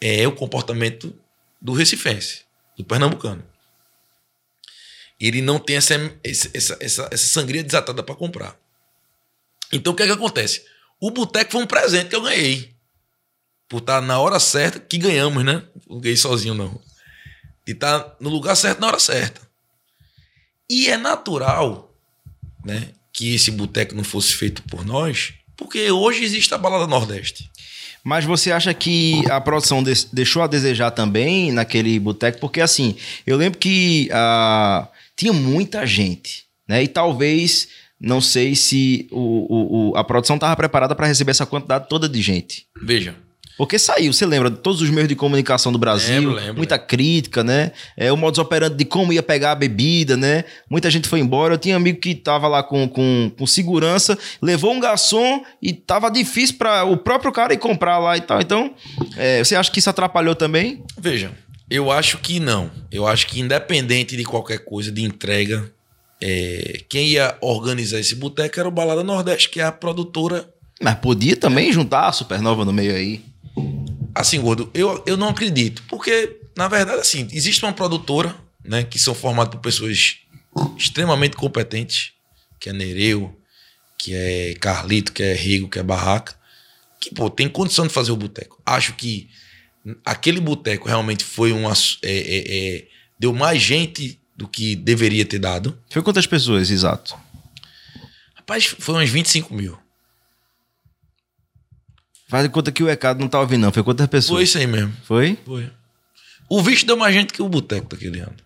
[0.00, 1.16] é o comportamento
[1.60, 2.42] do recifense,
[2.76, 3.51] do pernambucano.
[5.22, 5.94] Ele não tem essa,
[6.24, 8.56] essa, essa, essa sangria desatada para comprar.
[9.72, 10.64] Então o que é que acontece?
[11.00, 12.74] O boteco foi um presente que eu ganhei
[13.68, 15.62] por estar na hora certa, que ganhamos, né?
[15.88, 16.78] Não ganhei sozinho, não.
[17.64, 19.40] De estar no lugar certo na hora certa.
[20.68, 21.94] E é natural,
[22.64, 22.88] né?
[23.12, 27.48] Que esse boteco não fosse feito por nós, porque hoje existe a Balada Nordeste.
[28.02, 32.40] Mas você acha que a produção deixou a desejar também naquele boteco?
[32.40, 36.82] Porque assim, eu lembro que uh, tinha muita gente, né?
[36.82, 37.68] E talvez,
[38.00, 42.20] não sei se o, o, a produção estava preparada para receber essa quantidade toda de
[42.22, 42.66] gente.
[42.82, 43.16] Veja,
[43.56, 46.74] porque saiu, você lembra, de todos os meios de comunicação do Brasil, lembro, lembro, muita
[46.76, 46.88] lembro.
[46.88, 47.72] crítica, né?
[47.96, 50.44] É, o modus operandi de como ia pegar a bebida, né?
[50.70, 51.54] Muita gente foi embora.
[51.54, 56.10] Eu tinha amigo que tava lá com, com, com segurança, levou um garçom e tava
[56.10, 58.40] difícil para o próprio cara ir comprar lá e tal.
[58.40, 58.74] Então,
[59.16, 60.82] é, você acha que isso atrapalhou também?
[60.98, 61.30] Veja,
[61.72, 62.70] eu acho que não.
[62.90, 65.72] Eu acho que independente de qualquer coisa de entrega,
[66.20, 70.52] é, quem ia organizar esse boteco era o Balada Nordeste, que é a produtora.
[70.78, 73.24] Mas podia também juntar a Supernova no meio aí.
[74.14, 75.82] Assim, Gordo, eu, eu não acredito.
[75.88, 80.18] Porque, na verdade, assim, existe uma produtora, né, que são formadas por pessoas
[80.76, 82.12] extremamente competentes,
[82.60, 83.34] que é Nereu,
[83.96, 86.34] que é Carlito, que é Rigo, que é Barraca,
[87.00, 88.60] que, pô, tem condição de fazer o boteco.
[88.66, 89.30] Acho que
[90.04, 91.72] aquele boteco realmente foi uma.
[92.02, 95.78] É, é, é, deu mais gente do que deveria ter dado.
[95.90, 97.16] Foi quantas pessoas, exato?
[98.34, 99.78] Rapaz, foi uns 25 mil.
[102.28, 103.72] Faz de conta que o ECAD não tá ouvindo, não.
[103.72, 104.36] Foi quantas pessoas?
[104.38, 104.92] Foi isso aí mesmo.
[105.04, 105.38] Foi?
[105.44, 105.70] Foi.
[106.48, 108.36] O visto deu mais gente que o boteco daquele ano.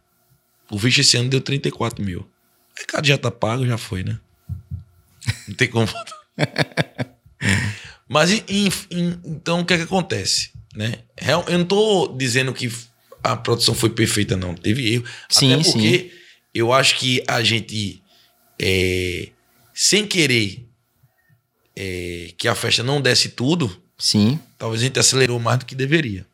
[0.71, 2.21] O visto esse ano deu 34 mil.
[2.21, 4.19] O ECAD já tá pago, já foi, né?
[5.49, 5.89] Não tem como.
[8.09, 8.45] Mas em-
[8.91, 10.51] em- então o que é que acontece?
[10.77, 10.99] Né?
[11.17, 12.71] Real- Eu não tô dizendo que
[13.25, 14.55] a produção foi perfeita, não.
[14.55, 15.05] Teve erro.
[15.29, 16.13] Sim, Até porque
[16.55, 18.03] eu acho que a gente,
[18.61, 19.31] é,
[19.75, 20.69] sem querer
[21.75, 24.39] é, que a festa não desse tudo, Sim.
[24.59, 26.27] talvez a gente acelerou mais do que deveria.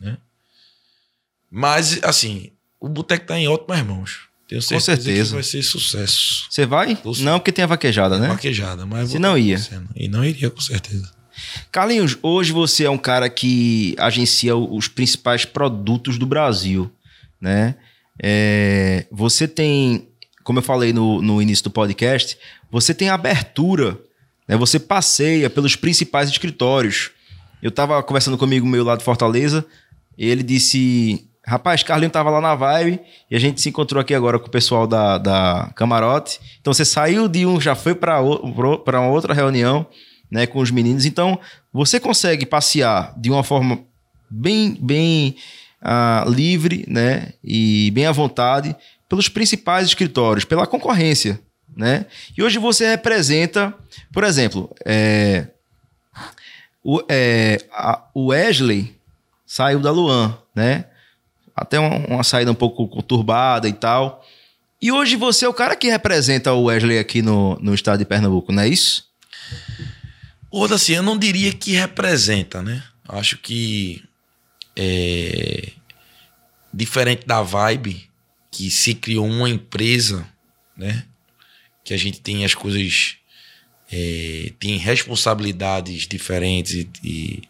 [0.00, 0.16] Né?
[1.50, 4.20] Mas, assim, o boteco tá em ótimas mãos.
[4.48, 5.28] Tenho certeza, certeza.
[5.30, 6.46] que vai ser sucesso.
[6.50, 6.96] Você vai?
[6.96, 7.22] Sim.
[7.22, 8.28] Não, porque tem a vaquejada, né?
[8.28, 9.56] Maquejada, mas Se não ia.
[9.56, 9.88] acontecendo.
[9.94, 11.12] E não iria, com certeza.
[11.72, 16.90] Carlinhos, hoje você é um cara que agencia os principais produtos do Brasil,
[17.40, 17.76] né?
[18.22, 20.08] É, você tem,
[20.44, 22.36] como eu falei no, no início do podcast,
[22.70, 23.98] você tem abertura,
[24.46, 24.56] né?
[24.56, 27.10] Você passeia pelos principais escritórios.
[27.62, 29.64] Eu tava conversando comigo meu lá de Fortaleza,
[30.18, 34.14] e ele disse, rapaz, Carlinhos tava lá na Vibe, e a gente se encontrou aqui
[34.14, 36.40] agora com o pessoal da, da Camarote.
[36.60, 39.86] Então você saiu de um, já foi para outra reunião,
[40.30, 41.04] né, com os meninos.
[41.04, 41.38] Então,
[41.72, 43.80] você consegue passear de uma forma
[44.30, 45.36] bem, bem
[45.82, 48.74] ah, livre, né, e bem à vontade
[49.08, 51.40] pelos principais escritórios, pela concorrência,
[51.76, 52.06] né?
[52.36, 53.74] E hoje você representa,
[54.12, 55.48] por exemplo, é,
[56.82, 58.94] o, é, a- o Wesley
[59.46, 60.84] saiu da Luan, né?
[61.56, 64.24] Até uma, uma saída um pouco conturbada e tal.
[64.80, 68.04] E hoje você é o cara que representa o Wesley aqui no, no estado de
[68.04, 69.04] Pernambuco, não é isso?
[70.50, 72.82] Outra, assim, eu não diria que representa, né?
[73.08, 74.02] Acho que
[74.76, 75.70] é,
[76.72, 78.08] diferente da vibe,
[78.50, 80.26] que se criou uma empresa,
[80.76, 81.04] né?
[81.84, 83.16] Que a gente tem as coisas,
[83.90, 87.42] é, tem responsabilidades diferentes e,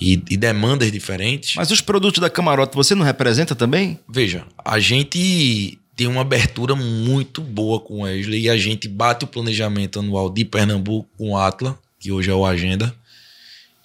[0.00, 1.54] e, e- demandas diferentes.
[1.56, 3.98] Mas os produtos da Camarote você não representa também?
[4.08, 9.24] Veja, a gente tem uma abertura muito boa com o Wesley e a gente bate
[9.24, 12.92] o planejamento anual de Pernambuco com o Atla, que hoje é o Agenda,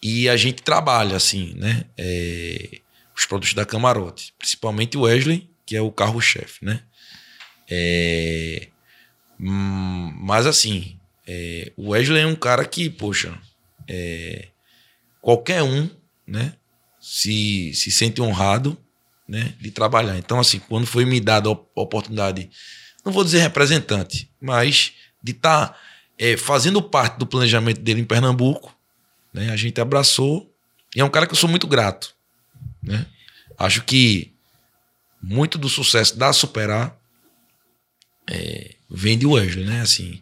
[0.01, 1.85] e a gente trabalha, assim, né?
[1.95, 2.79] é,
[3.15, 6.81] os produtos da Camarote, principalmente o Wesley, que é o carro-chefe, né?
[7.69, 8.69] É,
[9.39, 13.37] hum, mas, assim, é, o Wesley é um cara que, poxa,
[13.87, 14.47] é,
[15.21, 15.87] qualquer um,
[16.25, 16.53] né?
[16.99, 18.75] Se, se sente honrado
[19.27, 20.17] né, de trabalhar.
[20.17, 22.49] Então, assim, quando foi me dada a op- a oportunidade,
[23.05, 24.93] não vou dizer representante, mas
[25.23, 25.77] de estar
[26.37, 28.75] fazendo parte do planejamento dele em Pernambuco,
[29.33, 30.51] né, a gente abraçou.
[30.95, 32.15] E é um cara que eu sou muito grato.
[32.81, 33.05] Né?
[33.57, 34.33] Acho que
[35.21, 36.97] muito do sucesso da Superar
[38.29, 39.81] é, vem de Wesley, né?
[39.81, 40.21] Assim,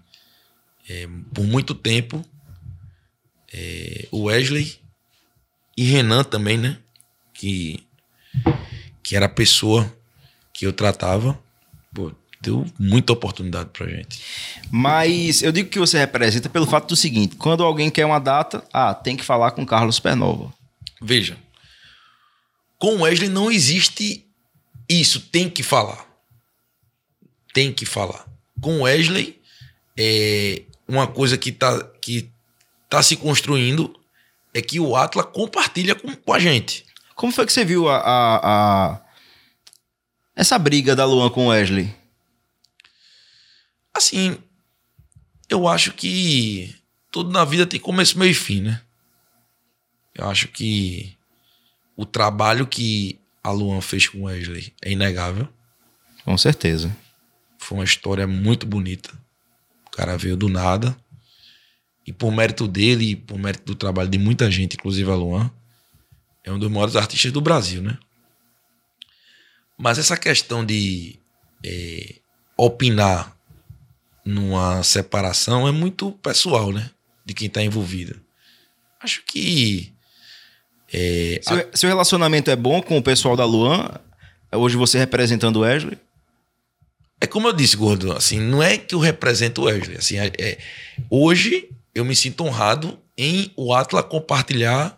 [0.89, 2.23] é, por muito tempo,
[3.53, 4.79] é, o Wesley
[5.77, 6.79] e Renan também, né?
[7.33, 7.85] Que
[9.01, 9.95] que era a pessoa
[10.51, 11.39] que eu tratava,
[11.93, 12.11] pô,
[12.45, 14.19] deu muita oportunidade pra gente.
[14.71, 18.63] Mas eu digo que você representa pelo fato do seguinte: quando alguém quer uma data,
[18.73, 20.53] ah, tem que falar com Carlos Supernova.
[21.01, 21.37] Veja,
[22.77, 24.25] com o Wesley não existe
[24.89, 26.05] isso, tem que falar.
[27.53, 28.25] Tem que falar.
[28.61, 29.39] Com o Wesley,
[29.97, 32.29] é uma coisa que tá, que
[32.89, 33.93] tá se construindo
[34.53, 36.85] é que o Atla compartilha com, com a gente.
[37.15, 38.39] Como foi que você viu a, a-
[38.93, 39.01] a-
[40.35, 41.93] essa briga da Luan com o Wesley?
[43.95, 44.37] Assim,
[45.49, 46.75] eu acho que
[47.09, 48.81] tudo na vida tem começo, meio e fim, né?
[50.13, 51.17] Eu acho que
[51.95, 55.47] o trabalho que a Luan fez com o Wesley é inegável.
[56.25, 56.95] Com certeza.
[57.57, 59.13] Foi uma história muito bonita.
[59.87, 60.95] O cara veio do nada.
[62.05, 65.49] E por mérito dele e por mérito do trabalho de muita gente, inclusive a Luan,
[66.43, 67.97] é um dos maiores artistas do Brasil, né?
[69.77, 71.17] Mas essa questão de
[71.63, 72.15] é,
[72.57, 73.34] opinar
[74.25, 76.89] numa separação é muito pessoal, né?
[77.23, 78.19] De quem tá envolvido.
[79.01, 79.93] Acho que.
[80.91, 83.87] é, a- Seu, seu relacionamento é bom com o pessoal da Luan?
[84.51, 85.97] Hoje você representando o Wesley?
[87.21, 89.97] É como eu disse, Gordo, assim, não é que eu represento o Wesley.
[89.97, 90.57] Assim, é, é-
[91.09, 94.97] hoje eu me sinto honrado em o Atla compartilhar,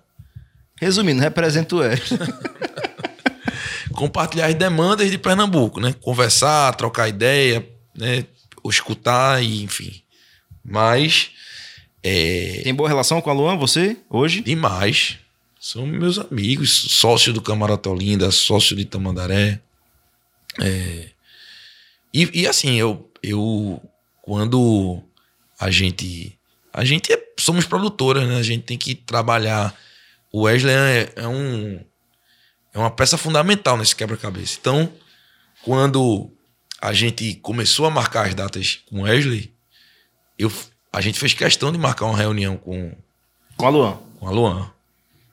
[0.79, 2.19] Resumindo, representa o Wesley.
[3.93, 5.93] compartilhar as demandas de Pernambuco, né?
[6.01, 7.67] Conversar, trocar ideia,
[7.97, 8.25] né?
[8.67, 10.01] Ou escutar, e, enfim.
[10.61, 11.31] Mas
[12.03, 14.41] é Tem boa relação com a Luan, você, hoje?
[14.41, 15.17] demais,
[15.57, 19.61] São meus amigos, sócio do Camarote Olinda, sócio de Tamandaré.
[20.59, 21.09] É,
[22.13, 23.81] e, e assim, eu, eu
[24.21, 25.01] quando
[25.57, 26.37] a gente.
[26.73, 28.35] A gente é, somos produtoras, né?
[28.35, 29.73] A gente tem que trabalhar.
[30.29, 31.79] O Wesley é, é um.
[32.73, 34.57] É uma peça fundamental nesse quebra-cabeça.
[34.59, 34.91] Então,
[35.63, 36.29] quando
[36.81, 39.53] a gente começou a marcar as datas com o Wesley,
[40.37, 40.51] eu,
[40.93, 42.95] a gente fez questão de marcar uma reunião com,
[43.55, 43.97] Com a Luan.
[44.19, 44.71] com a Luan.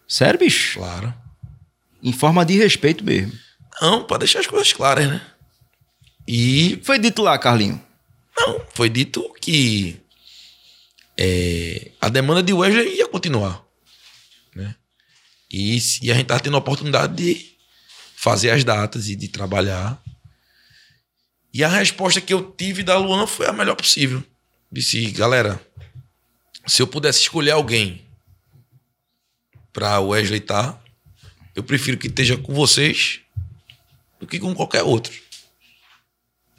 [0.09, 0.79] Sério, bicho?
[0.79, 1.13] Claro.
[2.03, 3.33] Em forma de respeito mesmo.
[3.81, 5.21] Não, para deixar as coisas claras, né?
[6.27, 7.83] E O que foi dito lá, Carlinho?
[8.37, 10.01] não, foi dito que
[11.17, 13.63] é, a demanda de Wesley ia continuar.
[14.55, 14.75] Né?
[15.51, 17.55] E, se- e a gente tá tendo a oportunidade de
[18.17, 20.03] fazer as datas e de trabalhar.
[21.55, 24.25] E a resposta que eu tive da Luan foi a melhor possível.
[24.73, 25.65] Disse, galera,
[26.67, 28.03] se eu pudesse escolher alguém
[29.73, 30.83] para Wesley estar,
[31.55, 33.21] eu prefiro que esteja com vocês
[34.19, 35.13] do que com qualquer outro.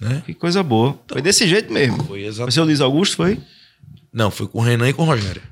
[0.01, 0.23] Né?
[0.25, 0.97] Que coisa boa.
[1.09, 2.01] Foi desse jeito mesmo.
[2.05, 2.53] Foi exatamente.
[2.53, 3.37] seu Luiz Augusto, foi?
[4.13, 5.43] Não, foi com o Renan e com o Rogério.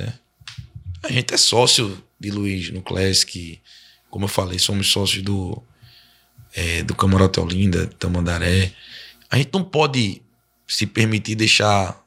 [0.00, 0.12] É.
[1.04, 3.60] A gente é sócio de Luiz no Classic.
[4.10, 5.62] Como eu falei, somos sócios do,
[6.54, 8.72] é, do Camarote Olinda, Tamandaré.
[9.30, 10.22] A gente não pode
[10.66, 12.00] se permitir deixar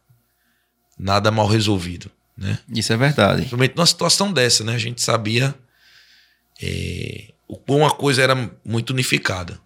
[0.98, 2.60] nada mal resolvido, né?
[2.70, 3.38] Isso é verdade.
[3.38, 4.76] Principalmente numa situação dessa, né?
[4.76, 5.56] A gente sabia
[6.62, 9.60] é, o quão a coisa era muito unificada.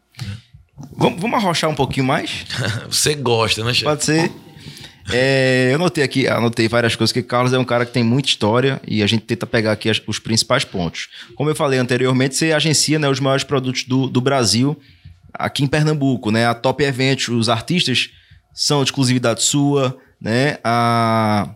[0.95, 2.45] Vamos, vamos arrochar um pouquinho mais?
[2.89, 3.85] Você gosta, né, chefe?
[3.85, 4.31] Pode ser.
[5.11, 8.27] É, eu anotei aqui, anotei várias coisas, que Carlos é um cara que tem muita
[8.29, 11.07] história e a gente tenta pegar aqui as- os principais pontos.
[11.35, 14.77] Como eu falei anteriormente, você agencia né, os maiores produtos do, do Brasil
[15.33, 16.45] aqui em Pernambuco, né?
[16.47, 18.09] A Top Events, os artistas
[18.53, 20.57] são de exclusividade sua, né?
[20.63, 21.49] A,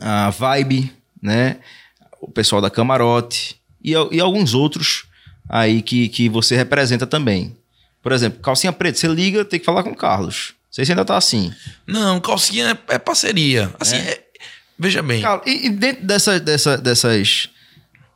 [0.00, 0.90] a Vibe,
[1.22, 1.58] né?
[2.20, 5.04] O pessoal da Camarote e, e alguns outros
[5.48, 7.54] aí que, que você representa também.
[8.02, 10.54] Por exemplo, calcinha preta, você liga, tem que falar com o Carlos.
[10.74, 11.54] Não sei se ainda tá assim.
[11.86, 13.72] Não, calcinha é, é parceria.
[13.78, 14.24] Assim, é-
[14.76, 15.22] veja bem.
[15.22, 17.48] Carlos, e, e dentro dessa, dessa, dessas.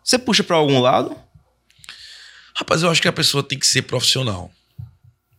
[0.02, 1.16] Você puxa pra algum lado
[2.58, 4.50] Rapaz, eu acho que a pessoa tem que ser profissional.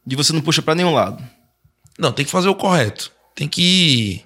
[0.08, 1.22] e você não puxa pra nenhum lado.
[1.98, 3.12] Não, tem que fazer o correto.
[3.36, 4.24] Tem que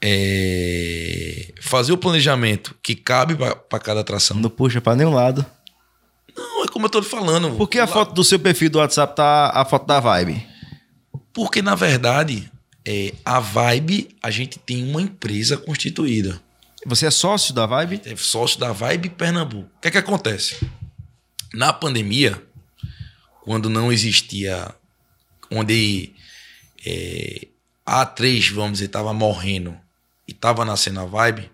[0.00, 3.34] é, fazer o planejamento que cabe
[3.68, 4.36] para cada atração.
[4.36, 5.44] Não puxa pra nenhum lado.
[6.36, 7.56] Não, é como eu tô lhe falando.
[7.56, 10.46] Por que a foto do seu perfil do WhatsApp tá a foto da Vibe?
[11.38, 12.50] Porque, na verdade,
[12.84, 16.42] é, a Vibe, a gente tem uma empresa constituída.
[16.84, 18.02] Você é sócio da Vibe?
[18.06, 19.70] É sócio da Vibe Pernambuco.
[19.76, 20.56] O que é que acontece?
[21.54, 22.44] Na pandemia,
[23.44, 24.74] quando não existia,
[25.48, 26.12] onde
[26.84, 27.46] é,
[27.86, 29.78] a A3, vamos dizer, estava morrendo
[30.26, 31.48] e estava nascendo a Vibe,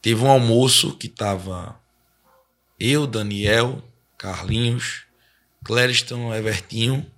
[0.00, 1.78] teve um almoço que tava
[2.80, 3.86] eu, Daniel,
[4.16, 5.02] Carlinhos,
[5.62, 7.12] Clériston, Evertinho,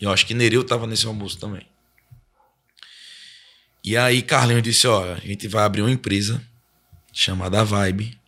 [0.00, 1.66] eu acho que Nereu tava nesse almoço também.
[3.82, 6.42] E aí Carlinhos disse, ó, a gente vai abrir uma empresa
[7.12, 8.18] chamada Vibe.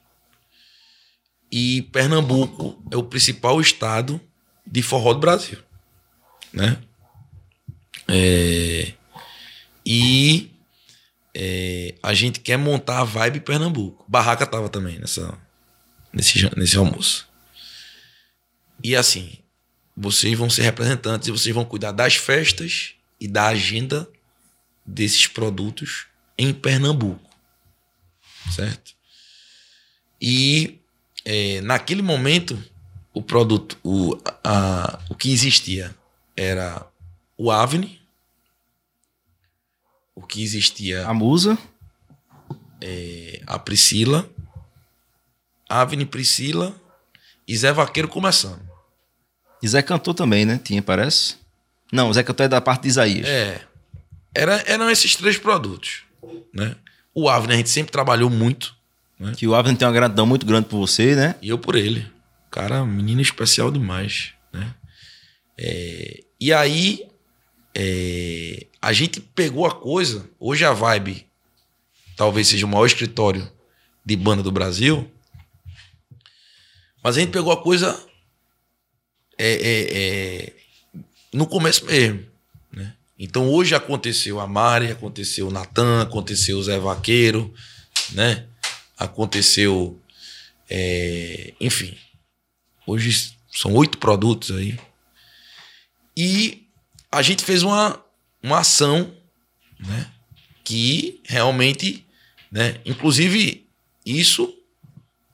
[1.51, 4.21] E Pernambuco é o principal estado
[4.67, 5.59] de forró do Brasil,
[6.53, 6.79] né?
[8.09, 8.95] É,
[9.85, 10.51] e
[11.35, 14.05] é, a gente quer montar a Vibe Pernambuco.
[14.09, 15.39] Barraca tava também nessa,
[16.13, 17.29] nesse, nesse almoço.
[18.83, 19.39] E assim,
[19.97, 24.09] vocês vão ser representantes e vocês vão cuidar das festas e da agenda
[24.85, 26.07] desses produtos
[26.37, 27.31] em Pernambuco.
[28.55, 28.95] Certo?
[30.21, 30.81] E
[31.25, 32.63] é, naquele momento,
[33.13, 35.95] o produto, o, a, o que existia
[36.37, 36.87] era
[37.37, 38.01] o Avni,
[40.15, 41.59] o que existia A musa.
[43.47, 44.29] a Priscila,
[45.69, 46.75] Avni Priscila
[47.47, 48.72] e Zé Vaqueiro começando.
[49.63, 50.61] E Zé cantou também, né?
[50.63, 51.37] Tinha, parece.
[51.93, 53.29] Não, Zé cantou é da parte de Isaías.
[53.29, 53.61] É.
[54.35, 56.03] Era, eram esses três produtos.
[56.53, 56.75] Né?
[57.15, 58.75] O Avni a gente sempre trabalhou muito.
[59.37, 61.37] Que o Avni tem uma gratidão muito grande por você, né?
[61.41, 62.11] E eu por ele.
[62.51, 64.75] Cara, menino especial demais, né?
[65.57, 67.07] É, e aí,
[67.73, 70.29] é, a gente pegou a coisa.
[70.41, 71.25] Hoje a Vibe
[72.17, 73.51] talvez seja o maior escritório
[74.05, 75.09] de banda do Brasil.
[77.03, 77.99] Mas a gente pegou a coisa
[79.45, 80.53] é, é, é,
[81.33, 82.25] no começo mesmo.
[82.73, 82.95] Né?
[83.19, 87.53] Então hoje aconteceu a Mari, aconteceu o Natan, aconteceu o Zé Vaqueiro,
[88.13, 88.47] né?
[88.97, 90.01] Aconteceu.
[90.71, 91.99] é, enfim.
[92.87, 94.79] Hoje são oito produtos aí.
[96.17, 96.69] E
[97.11, 98.01] a gente fez uma,
[98.41, 99.13] uma ação,
[99.81, 100.09] né?
[100.63, 102.07] Que realmente,
[102.51, 102.81] né?
[102.85, 103.67] Inclusive,
[104.07, 104.55] isso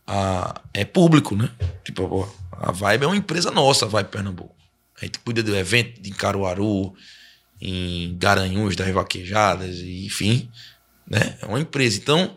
[0.07, 1.51] a, é público, né?
[1.85, 2.27] Tipo,
[2.61, 4.55] a Vibe é uma empresa nossa, a Vibe Pernambuco.
[5.01, 6.95] A gente cuida do evento em Caruaru,
[7.61, 10.51] em Garanhuns, das Vaquejadas, enfim,
[11.07, 11.39] né?
[11.41, 11.99] É uma empresa.
[11.99, 12.35] Então,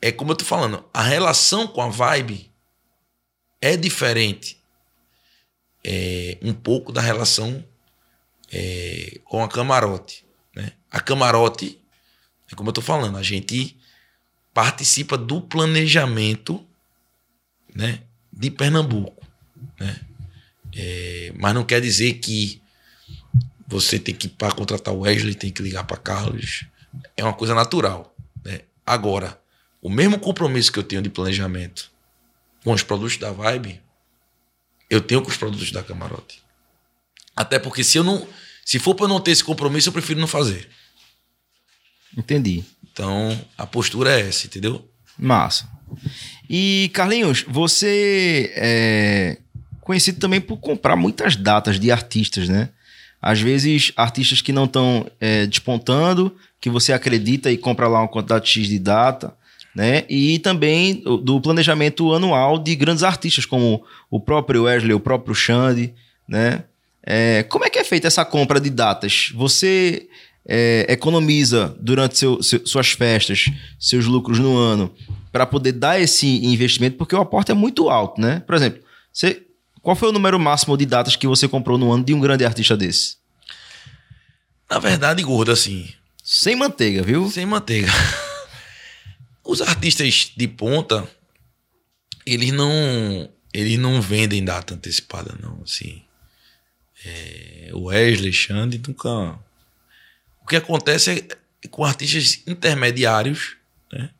[0.00, 2.50] é como eu tô falando, a relação com a Vibe
[3.60, 4.58] é diferente
[5.84, 7.64] é, um pouco da relação
[8.52, 10.24] é, com a Camarote.
[10.54, 10.72] Né?
[10.90, 11.80] A Camarote,
[12.50, 13.76] é como eu tô falando, a gente
[14.52, 16.64] participa do planejamento
[17.74, 18.02] né,
[18.32, 19.15] de Pernambuco.
[19.78, 20.00] Né?
[20.74, 22.60] É, mas não quer dizer que
[23.66, 26.64] você tem que, para contratar o Wesley, tem que ligar para Carlos.
[27.16, 28.14] É uma coisa natural.
[28.44, 28.60] Né?
[28.84, 29.40] Agora,
[29.82, 31.90] o mesmo compromisso que eu tenho de planejamento
[32.62, 33.80] com os produtos da Vibe,
[34.88, 36.42] eu tenho com os produtos da Camarote.
[37.34, 38.26] Até porque se eu não.
[38.64, 40.68] Se for para não ter esse compromisso, eu prefiro não fazer.
[42.16, 42.64] Entendi.
[42.82, 44.90] Então, a postura é essa, entendeu?
[45.18, 45.68] Massa.
[46.48, 49.38] E, Carlinhos, você é
[49.86, 52.70] conhecido também por comprar muitas datas de artistas, né?
[53.22, 58.08] Às vezes, artistas que não estão é, despontando, que você acredita e compra lá uma
[58.08, 59.32] quantidade X de data,
[59.76, 60.02] né?
[60.10, 65.94] E também do planejamento anual de grandes artistas, como o próprio Wesley, o próprio Xande,
[66.28, 66.64] né?
[67.04, 69.30] É, como é que é feita essa compra de datas?
[69.36, 70.08] Você
[70.44, 73.44] é, economiza durante seu, seu, suas festas,
[73.78, 74.92] seus lucros no ano,
[75.30, 78.42] para poder dar esse investimento, porque o aporte é muito alto, né?
[78.44, 78.80] Por exemplo,
[79.12, 79.45] você,
[79.86, 82.44] qual foi o número máximo de datas que você comprou no ano de um grande
[82.44, 83.18] artista desse?
[84.68, 85.88] Na verdade, gordo, assim.
[86.24, 87.30] Sem manteiga, viu?
[87.30, 87.86] Sem manteiga.
[89.46, 91.08] Os artistas de ponta,
[92.26, 95.62] eles não, eles não vendem data antecipada, não.
[95.62, 96.02] Assim,
[97.04, 99.38] é, o Wesley, Xande, nunca
[100.42, 101.28] o que acontece
[101.62, 103.56] é com artistas intermediários,
[103.92, 104.10] né?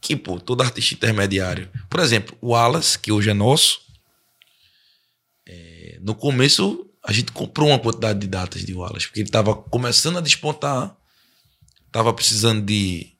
[0.00, 1.68] Que, pô, todo artista intermediário.
[1.90, 3.89] Por exemplo, o Alas, que hoje é nosso.
[6.00, 10.18] No começo, a gente comprou uma quantidade de datas de Wallace, porque ele estava começando
[10.18, 10.96] a despontar,
[11.86, 13.12] estava precisando de.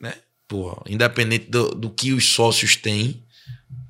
[0.00, 0.14] Né?
[0.48, 3.24] Pô, independente do, do que os sócios têm,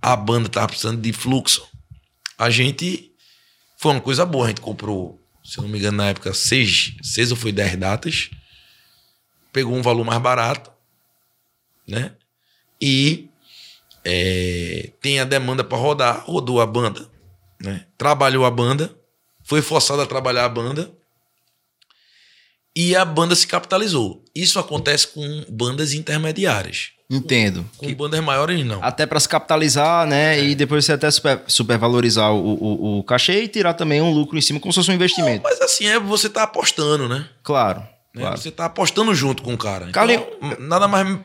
[0.01, 1.66] a banda estava precisando de fluxo.
[2.39, 3.10] A gente.
[3.76, 7.31] Foi uma coisa boa, a gente comprou se não me engano, na época, seis, seis
[7.31, 8.31] ou foi dez datas.
[9.52, 10.72] Pegou um valor mais barato,
[11.86, 12.12] né?
[12.81, 13.28] E
[14.02, 17.09] é, tem a demanda para rodar, rodou a banda,
[17.65, 17.86] né?
[17.99, 18.95] Trabalhou a banda,
[19.43, 20.91] foi forçado a trabalhar a banda
[22.77, 24.24] e a banda se capitalizou.
[24.35, 26.91] Isso acontece com bandas intermediárias.
[27.11, 27.69] Entendo.
[27.77, 27.95] Com que...
[27.95, 28.82] bandas maiores, não.
[28.82, 30.39] Até para se capitalizar, né?
[30.39, 30.45] É.
[30.45, 34.36] E depois você até super, supervalorizar o, o, o, cachê e tirar também um lucro
[34.39, 35.43] em cima, como se fosse um investimento.
[35.45, 37.28] Não, mas assim, é você tá apostando, né?
[37.43, 37.81] Claro.
[38.15, 38.23] Né?
[38.23, 38.39] claro.
[38.39, 39.91] Você tá apostando junto com o cara.
[39.91, 40.24] Carlinhos...
[40.41, 41.19] Então, nada mais.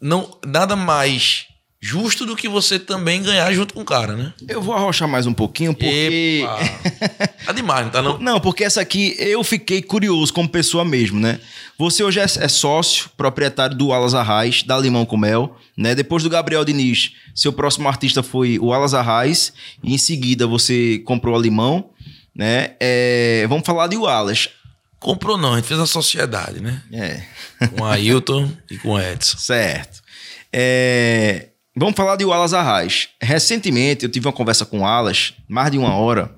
[0.00, 1.46] Não, nada mais
[1.84, 4.32] justo do que você também ganhar junto com o cara, né?
[4.46, 6.46] Eu vou arrochar mais um pouquinho, porque.
[7.44, 8.18] tá demais, não tá não?
[8.18, 11.40] Não, porque essa aqui eu fiquei curioso como pessoa mesmo, né?
[11.76, 15.92] Você hoje é, é sócio, proprietário do Alas Arraes, da Limão com Mel, né?
[15.92, 19.52] Depois do Gabriel Diniz, seu próximo artista foi o Alas Arraes,
[19.82, 21.90] e em seguida você comprou a Limão,
[22.32, 22.76] né?
[22.78, 23.44] É...
[23.48, 24.50] Vamos falar de Wallace.
[25.00, 26.80] Comprou não, a gente fez a sociedade, né?
[26.92, 27.22] É.
[27.76, 29.36] Com a Ailton e com o Edson.
[29.42, 30.00] Certo.
[30.52, 31.48] É...
[31.74, 33.08] Vamos falar de Wallace Arraes.
[33.20, 36.34] Recentemente eu tive uma conversa com o Wallace, mais de uma hora,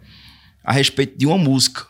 [0.63, 1.87] a respeito de uma música,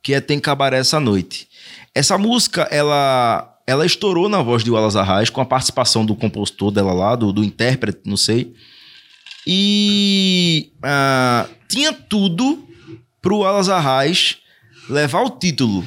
[0.00, 1.48] que é Tem Cabaré Essa Noite.
[1.92, 6.70] Essa música, ela ela estourou na voz de Wallace Arraes, com a participação do compositor
[6.70, 8.54] dela lá, do, do intérprete, não sei.
[9.46, 12.68] E uh, tinha tudo
[13.22, 14.36] pro Wallace Arraes
[14.88, 15.84] levar o título,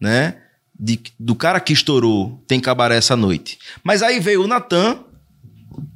[0.00, 0.38] né?
[0.78, 3.58] De, do cara que estourou Tem Cabaré Essa Noite.
[3.84, 5.04] Mas aí veio o Natan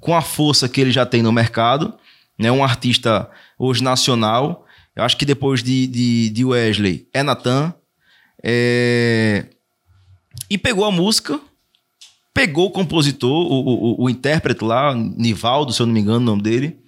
[0.00, 1.94] com a força que ele já tem no mercado,
[2.38, 2.50] né?
[2.50, 3.28] Um artista
[3.58, 4.66] hoje nacional.
[4.94, 7.74] Eu acho que depois de, de, de Wesley é Natan.
[8.42, 9.46] É...
[10.48, 11.40] E pegou a música,
[12.32, 16.20] pegou o compositor, o, o, o intérprete lá, Nivaldo, se eu não me engano o
[16.20, 16.78] nome dele,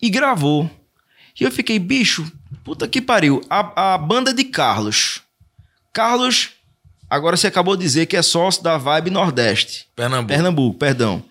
[0.00, 0.70] e gravou.
[1.38, 2.30] E eu fiquei, bicho,
[2.62, 3.42] puta que pariu.
[3.50, 5.22] A, a banda de Carlos.
[5.92, 6.50] Carlos,
[7.10, 9.86] agora você acabou de dizer que é sócio da Vibe Nordeste.
[9.94, 10.28] Pernambuco.
[10.28, 11.22] Pernambuco, perdão.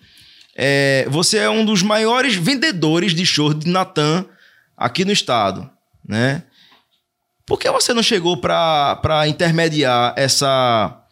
[0.56, 4.24] É, você é um dos maiores vendedores de shows de Natan
[4.76, 5.68] aqui no estado,
[6.06, 6.44] né?
[7.46, 11.04] Por que você não chegou para intermediar essa,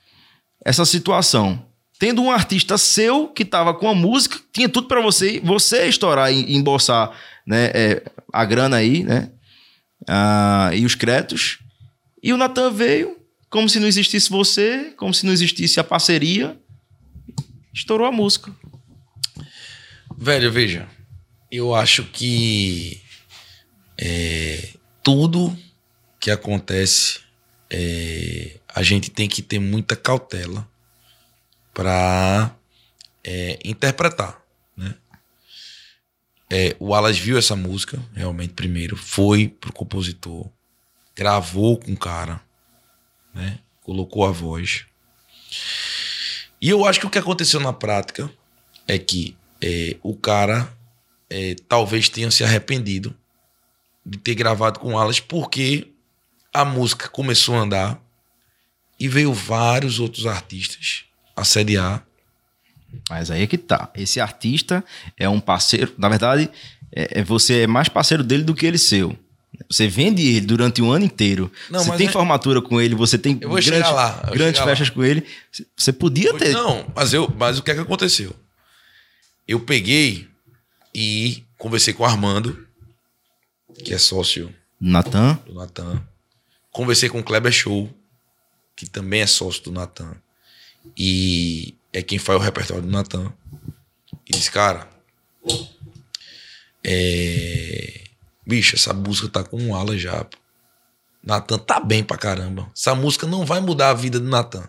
[0.64, 1.66] essa situação?
[1.98, 6.32] Tendo um artista seu que estava com a música, tinha tudo para você, você estourar
[6.32, 7.12] e embolsar
[7.46, 8.02] né, é,
[8.32, 9.30] a grana aí, né?
[10.08, 11.58] Ah, e os créditos.
[12.22, 13.16] E o Natan veio,
[13.50, 16.58] como se não existisse você, como se não existisse a parceria,
[17.74, 18.52] estourou a música.
[20.18, 20.88] Velho, veja.
[21.50, 23.02] Eu acho que
[23.98, 25.56] é, tudo
[26.18, 27.20] que acontece,
[27.68, 30.68] é, a gente tem que ter muita cautela
[31.74, 32.54] para
[33.24, 34.40] é, interpretar.
[34.76, 34.94] Né?
[36.50, 40.48] É, o Alas viu essa música, realmente, primeiro, foi pro compositor,
[41.14, 42.40] gravou com o cara,
[43.34, 43.58] né?
[43.82, 44.84] colocou a voz.
[46.60, 48.30] E eu acho que o que aconteceu na prática
[48.86, 50.72] é que é, o cara
[51.30, 53.14] é, talvez tenha se arrependido
[54.04, 55.88] de ter gravado com Alas, porque
[56.52, 58.02] a música começou a andar
[58.98, 61.04] e veio vários outros artistas
[61.36, 62.04] assediar.
[63.08, 63.90] Mas aí é que tá.
[63.94, 64.84] Esse artista
[65.16, 65.94] é um parceiro.
[65.96, 66.50] Na verdade,
[66.94, 69.16] é, é você é mais parceiro dele do que ele seu.
[69.70, 71.50] Você vende ele durante um ano inteiro.
[71.70, 74.30] Não, você tem é- formatura com ele, você tem vou grandes chegar lá.
[74.64, 75.24] festas com ele.
[75.76, 76.52] Você podia ter.
[76.52, 78.34] Não, mas, eu, mas o que é que aconteceu?
[79.46, 80.28] Eu peguei
[80.94, 82.66] e conversei com o Armando,
[83.84, 86.06] que é sócio Natan, do Natan.
[86.70, 87.92] Conversei com o Kleber Show,
[88.76, 90.14] que também é sócio do Natan.
[90.96, 93.32] E é quem faz o repertório do Natan.
[94.26, 94.88] E disse, cara,
[96.84, 98.04] é...
[98.46, 100.24] bicho, essa música tá com um ala já.
[100.24, 100.38] pô.
[101.22, 102.70] Natan tá bem pra caramba.
[102.76, 104.68] Essa música não vai mudar a vida do Natan.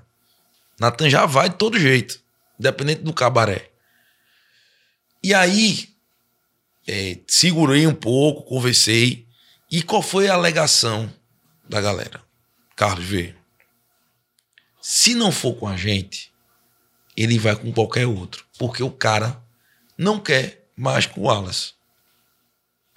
[0.80, 2.20] Natan já vai de todo jeito,
[2.60, 3.73] independente do cabaré.
[5.24, 5.90] E aí,
[6.86, 9.26] é, segurei um pouco, conversei.
[9.72, 11.12] E qual foi a alegação
[11.68, 12.22] da galera?
[12.76, 13.34] Carlos, vê.
[14.82, 16.34] Se não for com a gente,
[17.16, 18.46] ele vai com qualquer outro.
[18.60, 19.42] Porque o cara
[19.98, 21.74] não quer mais com o Wallace.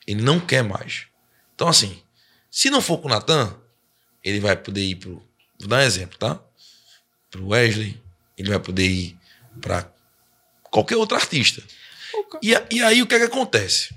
[0.06, 1.06] Ele não quer mais.
[1.54, 2.02] Então, assim,
[2.50, 3.56] se não for com o Natan,
[4.22, 5.22] ele vai poder ir pro.
[5.58, 6.40] Vou dar um exemplo, tá?
[7.30, 8.00] Pro Wesley,
[8.36, 9.18] ele vai poder ir
[9.60, 9.90] pra
[10.70, 11.62] qualquer outro artista.
[12.42, 13.94] E, e aí o que é que acontece?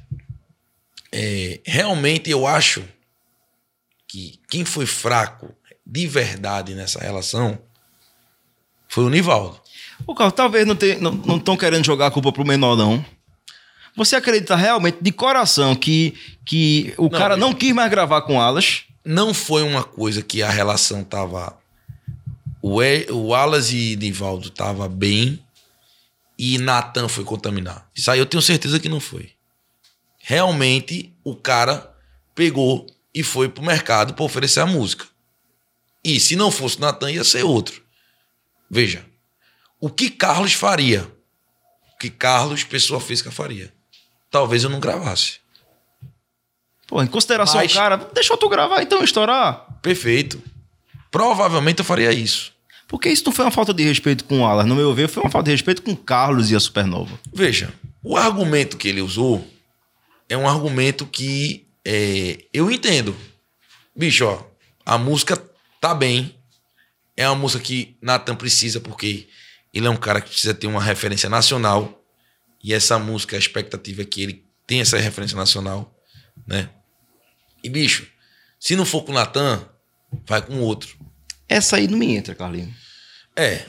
[1.12, 2.84] É, realmente eu acho
[4.08, 5.54] que quem foi fraco
[5.86, 7.58] de verdade nessa relação
[8.88, 9.60] foi o Nivaldo.
[10.06, 13.04] Ô, Carlos, talvez não estão não, tão querendo jogar a culpa pro menor, não.
[13.96, 16.16] Você acredita realmente, de coração, que,
[16.46, 18.84] que o cara não quis mais gravar com Alas?
[19.04, 21.58] Não foi uma coisa que a relação tava.
[22.62, 25.40] O, e, o Alas e Nivaldo tava bem
[26.42, 27.90] e Natan foi contaminar.
[27.94, 29.34] Isso aí eu tenho certeza que não foi.
[30.20, 31.94] Realmente o cara
[32.34, 35.06] pegou e foi pro mercado para oferecer a música.
[36.02, 37.84] E se não fosse Natan, ia ser outro.
[38.72, 39.06] Veja,
[39.82, 41.04] o que Carlos faria?
[41.94, 43.74] O que Carlos, pessoa física, faria?
[44.32, 45.40] Talvez eu não gravasse.
[46.88, 49.80] Pô, em consideração Mas- ao cara, deixa tu gravar então, estourar.
[49.82, 50.42] Perfeito.
[51.12, 52.54] Provavelmente eu faria isso.
[52.90, 55.22] Porque isso não foi uma falta de respeito com o Alas, no meu ver, foi
[55.22, 57.20] uma falta de respeito com o Carlos e a Supernova.
[57.32, 57.72] Veja,
[58.04, 59.48] o argumento que ele usou
[60.28, 63.16] é um argumento que é, eu entendo.
[63.96, 64.44] Bicho, ó,
[64.84, 65.38] a música
[65.80, 66.36] tá bem.
[67.16, 69.28] É uma música que Nathan precisa, porque
[69.72, 72.04] ele é um cara que precisa ter uma referência nacional.
[72.64, 75.96] E essa música, a expectativa é que ele tenha essa referência nacional,
[76.48, 76.70] né?
[77.64, 78.08] E, bicho,
[78.60, 79.64] se não for com o Natan,
[80.26, 80.98] vai com outro.
[81.50, 82.74] Essa aí não me entra, Carlinhos.
[83.36, 83.66] É,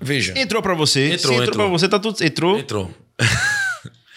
[0.00, 0.38] veja.
[0.38, 1.06] Entrou pra você.
[1.06, 1.56] Entrou, Se entrou, entrou.
[1.56, 2.22] pra você, tá tudo.
[2.22, 2.58] Entrou.
[2.58, 2.94] Entrou.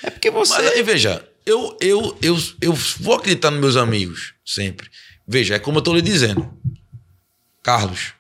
[0.04, 0.54] É porque você.
[0.54, 4.90] Mas aí, veja, eu, eu, eu, eu vou acreditar nos meus amigos, sempre.
[5.28, 6.54] Veja, é como eu tô lhe dizendo.
[7.64, 8.14] Carlos,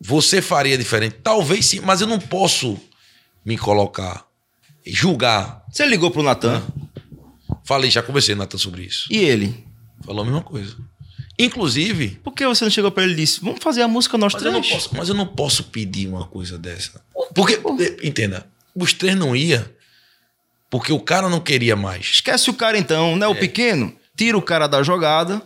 [0.00, 1.16] você faria diferente?
[1.22, 2.78] Talvez sim, mas eu não posso
[3.44, 4.26] me colocar,
[4.84, 5.64] julgar.
[5.70, 6.60] Você ligou pro Natan
[7.66, 9.08] Falei, já conversei, Natan, sobre isso.
[9.10, 9.66] e ele.
[10.04, 10.76] Falou a mesma coisa.
[11.38, 14.32] Inclusive, Por que você não chegou pra ele e disse: Vamos fazer a música nós
[14.32, 14.74] mas eu, não três?
[14.74, 17.02] posso, mas eu não posso pedir uma coisa dessa.
[17.34, 17.60] Porque,
[18.02, 19.70] entenda, os três não ia
[20.70, 22.06] porque o cara não queria mais.
[22.06, 23.26] Esquece o cara então, né?
[23.26, 25.40] O pequeno, tira o cara da jogada,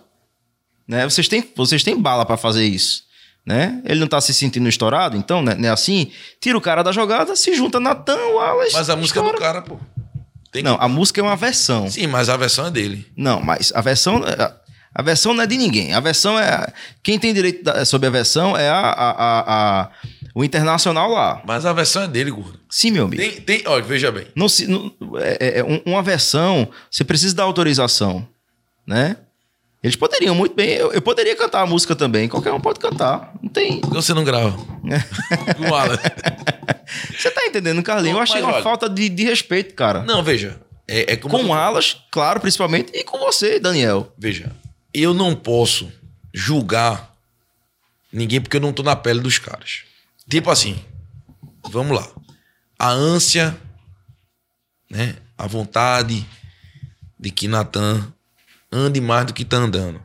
[0.89, 1.05] né?
[1.09, 3.05] Vocês têm, vocês têm bala pra fazer isso,
[3.45, 3.83] né?
[3.85, 5.55] Ele não tá se sentindo estourado, então, né?
[5.55, 6.11] Não é assim?
[6.41, 8.73] Tira o cara da jogada, se junta Natan, Wallace.
[8.73, 9.47] Mas a música é do estoura.
[9.47, 9.79] cara, pô.
[10.51, 11.89] Tem Não, a música é uma versão.
[11.89, 13.07] Sim, mas a versão é dele.
[13.17, 14.23] Não, mas a versão.
[14.95, 15.93] A- versão não é de ninguém.
[15.95, 16.67] A versão é.
[17.03, 19.45] Quem tem direito da- sobre a versão é a, a-
[19.83, 19.91] a-
[20.35, 21.43] o internacional lá.
[21.47, 22.59] Mas a versão é dele, gordo.
[22.69, 23.21] Sim, meu amigo.
[23.23, 24.27] Tem, tem, olha, veja bem.
[24.35, 28.27] Não se, não- é- é um- uma versão, você precisa da autorização,
[28.87, 29.17] né?
[29.83, 30.71] Eles poderiam muito bem.
[30.73, 32.29] Eu, eu poderia cantar a música também.
[32.29, 33.33] Qualquer um pode cantar.
[33.43, 33.81] Não tem.
[33.81, 34.51] Por que você não grava?
[35.57, 35.97] Com o Alan.
[37.17, 38.17] Você tá entendendo, Carlinhos?
[38.17, 40.03] Eu achei uma olha- falta de, de respeito, cara.
[40.03, 40.61] Não, veja.
[40.87, 44.13] É, é como eu com tô- Alas, claro, principalmente, e com você, Daniel.
[44.19, 44.53] Veja,
[44.93, 45.93] eu não posso
[46.33, 47.17] julgar
[48.13, 49.85] ninguém porque eu não tô na pele dos caras.
[50.29, 50.83] Tipo assim,
[51.71, 52.09] vamos lá.
[52.79, 53.59] A ânsia
[54.91, 55.17] né?
[55.39, 56.27] A vontade
[57.19, 58.13] de que Natan
[58.73, 60.03] ande mais do que tá andando.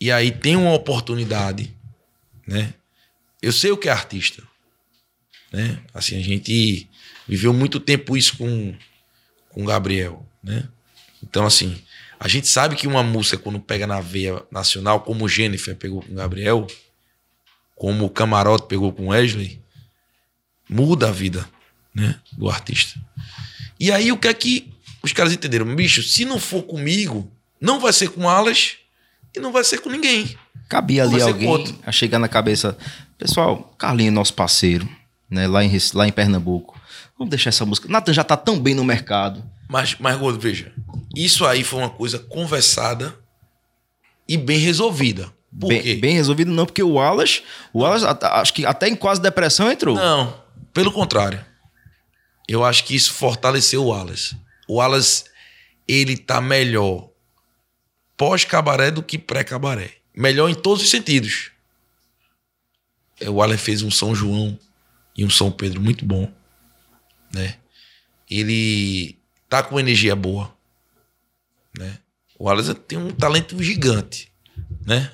[0.00, 1.74] E aí tem uma oportunidade,
[2.46, 2.72] né?
[3.40, 4.42] Eu sei o que é artista,
[5.52, 5.82] né?
[5.92, 6.88] Assim, a gente
[7.26, 8.74] viveu muito tempo isso com
[9.48, 10.66] com Gabriel, né?
[11.22, 11.82] Então, assim,
[12.22, 16.14] a gente sabe que uma música, quando pega na veia nacional, como Jennifer pegou com
[16.14, 16.68] Gabriel,
[17.74, 19.60] como o Camarote pegou com Wesley,
[20.70, 21.44] muda a vida
[21.92, 23.00] né, do artista.
[23.78, 24.72] E aí, o que é que
[25.02, 25.74] os caras entenderam?
[25.74, 27.28] Bicho, se não for comigo,
[27.60, 28.76] não vai ser com Alas
[29.34, 30.36] e não vai ser com ninguém.
[30.68, 32.78] Cabia ali alguém a chegar na cabeça.
[33.18, 34.88] Pessoal, Carlinho, nosso parceiro,
[35.28, 36.80] né, lá, em, lá em Pernambuco.
[37.18, 37.88] Vamos deixar essa música.
[37.88, 39.42] Nathan já tá tão bem no mercado.
[39.68, 40.72] Mas, mas Gordo, veja.
[41.14, 43.18] Isso aí foi uma coisa conversada
[44.28, 45.32] e bem resolvida.
[45.58, 45.94] Por bem, quê?
[45.96, 49.96] bem resolvido não, porque o Wallace, o Wallace acho que até em quase depressão entrou.
[49.96, 51.44] Não, pelo contrário.
[52.48, 54.36] Eu acho que isso fortaleceu o Wallace.
[54.66, 55.24] O Wallace,
[55.86, 57.10] ele tá melhor
[58.16, 59.92] pós-cabaré do que pré-cabaré.
[60.14, 61.50] Melhor em todos os sentidos.
[63.20, 64.58] É, o Wallace fez um São João
[65.16, 66.30] e um São Pedro muito bom,
[67.32, 67.56] né?
[68.28, 69.18] Ele
[69.48, 70.54] tá com energia boa,
[71.78, 71.98] né?
[72.38, 74.32] O Wallace tem um talento gigante,
[74.84, 75.10] né?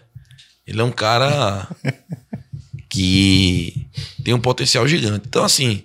[0.66, 1.68] Ele é um cara
[2.88, 3.88] que
[4.24, 5.26] tem um potencial gigante.
[5.26, 5.84] Então, assim,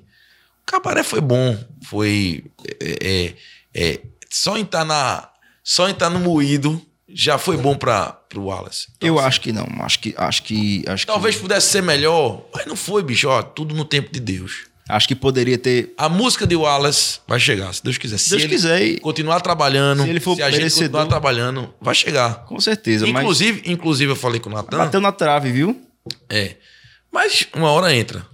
[0.61, 1.57] o cabaré foi bom.
[1.85, 2.43] Foi.
[2.81, 3.35] É, é,
[3.73, 5.29] é só tá na.
[5.63, 8.87] Só tá no moído já foi bom para o Wallace.
[8.97, 9.67] Então, eu assim, acho que não.
[9.79, 10.13] Acho que.
[10.17, 11.41] Acho que acho talvez que...
[11.41, 13.29] pudesse ser melhor, mas não foi, bicho.
[13.29, 14.65] Ó, tudo no tempo de Deus.
[14.87, 15.93] Acho que poderia ter.
[15.97, 18.17] A música de Wallace vai chegar, se Deus quiser.
[18.17, 18.99] Se Deus quiser.
[18.99, 20.03] Continuar trabalhando.
[20.03, 22.45] Se ele for se a gente continuar trabalhando, vai chegar.
[22.45, 23.07] Com certeza.
[23.07, 23.71] Inclusive, mas...
[23.71, 24.77] inclusive eu falei com o Natan.
[24.77, 25.81] Bateu na trave, viu?
[26.29, 26.57] É.
[27.11, 28.25] Mas uma hora entra.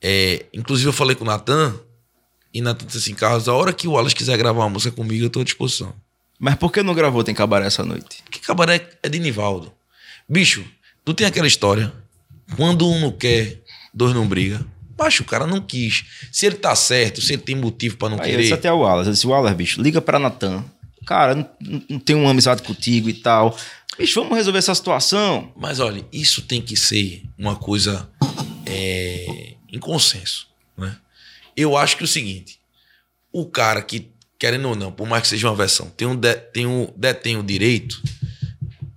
[0.00, 1.74] É, inclusive eu falei com o Natan.
[2.54, 5.24] E Natan disse assim: Carlos, a hora que o Wallace quiser gravar uma música comigo,
[5.24, 5.94] eu tô à disposição.
[6.38, 8.22] Mas por que não gravou Tem Cabaré essa noite?
[8.24, 9.72] Porque Cabaré é de Nivaldo.
[10.28, 10.64] Bicho,
[11.04, 11.92] tu tem aquela história.
[12.56, 13.62] Quando um não quer,
[13.94, 14.64] dois não briga.
[15.02, 16.04] Mas o cara não quis.
[16.30, 18.34] Se ele tá certo, se ele tem motivo para não Aí querer.
[18.34, 19.08] Eu disse até o Wallace.
[19.08, 20.64] Eu disse, Wallace, bicho, liga pra Natan.
[21.06, 21.48] Cara, não,
[21.88, 23.56] não tenho uma amizade contigo e tal.
[23.98, 25.52] Bicho, vamos resolver essa situação.
[25.56, 28.08] Mas olha, isso tem que ser uma coisa
[28.64, 30.46] é, em consenso.
[30.76, 30.96] Né?
[31.56, 32.58] Eu acho que é o seguinte:
[33.32, 34.08] o cara que,
[34.38, 37.36] querendo ou não, por mais que seja uma versão, tem um, de, tem um, detém
[37.36, 38.00] o direito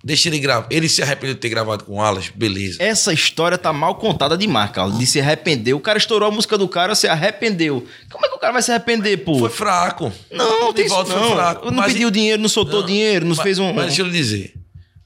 [0.05, 0.67] Deixa ele gravar.
[0.69, 2.77] Ele se arrependeu de ter gravado com o Alas, beleza.
[2.79, 4.99] Essa história tá mal contada demais, Carlos.
[4.99, 5.73] De se arrepender.
[5.73, 7.83] O cara estourou a música do cara, se arrependeu.
[8.11, 9.39] Como é que o cara vai se arrepender, pô?
[9.39, 10.13] Foi fraco.
[10.31, 11.05] Não, tem isso, não.
[11.07, 11.71] Foi fraco.
[11.71, 13.73] Não mas pediu dinheiro, não soltou não, dinheiro, não mas, fez um.
[13.73, 14.53] Mas deixa eu lhe dizer.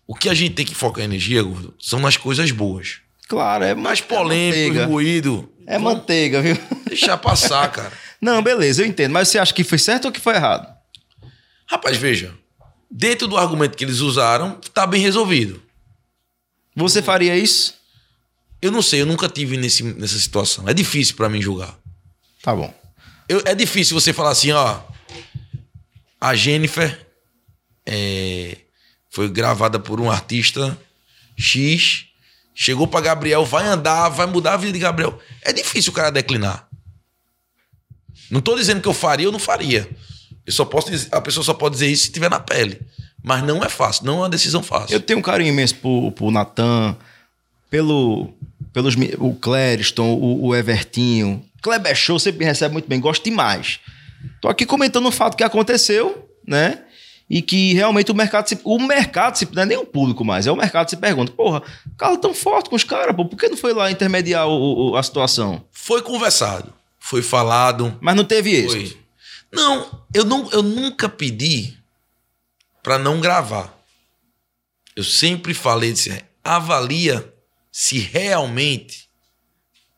[0.05, 2.97] O que a gente tem que focar energia, gordo, são nas coisas boas.
[3.29, 5.49] Claro, é mais polêmico, é ruído.
[5.65, 6.57] É manteiga, viu?
[6.85, 7.93] Deixar passar, cara.
[8.19, 9.13] Não, beleza, eu entendo.
[9.13, 10.67] Mas você acha que foi certo ou que foi errado?
[11.67, 12.33] Rapaz, veja.
[12.89, 15.61] Dentro do argumento que eles usaram, tá bem resolvido.
[16.75, 17.75] Você faria isso?
[18.61, 20.67] Eu não sei, eu nunca tive nesse, nessa situação.
[20.67, 21.77] É difícil para mim julgar.
[22.41, 22.73] Tá bom.
[23.27, 24.81] Eu, é difícil você falar assim, ó.
[26.19, 27.07] A Jennifer
[27.85, 28.57] é,
[29.09, 30.77] foi gravada por um artista
[31.37, 32.05] X,
[32.53, 35.17] chegou para Gabriel, vai andar, vai mudar a vida de Gabriel.
[35.41, 36.67] É difícil o cara declinar.
[38.29, 39.89] Não tô dizendo que eu faria ou não faria.
[40.49, 42.81] Eu só posso dizer, a pessoa só pode dizer isso se estiver na pele.
[43.23, 44.95] Mas não é fácil, não é uma decisão fácil.
[44.95, 46.95] Eu tenho um carinho imenso por, por Natan,
[47.69, 48.33] pelo
[48.73, 51.45] pelos o Clériston, o, o Evertinho.
[51.61, 53.79] Kleber Show sempre me recebe muito bem, gosto demais.
[54.41, 56.81] Tô aqui comentando o fato que aconteceu, né?
[57.29, 60.47] E que realmente o mercado se, o mercado se, não é nem o público mais,
[60.47, 63.37] é o mercado se pergunta, porra, o cara tão forte com os caras, pô, por
[63.37, 65.63] que não foi lá intermediar o, o, a situação?
[65.71, 67.95] Foi conversado, foi falado.
[68.01, 68.71] Mas não teve êxito.
[68.71, 69.08] Foi.
[69.51, 71.77] Não, eu, não, eu nunca pedi
[72.83, 73.77] para não gravar.
[74.95, 77.33] Eu sempre falei, disse, avalia
[77.71, 79.09] se realmente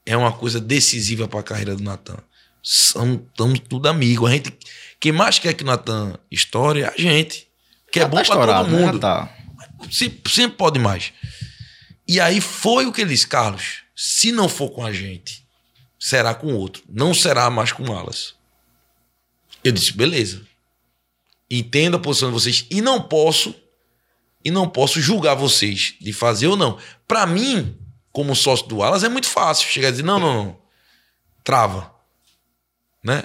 [0.05, 2.17] é uma coisa decisiva para a carreira do Natan.
[2.63, 4.29] Estamos tudo amigos.
[4.29, 4.53] A gente,
[4.99, 7.47] quem mais quer que o Natan estoure é a gente.
[7.91, 8.79] Que é Já é bom tá para todo né?
[8.79, 8.99] mundo.
[8.99, 9.35] Tá.
[9.91, 11.11] Sempre, sempre pode mais.
[12.07, 13.83] E aí foi o que ele disse, Carlos.
[13.95, 15.45] Se não for com a gente,
[15.99, 16.83] será com outro.
[16.87, 18.35] Não será mais com Alas.
[19.63, 20.41] Eu disse, beleza.
[21.49, 23.53] Entendo a posição de vocês e não posso
[24.43, 26.77] e não posso julgar vocês de fazer ou não.
[27.07, 27.77] Para mim,
[28.11, 30.57] como sócio do Alas, é muito fácil chegar e dizer: não, não, não.
[31.43, 31.93] Trava.
[33.03, 33.23] Né?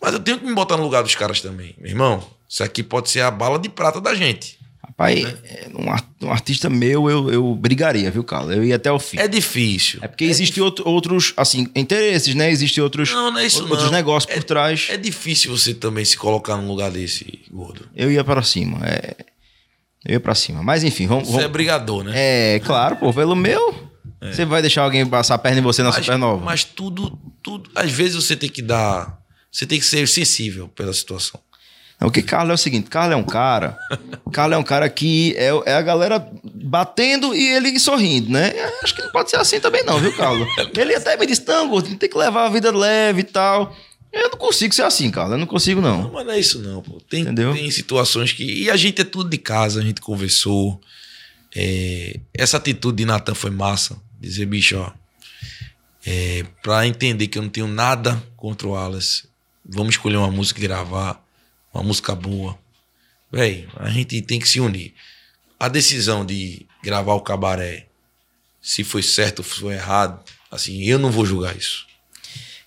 [0.00, 1.74] Mas eu tenho que me botar no lugar dos caras também.
[1.78, 4.58] Meu irmão, isso aqui pode ser a bala de prata da gente.
[4.84, 8.54] Rapaz, é, um, ar- artista meu, eu, eu brigaria, viu, Carlos?
[8.56, 9.16] Eu ia até o fim.
[9.18, 10.00] É difícil.
[10.02, 12.50] É porque existem outro- outros, assim, interesses, né?
[12.50, 13.90] Existem outros, Não, não é isso outros não.
[13.92, 14.88] negócios É- por trás.
[14.90, 17.88] É difícil você também se colocar num lugar desse, gordo.
[17.94, 18.80] Eu ia para cima.
[18.84, 19.14] É...
[20.04, 20.62] Eu ia pra cima.
[20.64, 21.28] Mas enfim, vamos.
[21.28, 21.52] Você é vamos...
[21.52, 22.12] brigador, né?
[22.14, 23.90] É, claro, pô, pelo meu.
[24.20, 26.44] Você vai deixar alguém passar a perna em você na mas, supernova?
[26.44, 27.70] mas tudo, tudo.
[27.74, 29.18] Às vezes você tem que dar.
[29.50, 31.40] Você tem que ser sensível pela situação.
[32.04, 33.78] O que Carlos é o seguinte: Carlos é um cara.
[34.32, 38.52] Carlos é um cara que é, é a galera batendo e ele sorrindo, né?
[38.82, 40.48] Acho que não pode ser assim também, não, viu, Carlos?
[40.76, 43.76] Ele até me disse: não, Gordinho, tem que levar a vida leve e tal.
[44.12, 45.32] Eu não consigo ser assim, Carlos.
[45.32, 46.12] Eu não consigo, Não, não.
[46.12, 47.00] mas não é isso, não, pô.
[47.08, 47.54] Tem, Entendeu?
[47.54, 48.44] tem situações que.
[48.44, 50.80] E a gente é tudo de casa, a gente conversou.
[51.54, 53.96] É, essa atitude de Natan foi massa.
[54.20, 54.92] Dizer, bicho, ó.
[56.04, 59.24] É, pra entender que eu não tenho nada contra o Wallace,
[59.64, 61.21] vamos escolher uma música e gravar.
[61.72, 62.58] Uma música boa.
[63.30, 64.92] Véi, a gente tem que se unir.
[65.58, 67.86] A decisão de gravar o cabaré,
[68.60, 71.86] se foi certo ou foi errado, assim, eu não vou julgar isso.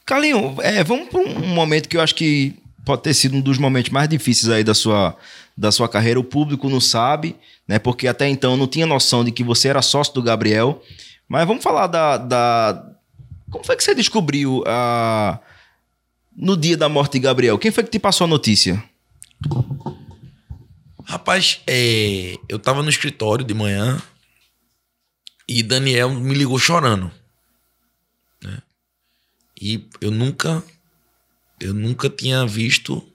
[0.06, 2.56] Carlinho, é, vamos para um momento que eu acho que
[2.86, 5.16] pode ter sido um dos momentos mais difíceis aí da sua,
[5.58, 6.20] da sua carreira.
[6.20, 7.36] O público não sabe,
[7.68, 7.80] né?
[7.80, 10.82] Porque até então não tinha noção de que você era sócio do Gabriel.
[11.28, 12.18] Mas vamos falar da.
[12.18, 12.92] da...
[13.50, 15.40] Como foi que você descobriu a...
[16.36, 17.58] no dia da morte de Gabriel?
[17.58, 18.84] Quem foi que te passou a notícia?
[21.08, 24.02] Rapaz, é, eu tava no escritório de manhã
[25.48, 27.12] e Daniel me ligou chorando.
[28.44, 28.62] né?
[29.62, 30.64] E eu nunca,
[31.60, 33.08] eu nunca tinha visto.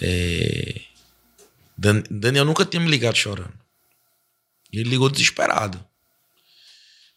[0.00, 0.80] é,
[1.76, 3.52] Dan- Daniel nunca tinha me ligado chorando.
[4.72, 5.84] Ele ligou desesperado.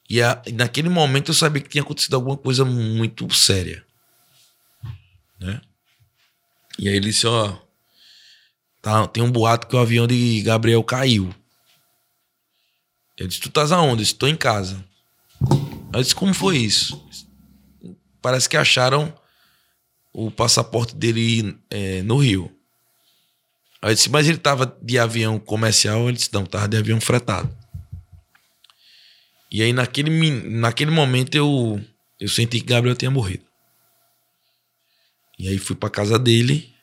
[0.10, 3.86] E a- naquele momento eu sabia que tinha acontecido alguma coisa muito séria.
[5.40, 5.62] Né?
[6.80, 7.58] E aí ele disse: Ó,
[8.88, 11.36] Tá, tem um boato que o avião de Gabriel caiu.
[13.18, 14.02] Eu disse, tu estás aonde?
[14.02, 14.82] Eu disse, tô em casa.
[15.92, 17.06] Eu disse, como foi isso?
[18.22, 19.14] Parece que acharam
[20.14, 22.50] o passaporte dele é, no Rio.
[23.82, 26.08] Aí eu disse, mas ele tava de avião comercial?
[26.08, 27.54] Ele disse, não, tava de avião fretado.
[29.52, 31.84] E aí naquele, naquele momento eu,
[32.20, 33.47] eu senti que Gabriel tinha morrido.
[35.38, 36.74] E aí fui pra casa dele,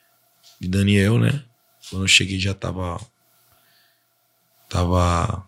[0.59, 1.43] de Daniel, né?
[1.89, 2.99] Quando eu cheguei já tava.
[4.69, 5.47] Tava.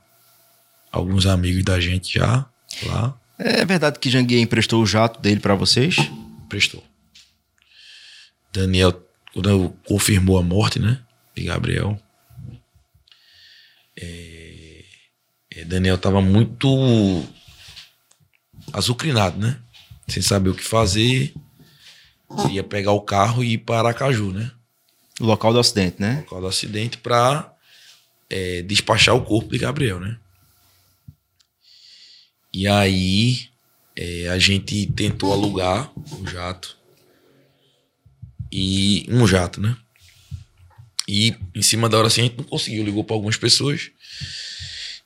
[0.92, 2.46] Alguns amigos da gente já
[2.84, 3.20] lá.
[3.40, 5.96] É verdade que Janguier emprestou o jato dele para vocês?
[6.50, 6.84] Prestou.
[8.52, 11.00] Daniel, quando confirmou a morte, né?
[11.36, 12.00] De Gabriel.
[14.00, 14.84] é,
[15.52, 17.24] é, Daniel tava muito
[18.74, 19.60] azucrinado, né?
[20.08, 21.34] Sem saber o que fazer.
[22.52, 24.52] Ia pegar o carro e ir para Aracaju, né?
[25.20, 26.20] O local do acidente, né?
[26.22, 27.54] local do acidente para
[28.66, 30.18] despachar o corpo de Gabriel, né?
[32.54, 33.48] E aí
[33.96, 36.78] é, a gente tentou alugar um jato
[38.52, 39.76] e um jato, né?
[41.08, 43.90] E em cima da hora assim a gente não conseguiu, ligou para algumas pessoas.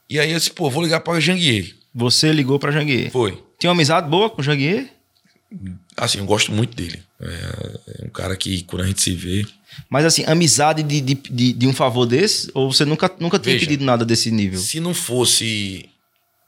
[0.10, 1.76] E aí eu disse, pô, vou ligar para Janguier.
[1.93, 3.11] Você ligou para Janguier.
[3.11, 3.41] Foi.
[3.60, 4.89] Tinha uma amizade boa com o Janguier?
[5.98, 7.04] Assim, eu gosto muito dele.
[7.20, 9.46] É, é um cara que quando a gente se vê,
[9.90, 12.50] Mas assim, amizade de, de, de, de um favor desse?
[12.54, 13.66] Ou você nunca, nunca tinha Veja.
[13.66, 14.60] pedido nada desse nível?
[14.60, 15.90] se não fosse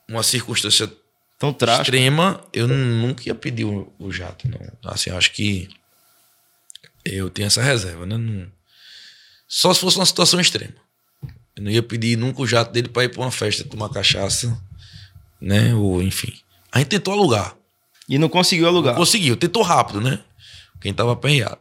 [0.07, 0.89] uma circunstância
[1.37, 1.83] Tão trágico.
[1.83, 4.59] extrema, eu nunca ia pedir o, o jato, não.
[4.91, 5.67] Assim, eu acho que
[7.05, 8.17] eu tenho essa reserva, né?
[8.17, 8.47] Não-
[9.47, 10.73] Só se fosse uma situação extrema.
[11.55, 14.57] Eu não ia pedir nunca o jato dele para ir para uma festa tomar cachaça,
[15.39, 15.75] né?
[15.75, 16.33] Ou enfim.
[16.71, 17.55] A gente tentou alugar.
[18.07, 18.95] E não conseguiu alugar.
[18.95, 20.23] Conseguiu, tentou rápido, né?
[20.81, 21.59] Quem tava apanhado.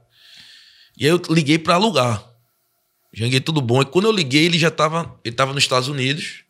[0.96, 2.28] E aí eu liguei para alugar.
[3.12, 3.82] Janguei tudo bom.
[3.82, 6.44] E quando eu liguei, ele já tava, ele tava nos Estados Unidos.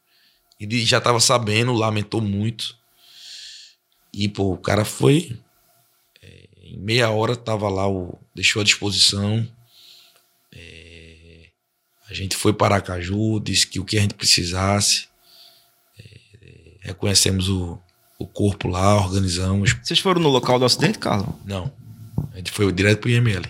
[0.59, 2.77] Ele já tava sabendo, lamentou muito.
[4.12, 5.36] E, pô, o cara foi.
[6.23, 9.47] é, em meia hora tava lá, o, deixou à disposição.
[10.52, 11.48] É,
[12.09, 15.09] a gente foi para Aracaju, disse que o que a gente precisasse.
[15.98, 17.81] É, reconhecemos o,
[18.18, 19.74] o corpo lá, organizamos.
[19.82, 21.34] Vocês foram no local do acidente, Carlos?
[21.44, 21.72] Não.
[22.32, 23.44] A gente foi direto pro IML.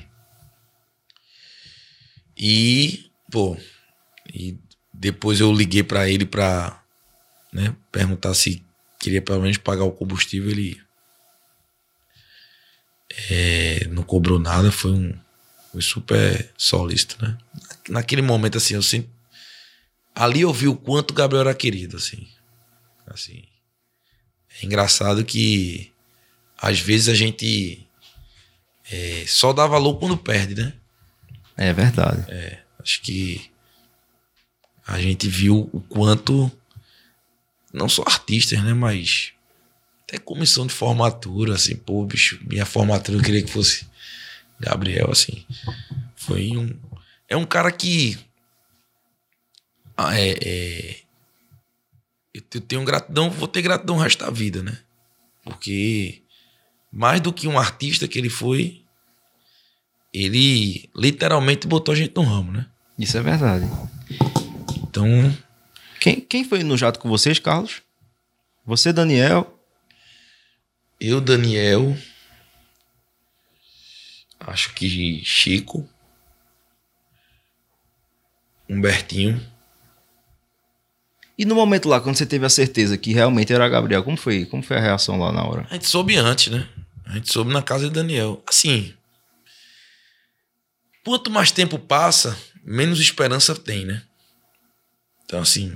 [2.36, 3.56] E, pô,
[4.32, 4.58] e
[4.92, 6.82] depois eu liguei pra ele pra
[7.52, 8.64] né, perguntar se
[8.98, 10.80] queria pelo menos pagar o combustível, ele.
[13.30, 15.12] É, não cobrou nada, foi um
[15.72, 17.38] foi super solícito, né?
[17.88, 19.10] Naquele momento, assim, eu sempre.
[20.14, 22.28] Ali eu vi o quanto o Gabriel era querido, assim.
[23.06, 23.42] Assim.
[24.62, 25.92] É engraçado que
[26.56, 27.86] às vezes a gente
[28.90, 30.72] é, só dá valor quando perde, né?
[31.56, 32.24] É verdade.
[32.78, 33.50] Acho que
[34.86, 36.50] a gente viu o quanto,
[37.72, 39.32] não só artistas, né, mas
[40.02, 43.86] até comissão de formatura, assim, pô, bicho, minha formatura eu queria que fosse
[44.62, 45.44] Gabriel, assim.
[46.14, 46.78] Foi um.
[47.28, 48.16] É um cara que.
[49.96, 51.01] ah, É, é,
[52.34, 54.78] eu te- tenho gratidão, vou ter gratidão o resto da vida, né?
[55.44, 56.22] Porque
[56.90, 58.82] mais do que um artista que ele foi,
[60.12, 62.66] ele literalmente botou a gente no ramo, né?
[62.98, 63.66] Isso é verdade.
[64.82, 65.06] Então,
[66.00, 67.82] Quem, quem foi no jato com vocês, Carlos?
[68.64, 69.58] Você, Daniel.
[71.00, 71.96] eu, Daniel,
[74.40, 75.88] acho que Chico,
[78.68, 79.40] Humbertinho.
[81.36, 84.44] E no momento lá, quando você teve a certeza que realmente era Gabriel, como foi?
[84.44, 85.66] Como foi a reação lá na hora?
[85.70, 86.68] A gente soube antes, né?
[87.06, 88.42] A gente soube na casa de Daniel.
[88.46, 88.94] Assim,
[91.04, 94.02] quanto mais tempo passa, menos esperança tem, né?
[95.24, 95.74] Então, assim,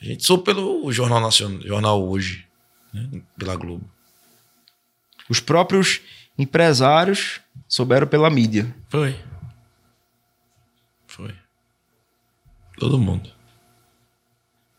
[0.00, 2.46] a gente soube pelo Jornal Nacional, Jornal Hoje,
[2.92, 3.22] né?
[3.38, 3.88] pela Globo.
[5.28, 6.00] Os próprios
[6.38, 8.72] empresários souberam pela mídia.
[8.88, 9.18] Foi.
[11.06, 11.34] Foi.
[12.78, 13.35] Todo mundo.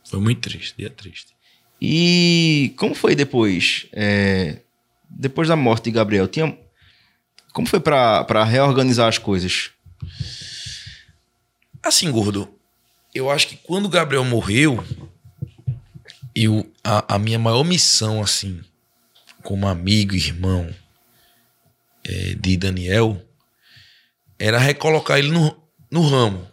[0.10, 1.36] Foi muito triste, dia triste.
[1.82, 3.88] E como foi depois?
[3.92, 4.62] É,
[5.10, 6.58] depois da morte de Gabriel, tinha.
[7.54, 9.72] Como foi pra pra reorganizar as coisas?
[11.84, 12.50] Assim, gordo,
[13.14, 14.84] eu acho que quando o Gabriel morreu,
[16.36, 18.62] eu, a, a minha maior missão, assim,
[19.44, 20.70] como amigo, irmão
[22.04, 23.22] é, de Daniel,
[24.38, 25.58] era recolocar ele no,
[25.90, 26.48] no ramo.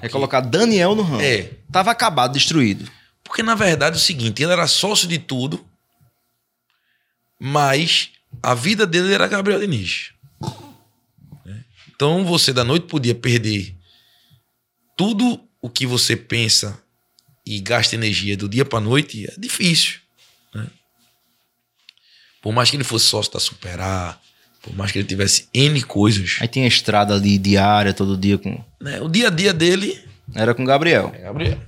[0.00, 1.20] É colocar Daniel no ramo.
[1.20, 2.90] É, Tava acabado, destruído.
[3.24, 5.64] porque na verdade é o seguinte, ele era sócio de tudo,
[7.38, 8.10] mas
[8.42, 10.12] a vida dele era Gabriel Diniz.
[11.44, 11.64] né?
[11.94, 13.74] Então você da noite podia perder
[14.96, 16.82] tudo o que você pensa
[17.44, 20.00] e gasta energia do dia para noite, é difícil.
[20.54, 20.66] né?
[22.42, 24.20] Por mais que ele fosse sócio da Superar,
[24.62, 28.62] por mais que ele tivesse N coisas, Aí tinha estrada ali diária, todo dia com.
[28.80, 29.00] né?
[29.00, 29.98] o dia a dia dele
[30.34, 31.10] Era com Gabriel.
[31.14, 31.58] é Gabriel.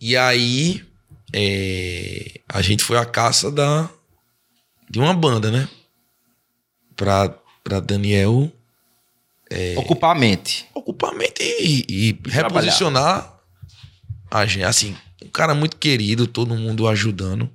[0.00, 0.84] E aí
[1.32, 3.88] é, a gente foi à caça da
[4.90, 5.68] de uma banda, né?
[6.96, 8.50] Pra, pra Daniel
[9.76, 10.66] Ocupar a mente.
[10.74, 13.34] ocupar a mente e, e reposicionar
[14.30, 14.64] a gente.
[14.64, 17.50] Assim, um cara muito querido, todo mundo ajudando.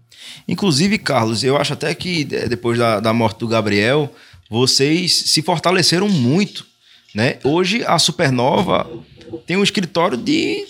[0.48, 4.14] Inclusive, Carlos, eu acho até que de- depois da, da morte do Gabriel,
[4.50, 6.66] vocês se fortaleceram muito,
[7.16, 7.38] né?
[7.44, 8.90] Hoje a Supernova
[9.48, 10.66] tem um escritório de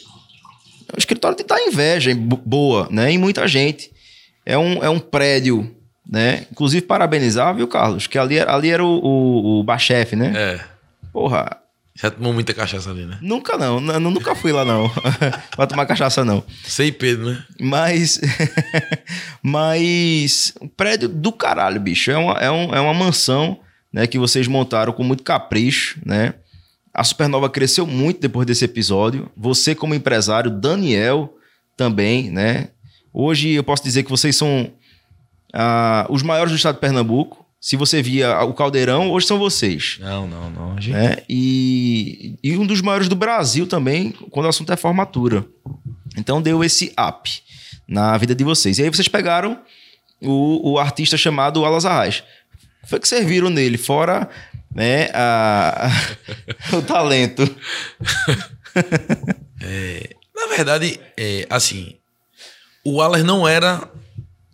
[0.93, 3.11] um escritório de dar inveja boa, né?
[3.11, 3.91] Em muita gente.
[4.45, 5.73] É um, é um prédio,
[6.07, 6.45] né?
[6.51, 8.05] Inclusive parabenizar, viu, Carlos?
[8.07, 10.33] Que ali, ali era o, o, o Bachef, né?
[10.35, 10.59] É.
[11.11, 11.57] Porra,
[11.95, 13.19] Já tomou muita cachaça ali, né?
[13.21, 14.89] nunca não, n- nunca fui lá não,
[15.55, 16.43] pra tomar cachaça não.
[16.63, 17.43] Sei Pedro, né?
[17.59, 18.19] Mas.
[19.41, 20.53] mas.
[20.61, 22.09] Um prédio do caralho, bicho.
[22.11, 23.59] É uma, é um, é uma mansão
[23.91, 26.33] né, que vocês montaram com muito capricho, né?
[26.93, 29.29] A Supernova cresceu muito depois desse episódio.
[29.35, 31.35] Você, como empresário, Daniel
[31.75, 32.69] também, né?
[33.11, 34.71] Hoje eu posso dizer que vocês são
[35.53, 37.42] ah, os maiores do estado de Pernambuco.
[37.63, 39.95] Se você via o Caldeirão, hoje são vocês.
[40.01, 40.81] Não, não, não.
[40.81, 40.91] Gente...
[40.95, 41.19] Né?
[41.29, 45.45] E, e um dos maiores do Brasil também, quando o assunto é formatura.
[46.17, 47.41] Então deu esse up
[47.87, 48.79] na vida de vocês.
[48.79, 49.61] E aí vocês pegaram
[50.21, 52.21] o, o artista chamado Alas Arraes.
[52.83, 54.29] Foi que serviram nele, fora
[54.75, 55.89] né, a-
[56.77, 57.43] o talento.
[60.35, 61.95] Na verdade, é, assim,
[62.83, 63.89] o Wallace não era.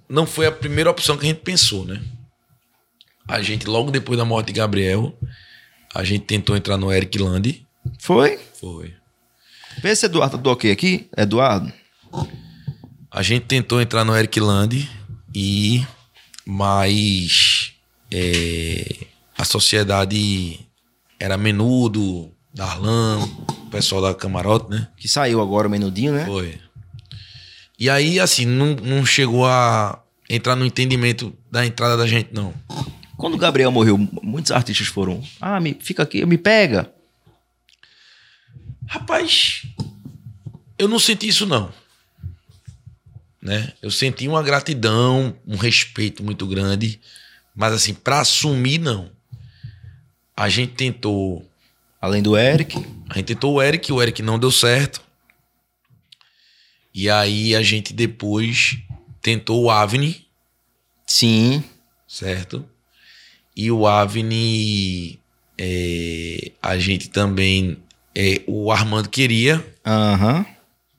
[0.07, 1.99] Não foi a primeira opção que a gente pensou, né?
[3.30, 5.15] A gente, logo depois da morte de Gabriel,
[5.93, 7.65] a gente tentou entrar no Eric Land.
[7.99, 8.39] Foi?
[8.60, 8.93] Foi.
[9.81, 11.07] Vê se Eduardo tá do ok aqui.
[11.15, 11.72] Eduardo.
[13.11, 14.89] A gente tentou entrar no Eric Land
[15.34, 15.85] e.
[16.45, 17.73] Mas.
[18.11, 19.06] é,
[19.38, 20.60] a sociedade
[21.19, 24.88] era menudo, Darlan, o pessoal da camarote, né?
[24.97, 26.26] Que saiu agora o menudinho, né?
[26.26, 26.60] Foi.
[27.80, 32.53] E aí, assim, não, não chegou a entrar no entendimento da entrada da gente, não.
[33.20, 35.22] Quando o Gabriel morreu, muitos artistas foram.
[35.41, 36.90] Ah, me, fica aqui, me pega.
[38.88, 39.64] Rapaz,
[40.78, 41.70] eu não senti isso, não.
[43.41, 43.74] Né?
[43.82, 46.98] Eu senti uma gratidão, um respeito muito grande,
[47.54, 49.12] mas assim, para assumir, não.
[50.36, 51.46] A gente tentou.
[52.00, 52.78] Além do Eric.
[53.10, 55.02] A gente tentou o Eric, o Eric não deu certo.
[56.94, 58.78] E aí a gente depois
[59.22, 60.26] tentou o Avni,
[61.06, 61.62] Sim.
[62.08, 62.66] certo?
[63.61, 65.19] E o Avni,
[65.57, 67.77] é, a gente também
[68.15, 70.45] é, o Armando queria, Aham.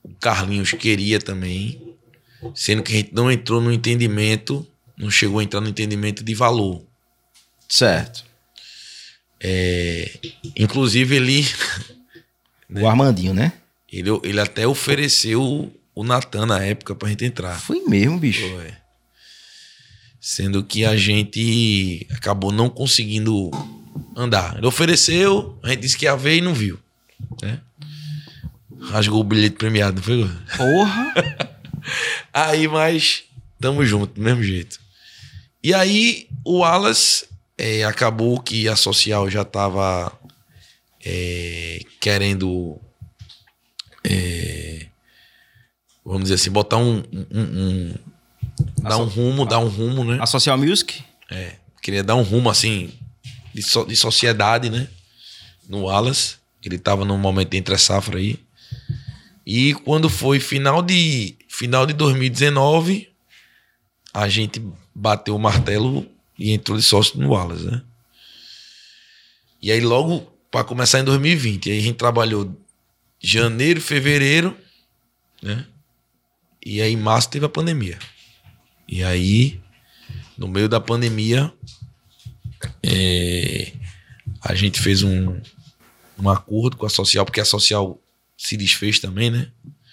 [0.05, 1.81] o Carlinhos queria também,
[2.55, 6.35] sendo que a gente não entrou no entendimento, não chegou a entrar no entendimento de
[6.35, 6.83] valor.
[7.67, 8.27] Certo.
[9.43, 10.19] É,
[10.55, 11.47] inclusive, ele,
[12.69, 13.55] O Armandinho, né?
[13.91, 17.59] ele, ele até ofereceu o Natan na época pra gente entrar.
[17.59, 18.47] Foi mesmo, bicho.
[18.51, 18.80] Foi.
[20.21, 23.51] Sendo que a gente acabou não conseguindo
[24.15, 24.57] andar.
[24.59, 26.79] Ele ofereceu, a gente disse que ia ver e não viu.
[27.43, 27.61] Né?
[28.91, 30.31] Rasgou o bilhete premiado, não foi?
[30.57, 31.15] Porra.
[32.33, 33.25] Aí, mas
[33.59, 34.79] tamo junto, do mesmo jeito.
[35.63, 37.27] E aí, o Wallace
[37.59, 40.11] é, acabou que a social já tava
[41.05, 42.79] é, querendo.
[44.05, 44.87] é,
[46.05, 47.03] vamos dizer assim, botar um.
[47.13, 47.95] um- um-
[48.83, 50.19] dar um rumo, dar um rumo, né?
[50.21, 51.03] A Social Music?
[51.31, 52.91] É, queria dar um rumo assim
[53.55, 54.89] de, so- de sociedade, né?
[55.69, 56.37] No Wallace.
[56.65, 58.39] Ele tava num momento entre a safra aí.
[59.47, 63.09] E quando foi final de final de 2019,
[64.13, 64.63] a gente
[64.95, 66.07] bateu o martelo
[66.39, 67.83] e entrou de sócio no Wallace, né?
[69.63, 70.21] E aí logo
[70.51, 72.55] para começar em 2020, aí a gente trabalhou
[73.21, 74.57] janeiro, fevereiro,
[75.43, 75.65] né?
[76.65, 77.99] E aí em março teve a pandemia.
[78.91, 79.61] E aí
[80.41, 81.53] no meio da pandemia,
[82.83, 83.73] é,
[84.43, 85.39] a gente fez um,
[86.19, 88.01] um acordo com a Social, porque a Social
[88.39, 89.49] se desfez também, né?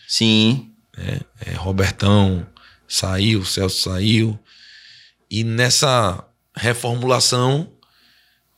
[0.07, 0.71] Sim.
[0.97, 2.47] É, Robertão
[2.87, 4.39] saiu, Celso saiu.
[5.29, 6.25] E nessa
[6.55, 7.69] reformulação,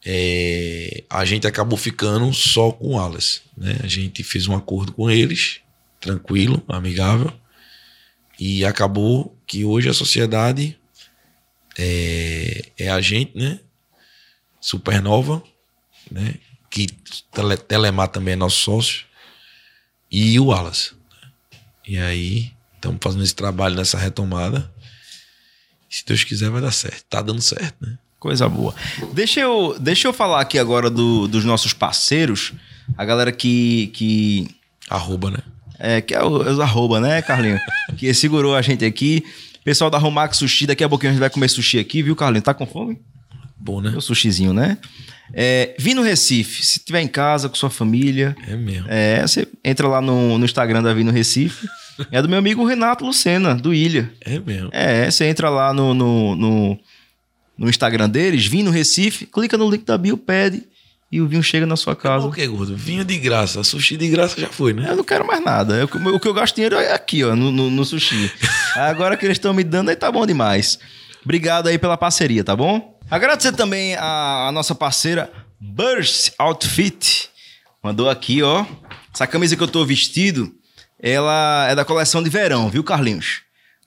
[0.06, 3.42] é, a gente acabou ficando só com o Wallace.
[3.58, 3.80] Né?
[3.84, 5.62] A gente fez um acordo com eles,
[6.00, 7.34] tranquilo, amigável.
[8.40, 10.78] E acabou que hoje a sociedade
[11.78, 13.60] é, é a gente, né?
[14.62, 15.42] Supernova,
[16.12, 16.36] né?
[16.70, 16.86] Que
[17.32, 19.06] Tele, Telemar também é nosso sócio.
[20.12, 20.92] E o Wallace.
[21.88, 24.72] E aí, estamos fazendo esse trabalho nessa retomada.
[25.90, 27.04] Se Deus quiser, vai dar certo.
[27.10, 27.98] Tá dando certo, né?
[28.20, 28.76] Coisa boa.
[29.14, 32.54] Deixa eu, deixa eu falar aqui agora do- dos nossos parceiros.
[32.98, 33.88] A galera que.
[33.96, 34.48] que
[34.90, 35.40] Arroba, né?
[35.80, 37.60] É, que é o- os arroba, né, Carlinho?
[37.98, 39.24] que segurou a gente aqui.
[39.64, 42.42] Pessoal da Romax Sushi, daqui a pouquinho a gente vai comer sushi aqui, viu, Carlinho?
[42.42, 43.00] Tá com fome?
[43.58, 43.94] Bom, né?
[43.96, 44.78] O sushizinho, né?
[45.34, 48.86] É, vim no Recife, se tiver em casa com sua família, É mesmo.
[48.90, 51.68] é, você entra lá no, no Instagram da Vino Recife.
[52.12, 54.10] É do meu amigo Renato Lucena, do Ilha.
[54.22, 54.70] É mesmo.
[54.72, 56.80] É, você entra lá no, no, no,
[57.58, 60.64] no Instagram deles, Vino Recife, clica no link da bio, pede
[61.12, 62.26] e o vinho chega na sua casa.
[62.28, 62.76] O que, gordo?
[62.76, 63.64] Vinho de graça.
[63.64, 64.90] Sushi de graça já foi, né?
[64.92, 65.76] Eu não quero mais nada.
[65.76, 68.32] Eu- o que eu gasto dinheiro é aqui, ó, no, no, no sushi.
[68.76, 70.78] Agora que eles estão me dando, aí tá bom demais.
[71.24, 72.98] Obrigado aí pela parceria, tá bom?
[73.10, 77.30] Agradecer também a, a nossa parceira Burst Outfit.
[77.84, 78.66] Mandou aqui, ó.
[79.14, 80.52] Essa camisa que eu tô vestido,
[81.02, 83.42] ela é da coleção de verão, viu, Carlinhos?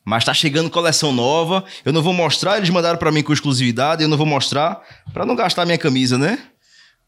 [0.04, 1.64] Mas tá chegando coleção nova.
[1.84, 4.80] Eu não vou mostrar, eles mandaram pra mim com exclusividade, eu não vou mostrar
[5.12, 6.38] pra não gastar minha camisa, né?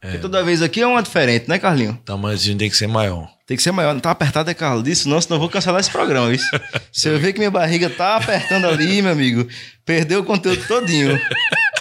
[0.05, 1.91] Porque toda vez aqui é uma diferente, né, Carlinho?
[1.93, 3.27] O tamanhozinho tem que ser maior.
[3.47, 3.93] Tem que ser maior.
[3.93, 4.83] Não tá apertado, é Carlos?
[4.83, 6.33] Disso não, senão eu vou cancelar esse programa.
[6.33, 6.45] Isso.
[6.91, 9.47] Se eu ver que minha barriga tá apertando ali, meu amigo,
[9.85, 11.19] perdeu o conteúdo todinho.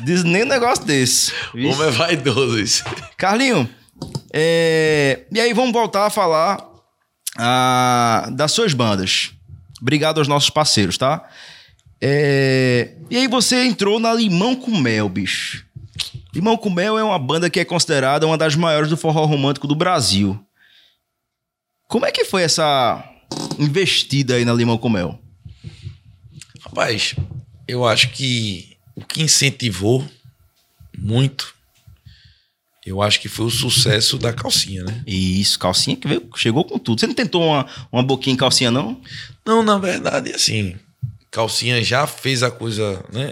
[0.02, 1.32] Diz nem um negócio desse.
[1.54, 1.68] Vixe.
[1.70, 2.84] Como é vaidoso isso.
[3.16, 3.68] Carlinho,
[4.32, 6.62] é, e aí vamos voltar a falar
[7.38, 9.32] ah, das suas bandas.
[9.80, 11.26] Obrigado aos nossos parceiros, tá?
[12.00, 15.63] É, E aí você entrou na Limão com Mel, bicho.
[16.34, 19.68] Limão com Mel é uma banda que é considerada uma das maiores do forró romântico
[19.68, 20.44] do Brasil.
[21.88, 23.08] Como é que foi essa
[23.58, 25.18] investida aí na Limão com Mel?
[26.60, 27.14] Rapaz,
[27.68, 30.04] eu acho que o que incentivou
[30.98, 31.54] muito,
[32.84, 35.04] eu acho que foi o sucesso da calcinha, né?
[35.06, 36.98] Isso, calcinha que veio, chegou com tudo.
[36.98, 39.00] Você não tentou uma, uma boquinha em calcinha, não?
[39.46, 40.76] Não, na verdade, assim,
[41.34, 43.28] calcinha já fez a coisa, né?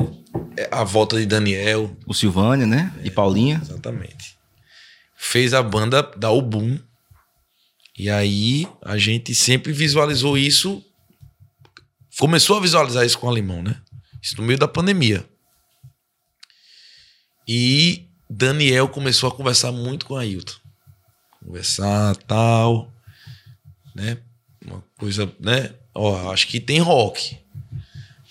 [0.57, 2.93] É, A volta de Daniel, O Silvânia, né?
[3.05, 3.61] E Paulinha.
[3.63, 4.37] exatamente.
[5.17, 6.81] Fez a banda dar o boom.
[7.97, 10.85] E aí a gente sempre visualizou isso.
[12.19, 13.81] Começou a visualizar isso com a Limão, né?
[14.21, 15.25] Isso no meio da pandemia.
[17.47, 20.55] E Daniel começou a conversar muito com a Ailton.
[21.45, 22.93] Conversar, tal,
[23.95, 24.19] né?
[24.65, 25.73] Uma coisa, né?
[25.95, 27.42] Ó, acho que tem rock.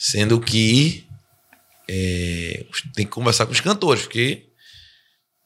[0.03, 1.07] Sendo que
[1.87, 2.65] é,
[2.95, 4.49] tem que conversar com os cantores, porque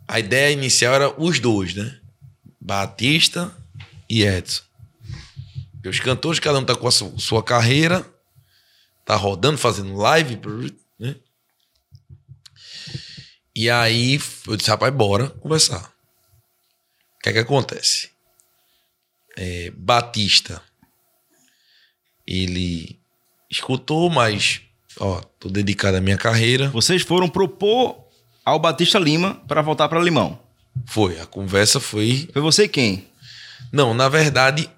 [0.08, 2.00] a ideia inicial era os dois, né?
[2.62, 3.54] Batista
[4.10, 4.64] e Edson.
[5.86, 8.10] Os cantores, cada um tá com a su- sua carreira,
[9.04, 10.40] tá rodando, fazendo live,
[10.98, 11.16] né?
[13.54, 14.18] E aí
[14.48, 15.84] eu disse, rapaz, bora conversar.
[17.18, 18.10] O que é que acontece?
[19.38, 20.62] é, Batista,
[22.26, 22.98] ele
[23.50, 24.62] escutou, mas,
[25.00, 26.70] ó, tô dedicado à minha carreira.
[26.70, 27.98] Vocês foram propor
[28.44, 30.40] ao Batista Lima para voltar para Limão.
[30.86, 32.30] Foi, a conversa foi.
[32.32, 33.08] Foi você quem?
[33.72, 34.70] Não, na verdade,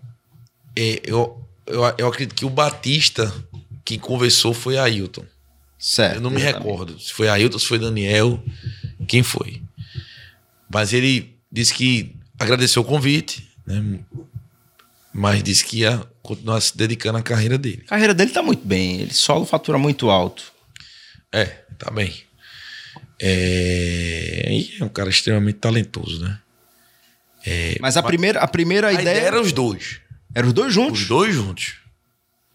[0.76, 3.34] é, eu, eu, eu acredito que o Batista
[3.88, 5.26] quem conversou foi Ailton.
[5.80, 6.16] Certo.
[6.16, 8.44] Eu não me recordo se foi Ailton, se foi Daniel,
[9.08, 9.62] quem foi.
[10.70, 14.00] Mas ele disse que agradeceu o convite, né?
[15.14, 17.84] mas disse que ia continuar se dedicando à carreira dele.
[17.88, 20.52] A carreira dele tá muito bem, ele solo fatura muito alto.
[21.32, 21.46] É,
[21.78, 22.14] tá bem.
[23.20, 26.40] É, e é um cara extremamente talentoso, né?
[27.80, 30.02] Mas a primeira, a primeira A ideia, ideia era os dois.
[30.36, 31.02] eram os dois juntos.
[31.02, 31.76] Os dois juntos.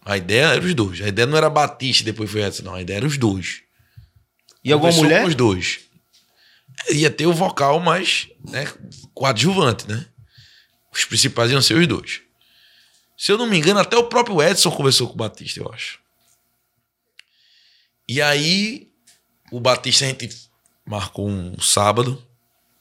[0.05, 1.01] A ideia era os dois.
[1.01, 2.75] A ideia não era Batista depois foi Edson, não.
[2.75, 3.61] A ideia era os dois.
[4.63, 5.21] E alguma Conversou mulher?
[5.23, 5.79] Com os dois.
[6.91, 8.67] Ia ter o vocal, mas né,
[9.15, 10.05] coadjuvante, né?
[10.91, 12.21] Os principais iam ser os dois.
[13.17, 15.99] Se eu não me engano, até o próprio Edson conversou com o Batista, eu acho.
[18.07, 18.89] E aí,
[19.51, 20.29] o Batista a gente
[20.85, 22.21] marcou um sábado,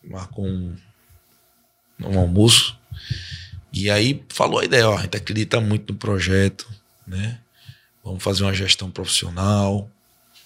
[0.02, 0.76] marcou um,
[2.00, 2.78] um almoço.
[3.72, 6.68] E aí falou a ideia, ó, a gente acredita muito no projeto,
[7.06, 7.40] né?
[8.04, 9.90] Vamos fazer uma gestão profissional,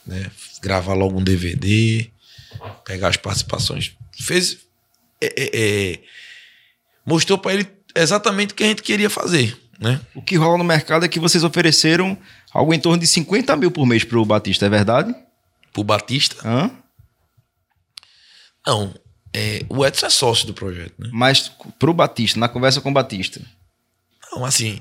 [0.07, 0.31] né?
[0.61, 2.11] Gravar logo um DVD,
[2.85, 3.97] pegar as participações.
[4.21, 4.59] Fez.
[5.21, 5.51] é, é,
[5.93, 6.01] é,
[7.05, 10.01] mostrou para ele exatamente o que a gente queria fazer, né?
[10.15, 12.17] O que rola no mercado é que vocês ofereceram
[12.53, 15.15] algo em torno de 50 mil por mês pro Batista, é verdade?
[15.73, 16.37] Pro Batista.
[16.47, 16.71] Hã?
[18.67, 18.95] Não.
[19.33, 21.09] é, o Edson é sócio do projeto, né?
[21.13, 23.41] Mas pro Batista, na conversa com o Batista.
[24.33, 24.81] Não, assim,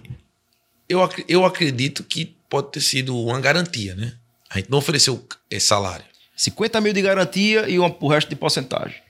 [0.89, 4.13] eu, ac- eu acredito que pode ter sido uma garantia, né?
[4.49, 6.05] A gente não ofereceu esse salário.
[6.35, 9.01] 50 mil de garantia e o resto de porcentagem.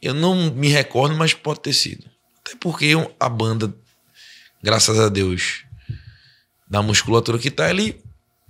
[0.00, 2.04] Eu não me recordo, mas pode ter sido.
[2.44, 3.72] Até porque a banda,
[4.62, 5.64] graças a Deus,
[6.68, 8.00] da musculatura que tá, ele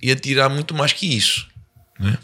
[0.01, 1.49] ia tirar muito mais que isso,
[1.99, 2.19] né?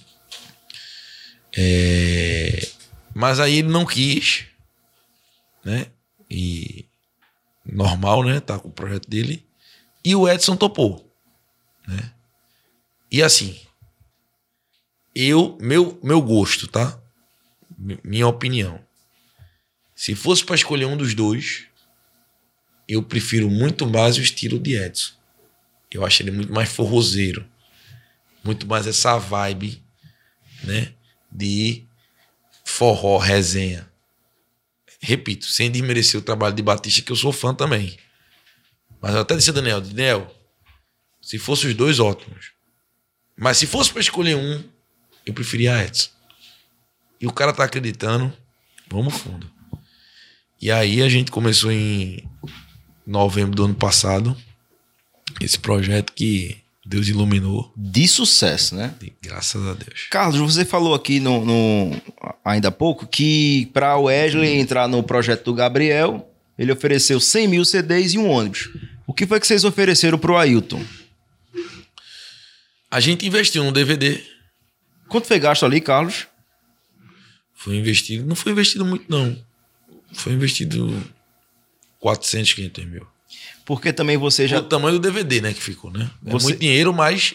[1.57, 2.69] É,
[3.15, 4.45] Mas aí ele não quis,
[5.65, 5.87] né?
[6.31, 6.85] E
[7.65, 8.39] normal, né?
[8.41, 9.45] Tá com o projeto dele.
[10.05, 11.13] E o Edson topou,
[11.87, 12.13] né?
[13.11, 13.59] E assim,
[15.15, 17.01] eu, meu, meu gosto, tá?
[17.77, 18.79] Mi- Minha opinião.
[19.97, 21.67] Se fosse para escolher um dos dois,
[22.89, 25.13] eu prefiro muito mais o estilo de Edson.
[25.91, 27.47] Eu acho ele muito mais forrozeiro.
[28.43, 29.83] Muito mais essa vibe,
[30.65, 30.95] né?
[31.31, 31.85] De
[32.65, 33.91] forró, resenha.
[35.01, 37.99] Repito, sem desmerecer o trabalho de Batista, que eu sou fã também.
[39.01, 40.35] Mas eu até disse a Daniel, Daniel,
[41.21, 42.53] se fosse os dois, ótimos.
[43.37, 44.65] Mas se fosse para escolher um,
[45.25, 46.11] eu preferia Edson.
[47.21, 48.33] E o cara tá acreditando,
[48.89, 49.51] vamos fundo.
[50.61, 52.29] E aí a gente começou em
[53.11, 54.37] novembro do ano passado
[55.41, 58.95] esse projeto que Deus iluminou, De sucesso, né?
[59.03, 60.07] e graças a Deus.
[60.11, 62.01] Carlos, você falou aqui no, no-
[62.45, 66.29] ainda há pouco que para o Wesley entrar no projeto do Gabriel,
[66.59, 68.71] ele ofereceu 100 mil CDs e um ônibus.
[69.07, 70.83] O que foi que vocês ofereceram pro Ailton?
[72.91, 74.23] A gente investiu no DVD,
[75.09, 76.27] Quanto foi gasto ali, Carlos?
[77.55, 79.37] foi investido, não foi investido muito não.
[80.13, 81.03] Foi investido
[82.01, 83.07] 400, 500 mil.
[83.65, 84.59] Porque também você Já...
[84.59, 86.11] O tamanho do DVD, né, que ficou, né?
[86.27, 87.35] É Você- muito dinheiro, mas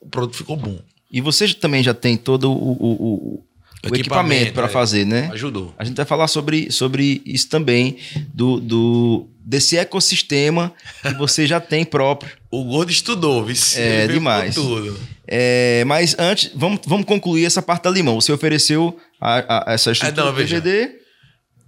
[0.00, 0.78] o produto ficou bom.
[1.10, 3.44] E você também já tem todo o, o- o-
[3.90, 4.68] o equipamento para é.
[4.68, 5.28] fazer, né?
[5.32, 5.74] Ajudou.
[5.76, 7.96] A gente vai falar sobre, sobre isso também,
[8.32, 10.72] do, do, desse ecossistema
[11.02, 12.30] que você já tem próprio.
[12.52, 13.56] O Gordo estudou, viu?
[13.76, 14.54] É, demais.
[14.54, 14.94] Tudo.
[15.26, 18.20] É, mas antes, vamos, vamos concluir essa parte da limão.
[18.20, 20.38] Você ofereceu a, a- essa estrutura Ah, não, do.
[20.38, 20.90] DVD.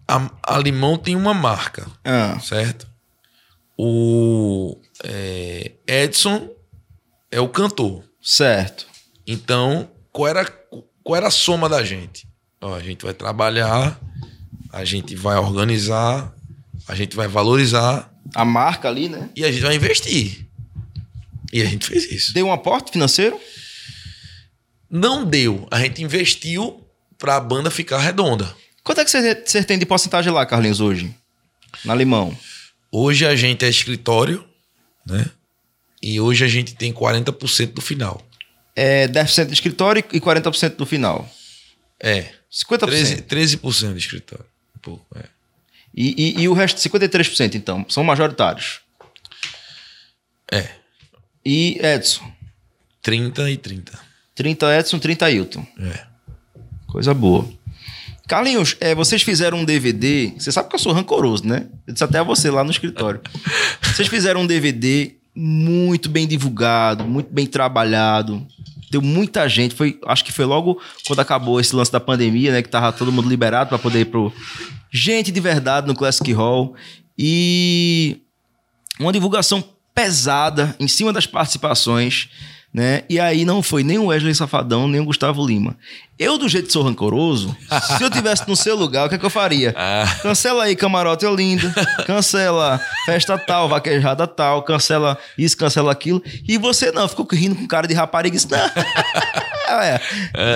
[0.07, 1.87] A, a Limão tem uma marca.
[2.05, 2.87] Ah, certo?
[3.77, 6.49] O é, Edson
[7.31, 8.05] é o cantor.
[8.23, 8.87] certo.
[9.27, 10.45] Então, qual era,
[11.03, 12.29] qual era a soma da gente?
[12.61, 13.99] Ó, a gente vai trabalhar,
[14.71, 16.35] a gente vai organizar,
[16.87, 19.31] a gente vai valorizar A marca ali, né?
[19.35, 20.47] e a gente vai investir.
[21.53, 22.35] E a gente fez isso.
[22.35, 23.41] Deu um aporte financeiro?
[24.91, 25.67] Não deu.
[25.71, 26.87] A gente investiu
[27.19, 28.55] para a banda ficar redonda.
[28.85, 31.13] Quanto é que você, você tem de porcentagem lá, Carlinhos, hoje?
[31.85, 32.37] Na limão.
[32.93, 34.47] Hoje a gente é escritório,
[35.07, 35.25] né?
[36.03, 38.23] E hoje a gente tem 40% do final.
[38.77, 41.29] É 10% de escritório e 40% do final.
[41.99, 42.31] É.
[42.53, 42.89] 50%.
[42.89, 44.45] 13%, 13% de escritório.
[44.77, 45.25] Um pouco, é.
[45.97, 48.81] E, e, e o resto, 53%, então, são majoritários.
[50.53, 50.69] É.
[51.45, 52.31] E Edson.
[53.01, 53.99] 30 e 30.
[54.35, 55.67] 30 Edson, 30 Ailton.
[55.79, 56.07] É.
[56.87, 57.51] Coisa boa.
[58.27, 60.33] Carlinhos, é, vocês fizeram um DVD.
[60.39, 61.67] Você sabe que eu sou rancoroso, né?
[61.87, 63.21] Eu disse até a você lá no escritório.
[63.83, 68.47] vocês fizeram um DVD muito bem divulgado, muito bem trabalhado.
[68.91, 69.75] Deu muita gente.
[69.75, 72.63] Foi, acho que foi logo quando acabou esse lance da pandemia, né?
[72.63, 74.33] Que tava todo mundo liberado para poder ir pro.
[74.91, 76.75] Gente de verdade no Classic Hall.
[77.19, 78.23] E
[78.99, 79.63] uma divulgação
[79.95, 82.31] pesada em cima das participações
[82.75, 83.03] né?
[83.09, 85.77] E aí não foi nem o Wesley Safadão, nem o Gustavo Lima.
[86.17, 87.57] Eu, do jeito que sou rancoroso,
[87.97, 89.75] se eu tivesse no seu lugar, o que, é que eu faria?
[89.77, 90.05] Ah.
[90.23, 91.75] Cancela aí Camarote Olinda,
[92.07, 96.23] cancela Festa tal, Vaquejada tal, cancela isso, cancela aquilo.
[96.47, 98.59] E você não, ficou rindo com cara de rapariga e disse, não,
[99.83, 100.01] é,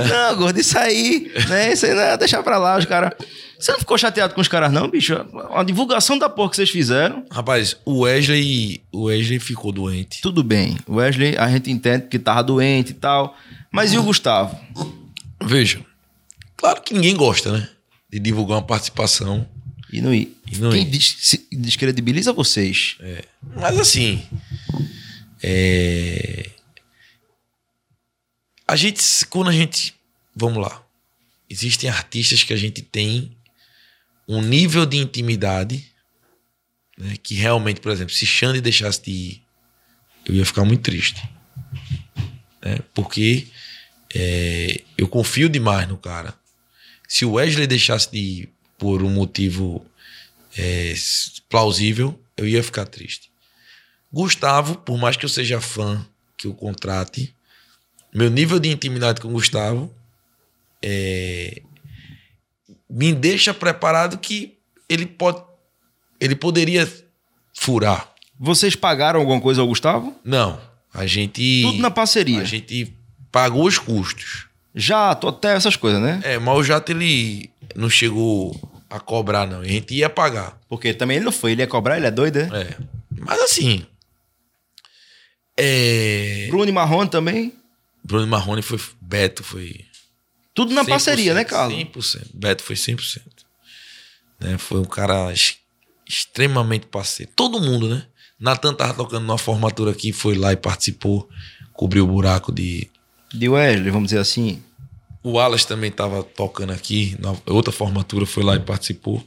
[0.08, 1.72] não, gordo, isso aí, né?
[1.72, 3.12] Isso aí não, deixa pra lá, os caras...
[3.58, 5.14] Você não ficou chateado com os caras, não, bicho?
[5.52, 7.24] A divulgação da porra que vocês fizeram.
[7.28, 10.22] Rapaz, o Wesley, o Wesley ficou doente.
[10.22, 10.78] Tudo bem.
[10.86, 13.36] O Wesley, a gente entende que tava doente e tal.
[13.72, 14.56] Mas e o Gustavo?
[15.42, 15.84] Veja,
[16.56, 17.68] claro que ninguém gosta, né?
[18.10, 19.48] De divulgar uma participação.
[19.92, 20.36] E não ir.
[20.50, 20.90] E não Quem ir.
[20.90, 22.96] Des descredibiliza vocês.
[23.00, 23.24] É.
[23.56, 24.22] Mas assim.
[25.42, 26.50] É...
[28.66, 29.94] A gente, quando a gente.
[30.34, 30.82] Vamos lá.
[31.48, 33.36] Existem artistas que a gente tem
[34.28, 35.90] um nível de intimidade
[36.98, 39.42] né, que realmente, por exemplo, se Xande deixasse de ir,
[40.26, 41.22] eu ia ficar muito triste.
[42.62, 43.46] Né, porque
[44.14, 46.34] é, eu confio demais no cara.
[47.06, 49.84] Se o Wesley deixasse de ir por um motivo
[50.56, 50.94] é,
[51.48, 53.30] plausível, eu ia ficar triste.
[54.12, 56.06] Gustavo, por mais que eu seja fã,
[56.36, 57.34] que eu contrate,
[58.14, 59.94] meu nível de intimidade com o Gustavo
[60.82, 61.62] é,
[62.88, 64.56] me deixa preparado que
[64.88, 65.42] ele pode.
[66.20, 66.90] Ele poderia
[67.54, 68.12] furar.
[68.38, 70.16] Vocês pagaram alguma coisa ao Gustavo?
[70.24, 70.60] Não.
[70.92, 71.62] A gente.
[71.62, 72.40] Tudo na parceria.
[72.40, 72.94] A gente
[73.30, 74.46] pagou os custos.
[74.74, 76.20] Jato, até essas coisas, né?
[76.22, 78.54] É, mas o jato ele não chegou
[78.88, 79.60] a cobrar, não.
[79.60, 80.58] A gente ia pagar.
[80.68, 82.62] Porque também ele não foi, ele ia cobrar, ele é doido, né?
[82.62, 82.76] É.
[83.20, 83.86] Mas assim.
[85.56, 86.46] É...
[86.48, 87.52] Bruno e Marrone também?
[88.04, 88.78] Bruno e Marrone foi.
[89.00, 89.84] Beto foi.
[90.54, 91.76] Tudo na parceria, né, Carlos?
[91.76, 92.26] 100%.
[92.34, 93.20] Beto foi 100%.
[94.40, 94.58] Né?
[94.58, 95.32] Foi um cara
[96.06, 97.30] extremamente parceiro.
[97.34, 98.04] Todo mundo, né?
[98.38, 101.28] Natan tava tocando numa formatura aqui, foi lá e participou,
[101.72, 102.88] cobriu o buraco de.
[103.32, 104.62] De Wesley, vamos dizer assim.
[105.22, 109.22] O Wallace também tava tocando aqui, na outra formatura, foi lá e participou.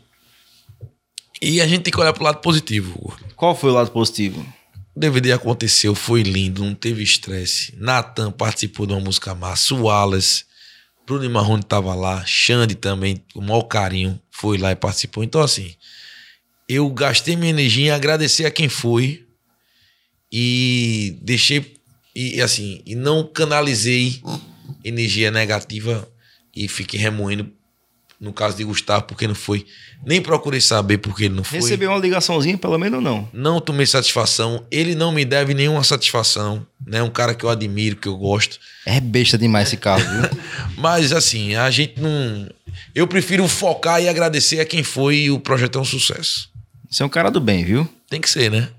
[1.41, 3.15] E a gente tem que olhar pro lado positivo.
[3.35, 4.45] Qual foi o lado positivo?
[4.95, 7.73] O DVD aconteceu, foi lindo, não teve estresse.
[7.77, 10.45] Natan participou de uma música massa, o Wallace
[11.05, 15.23] Bruno Marrone estava lá, Xande também, com o maior carinho, foi lá e participou.
[15.23, 15.75] Então, assim,
[16.69, 19.25] eu gastei minha energia em agradecer a quem foi
[20.31, 21.75] e deixei,
[22.15, 24.21] e assim, e não canalizei
[24.83, 26.07] energia negativa
[26.55, 27.51] e fiquei remoendo
[28.21, 29.65] no caso de Gustavo, porque não foi.
[30.05, 31.57] Nem procurei saber porque ele não foi.
[31.57, 33.27] Recebeu uma ligaçãozinha, pelo menos não.
[33.33, 34.63] Não tomei satisfação.
[34.69, 36.65] Ele não me deve nenhuma satisfação.
[36.85, 37.01] Né?
[37.01, 38.59] Um cara que eu admiro, que eu gosto.
[38.85, 40.39] É besta demais esse carro, viu?
[40.77, 42.47] Mas assim, a gente não.
[42.93, 46.47] Eu prefiro focar e agradecer a quem foi e o projeto é um sucesso.
[46.87, 47.89] Você é um cara do bem, viu?
[48.07, 48.69] Tem que ser, né?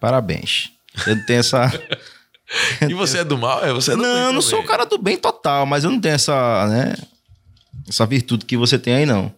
[0.00, 0.70] Parabéns.
[1.06, 1.70] Eu tenho essa.
[2.88, 3.64] e você é do mal?
[3.64, 5.90] É, você é do não, eu não sou um cara do bem total, mas eu
[5.90, 6.94] não tenho essa, né?
[7.88, 9.32] essa virtude que você tem aí, não.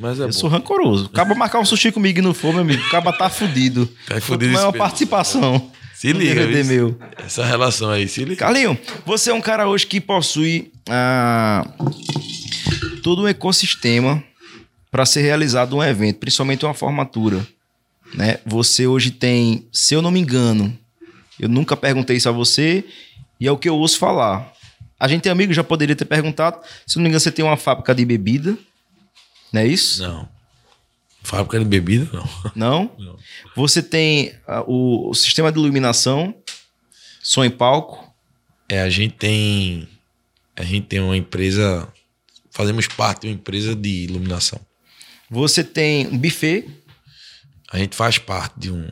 [0.00, 0.32] Mas é eu bom.
[0.32, 1.10] sou rancoroso.
[1.12, 2.82] Acaba marcar um sushi comigo e não for, meu amigo.
[2.86, 3.88] Acaba tá fudido.
[4.06, 4.52] Tá fudido.
[4.52, 5.70] Maior participação.
[5.94, 6.98] Se liga, meu.
[7.18, 8.36] Essa relação aí, se liga.
[8.36, 11.66] Carlinho, você é um cara hoje que possui ah,
[13.02, 14.24] todo um ecossistema
[14.90, 17.46] para ser realizado um evento, principalmente uma formatura.
[18.14, 18.38] Né?
[18.46, 20.74] Você hoje tem, se eu não me engano,
[21.40, 22.84] eu nunca perguntei isso a você,
[23.40, 24.52] e é o que eu ouço falar.
[24.98, 26.60] A gente tem amigo, já poderia ter perguntado.
[26.86, 28.58] Se não me engano, você tem uma fábrica de bebida.
[29.50, 30.02] Não é isso?
[30.02, 30.28] Não.
[31.22, 32.28] Fábrica de bebida, não.
[32.54, 32.92] Não?
[32.98, 33.16] não.
[33.56, 36.34] Você tem uh, o, o, sistema de iluminação,
[37.22, 38.12] som em palco.
[38.68, 39.88] É, a gente tem.
[40.54, 41.88] A gente tem uma empresa.
[42.50, 44.60] Fazemos parte de uma empresa de iluminação.
[45.30, 46.68] Você tem um buffet.
[47.72, 48.90] A gente faz parte de um.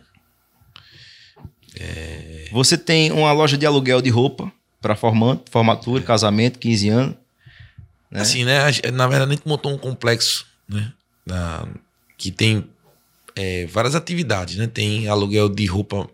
[1.81, 2.49] É...
[2.53, 4.51] Você tem uma loja de aluguel de roupa
[4.81, 6.07] para formatura, é.
[6.07, 7.15] casamento, 15 anos.
[8.11, 8.21] Né?
[8.21, 8.59] Assim, né?
[8.93, 10.93] Na verdade, a gente montou um complexo, né?
[11.27, 11.69] Na,
[12.17, 12.65] que tem
[13.37, 14.67] é, várias atividades, né?
[14.67, 16.09] Tem aluguel de roupa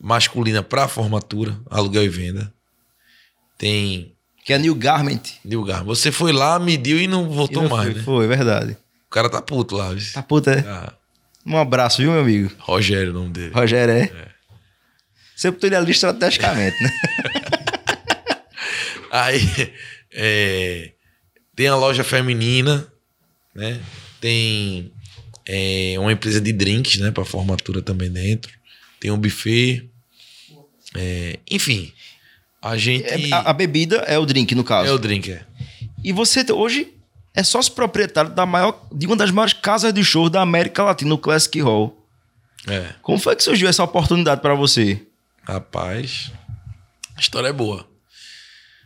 [0.00, 2.52] masculina para formatura, aluguel e venda.
[3.58, 4.12] Tem.
[4.44, 5.22] Que é New Garment.
[5.44, 5.86] New Garment.
[5.86, 8.02] Você foi lá, mediu e não voltou e não mais, foi, né?
[8.02, 8.76] Foi, verdade.
[9.06, 9.92] O cara tá puto lá.
[9.92, 10.12] Viu?
[10.12, 10.60] Tá puto, é?
[10.60, 10.92] Ah.
[11.46, 12.50] Um abraço, viu, meu amigo?
[12.58, 13.52] Rogério, o nome dele.
[13.54, 14.02] Rogério, é?
[14.02, 14.33] é.
[15.34, 16.90] Você botou ele ali estrategicamente, né?
[19.10, 19.72] Aí
[20.12, 20.92] é,
[21.54, 22.86] tem a loja feminina,
[23.54, 23.80] né?
[24.20, 24.92] Tem
[25.46, 27.10] é, uma empresa de drinks, né?
[27.10, 28.52] Para formatura também dentro.
[29.00, 29.88] Tem um buffet.
[30.96, 31.92] É, enfim,
[32.62, 33.04] a gente.
[33.06, 34.88] É, a, a bebida é o drink, no caso.
[34.88, 35.44] É o drink, é.
[36.02, 36.94] E você hoje
[37.34, 41.14] é sócio proprietário da maior, de uma das maiores casas de show da América Latina,
[41.14, 42.00] o Classic Hall.
[42.66, 42.94] É.
[43.02, 45.00] Como foi que surgiu essa oportunidade para você?
[45.46, 46.32] Rapaz,
[47.16, 47.86] a história é boa.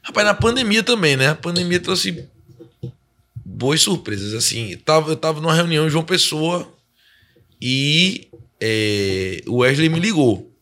[0.03, 1.29] Rapaz, na pandemia também, né?
[1.29, 2.29] A pandemia trouxe
[3.45, 4.35] boas surpresas.
[4.35, 6.73] Assim, eu tava, eu tava numa reunião em João Pessoa
[7.61, 8.29] e
[8.61, 10.53] é, o Wesley me ligou.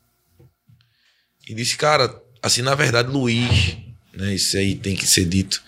[1.49, 3.77] E disse, cara, assim, na verdade, Luiz,
[4.13, 4.35] né?
[4.35, 5.63] Isso aí tem que ser dito.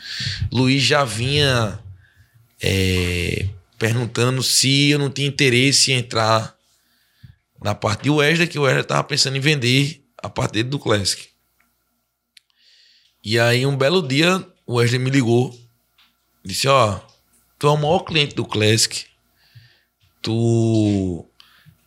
[0.51, 1.79] Luiz já vinha
[2.61, 3.47] é,
[3.79, 6.57] perguntando se eu não tinha interesse em entrar
[7.63, 11.28] na parte de Wesley, que o Wesley tava pensando em vender a dele do Classic.
[13.24, 15.55] E aí, um belo dia, o Wesley me ligou.
[16.45, 17.01] Disse: Ó,
[17.59, 19.07] tu é o maior cliente do Classic.
[20.23, 21.27] Tu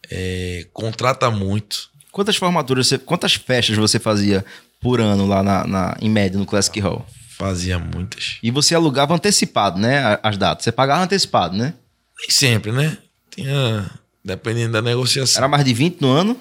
[0.10, 1.90] é, contrata muito.
[2.12, 4.46] Quantas formaturas, você, quantas festas você fazia
[4.80, 7.06] por ano lá na, na, em média no Classic Hall?
[7.38, 8.38] Fazia muitas.
[8.44, 10.20] E você alugava antecipado, né?
[10.22, 10.64] As datas.
[10.64, 11.74] Você pagava antecipado, né?
[12.20, 12.98] Nem sempre, né?
[13.30, 13.90] Tinha.
[14.24, 15.40] Dependendo da negociação.
[15.40, 16.40] Era mais de 20 no ano?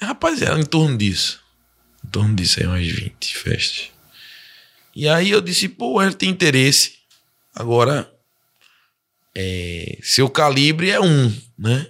[0.00, 1.40] Rapaz, era em torno disso.
[2.04, 3.90] Em torno disso aí, umas 20 festas.
[4.94, 6.94] E aí eu disse, pô, ele tem interesse.
[7.54, 8.10] Agora,
[9.34, 11.86] é, seu calibre é um, né?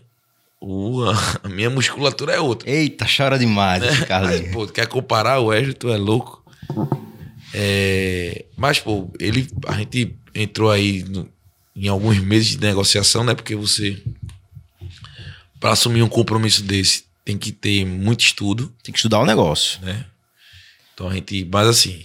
[0.61, 1.03] O,
[1.43, 2.69] a, minha musculatura é outra.
[2.69, 4.53] Eita, chora demais esse Aí, Carlinhos.
[4.53, 6.45] pô, quer comparar o Wesley, tu é louco.
[7.55, 11.29] É, mas, pô, ele, a gente entrou aí no-
[11.75, 13.35] em alguns meses de negociação, né?
[13.35, 14.01] Porque você,
[15.59, 19.81] para assumir um compromisso desse, tem que ter muito estudo, Tem que estudar o negócio.
[19.83, 20.05] né?
[20.93, 22.05] Então a gente, mas assim,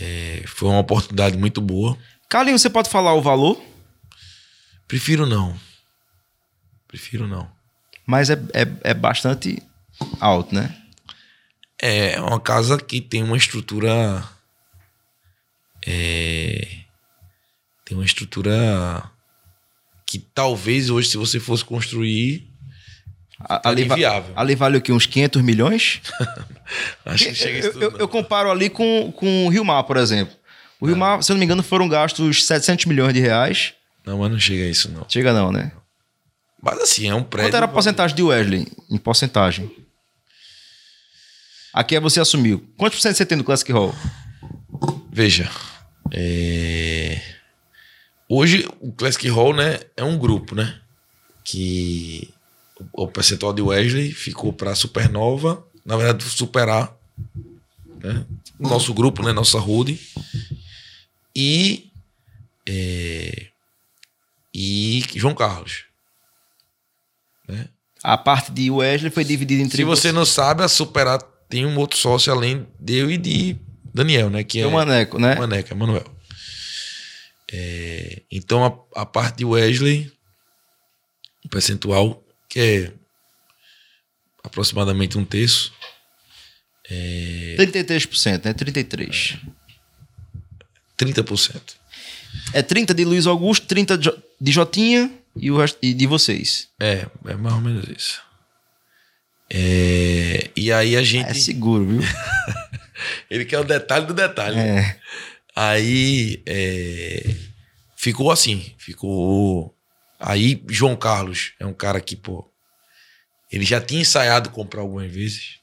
[0.00, 1.96] é, foi uma oportunidade muito boa.
[2.28, 3.62] Carlinhos, você pode falar o valor?
[4.88, 5.54] Prefiro não.
[6.88, 7.50] Prefiro não.
[8.06, 9.62] Mas é, é, é bastante
[10.18, 10.74] alto, né?
[11.78, 14.26] É uma casa que tem uma estrutura.
[15.86, 16.78] É,
[17.84, 19.10] tem uma estrutura
[20.06, 22.53] que talvez hoje, se você fosse construir,
[23.40, 24.32] A- ali, va- inviável.
[24.36, 24.92] ali vale o quê?
[24.92, 26.00] Uns 500 milhões?
[27.04, 27.98] acho que chega a eu, isso tudo, eu- não.
[27.98, 30.34] eu comparo ali com, com o Rio Mar, por exemplo.
[30.80, 33.72] O Rio Mar, se eu não me engano, foram gastos 700 milhões de reais.
[34.04, 35.04] Não, mas não chega a isso, não.
[35.08, 35.72] Chega não, né?
[36.62, 37.48] Mas assim, é um prédio.
[37.50, 38.68] Quanto era a porcentagem de Wesley?
[38.90, 39.70] Em porcentagem.
[41.72, 42.64] Aqui é você assumiu.
[42.76, 43.94] Quantos por cento você tem do Classic Hall?
[45.10, 45.50] Veja.
[46.12, 47.20] é,
[48.28, 50.74] Hoje o Classic Hall, né, é um grupo, né?
[51.44, 52.32] Que
[52.92, 56.96] o percentual de Wesley ficou para Supernova, na verdade, superar
[58.00, 58.24] né?
[58.58, 59.32] o nosso grupo, né?
[59.32, 59.98] Nossa holding.
[61.34, 61.90] E.
[62.68, 63.48] é,
[64.52, 65.84] E João Carlos.
[67.48, 67.68] Né?
[68.02, 71.78] A parte de Wesley foi dividida entre Se você não sabe, a Superar tem um
[71.78, 73.56] outro sócio além de eu e de
[73.92, 74.42] Daniel, né?
[74.42, 75.34] Que Tem é o Maneco, né?
[75.36, 76.04] Maneca, Manuel.
[77.52, 80.10] É, então, a, a parte de Wesley,
[81.44, 82.23] o percentual,
[82.54, 82.92] que é
[84.44, 85.72] aproximadamente um terço,
[86.88, 88.54] 33%, né?
[88.54, 89.40] 33%.
[90.96, 91.60] 30%.
[92.52, 96.68] É 30 de Luiz Augusto, 30 de Jo- de Jotinha e o resto de vocês.
[96.80, 98.22] É, é mais ou menos isso.
[99.50, 101.30] É, e aí a gente.
[101.30, 102.00] É seguro, viu?
[103.28, 104.56] Ele quer o detalhe do detalhe.
[104.58, 104.96] É.
[105.56, 107.34] Aí é,
[107.96, 109.73] ficou assim, ficou.
[110.26, 112.50] Aí João Carlos é um cara que, pô,
[113.52, 115.58] ele já tinha ensaiado comprar algumas vezes.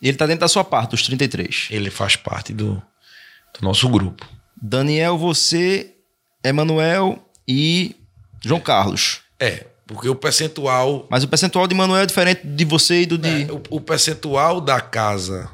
[0.00, 1.68] E ele tá dentro da sua parte, dos 33.
[1.70, 4.26] Ele faz parte do, do nosso grupo.
[4.56, 5.94] Daniel, você,
[6.42, 7.94] Emanuel e
[8.42, 9.20] João Carlos.
[9.38, 11.06] É, porque o percentual.
[11.10, 13.42] Mas o percentual de Manuel é diferente de você e do de.
[13.42, 15.50] é, o, o percentual da casa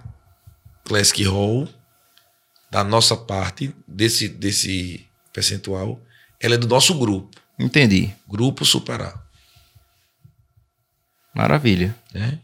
[0.85, 1.69] Classic Hall,
[2.71, 6.01] da nossa parte, desse, desse percentual,
[6.41, 7.40] ela é do nosso grupo.
[7.61, 8.11] Entendi.
[8.29, 9.21] Grupo Superar.
[11.35, 11.95] Maravilha.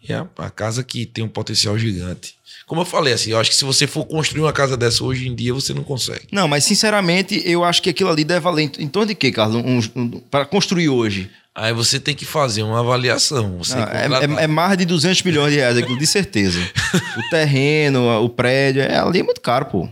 [0.03, 2.35] E é a casa que tem um potencial gigante.
[2.67, 5.27] Como eu falei, assim, eu acho que se você for construir uma casa dessa hoje
[5.29, 6.29] em dia, você não consegue.
[6.31, 9.57] Não, mas sinceramente, eu acho que aquilo ali deve valer em, torno de quê, Carlos?
[9.57, 11.31] Um, um, para construir hoje.
[11.53, 13.59] Aí você tem que fazer uma avaliação.
[13.71, 16.61] Não, é, é- é mais de 200 milhões de reais, aquilo, de certeza.
[17.17, 19.89] o terreno, o prédio, é, ali é muito caro, pô.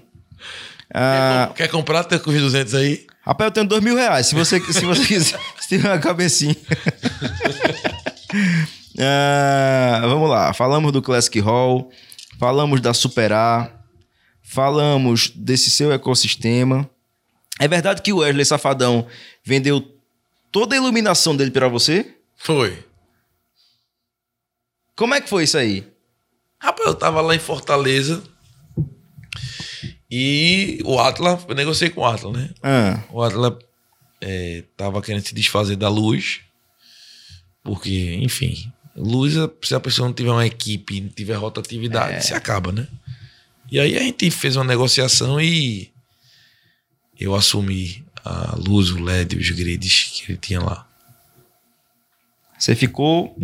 [0.92, 3.06] Ah, Quer comprar tem com os 200 aí?
[3.24, 6.56] Rapaz, eu tenho dois mil reais, se você, se você quiser, se tiver uma cabecinha.
[8.96, 11.90] Ah, vamos lá, falamos do Classic Hall,
[12.38, 13.84] falamos da Superar,
[14.40, 16.88] falamos desse seu ecossistema.
[17.58, 19.06] É verdade que o Wesley Safadão
[19.42, 19.80] vendeu
[20.52, 22.16] toda a iluminação dele pra você?
[22.36, 22.84] Foi.
[24.94, 25.84] Como é que foi isso aí?
[26.58, 28.22] Rapaz, eu tava lá em Fortaleza
[30.16, 32.50] e o Atlas, eu negociei com o Atlas, né?
[32.62, 33.54] Ah, O Atlas
[34.20, 36.40] é, tava querendo se desfazer da luz,
[37.64, 42.70] porque, enfim, luz, se a pessoa não tiver uma equipe, não tiver rotatividade, se acaba,
[42.70, 42.86] né?
[43.72, 45.90] E aí a gente fez uma negociação e
[47.18, 50.86] eu assumi a luz, o LED, os grids que ele tinha lá.
[52.58, 53.36] você ficou.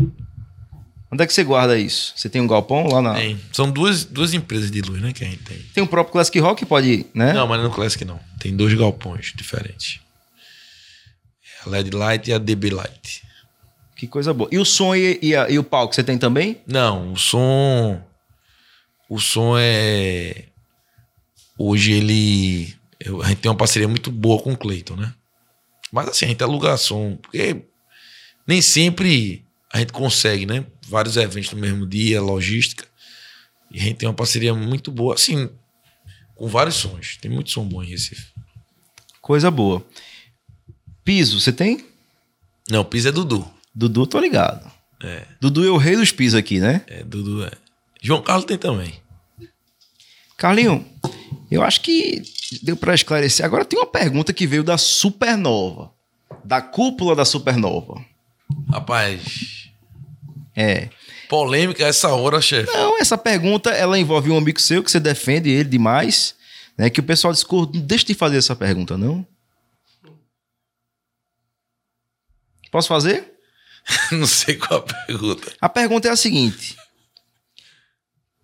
[1.13, 2.13] Onde é que você guarda isso?
[2.17, 3.15] Você tem um galpão lá na.
[3.15, 3.41] Tem.
[3.53, 5.59] São duas, duas empresas de luz, né, que a gente tem.
[5.75, 7.33] Tem o próprio Classic Rock que pode, né?
[7.33, 8.21] Não, mas não é no Classic não.
[8.39, 9.99] Tem dois galpões diferentes.
[11.67, 13.23] A LED Light e a DB Light.
[13.97, 14.49] Que coisa boa.
[14.53, 16.59] E o som e, e a- e o palco você tem também?
[16.67, 18.01] Não, o som.
[19.09, 20.45] O som é.
[21.59, 22.75] Hoje ele.
[22.99, 25.13] eu- a gente tem uma parceria muito boa com o Cleiton, né?
[25.93, 27.63] Mas assim, a gente aluga som, porque
[28.47, 30.65] nem sempre a gente consegue, né?
[30.91, 32.85] Vários eventos no mesmo dia, logística.
[33.71, 35.49] E a gente tem uma parceria muito boa, assim,
[36.35, 37.17] com vários sons.
[37.21, 38.27] Tem muito som bom em Recife.
[39.23, 39.87] Coisa boa.
[41.05, 41.87] Piso, você tem?
[42.69, 43.49] Não, piso é Dudu.
[43.73, 44.69] Dudu, tô ligado.
[45.01, 46.83] É, Dudu é o rei dos pisos aqui, né?
[46.89, 47.53] é Dudu é.
[48.03, 49.01] João Carlos tem também.
[50.37, 50.85] Carlinho,
[51.51, 52.21] eu acho que
[52.63, 53.47] deu pra esclarecer.
[53.47, 55.93] Agora tem uma pergunta que veio da Supernova.
[56.45, 58.05] Da cúpula da Supernova.
[58.69, 59.70] Rapaz,
[60.61, 60.91] É.
[61.29, 62.73] polêmica essa hora, chefe.
[62.73, 66.35] Não, essa pergunta ela envolve um amigo seu que você defende ele demais,
[66.77, 66.91] né?
[66.91, 67.79] Que o pessoal discorda.
[67.79, 69.27] Deixa de fazer essa pergunta, não?
[72.71, 73.33] Posso fazer?
[74.13, 75.53] Não sei qual a pergunta.
[75.61, 76.77] A pergunta é a seguinte: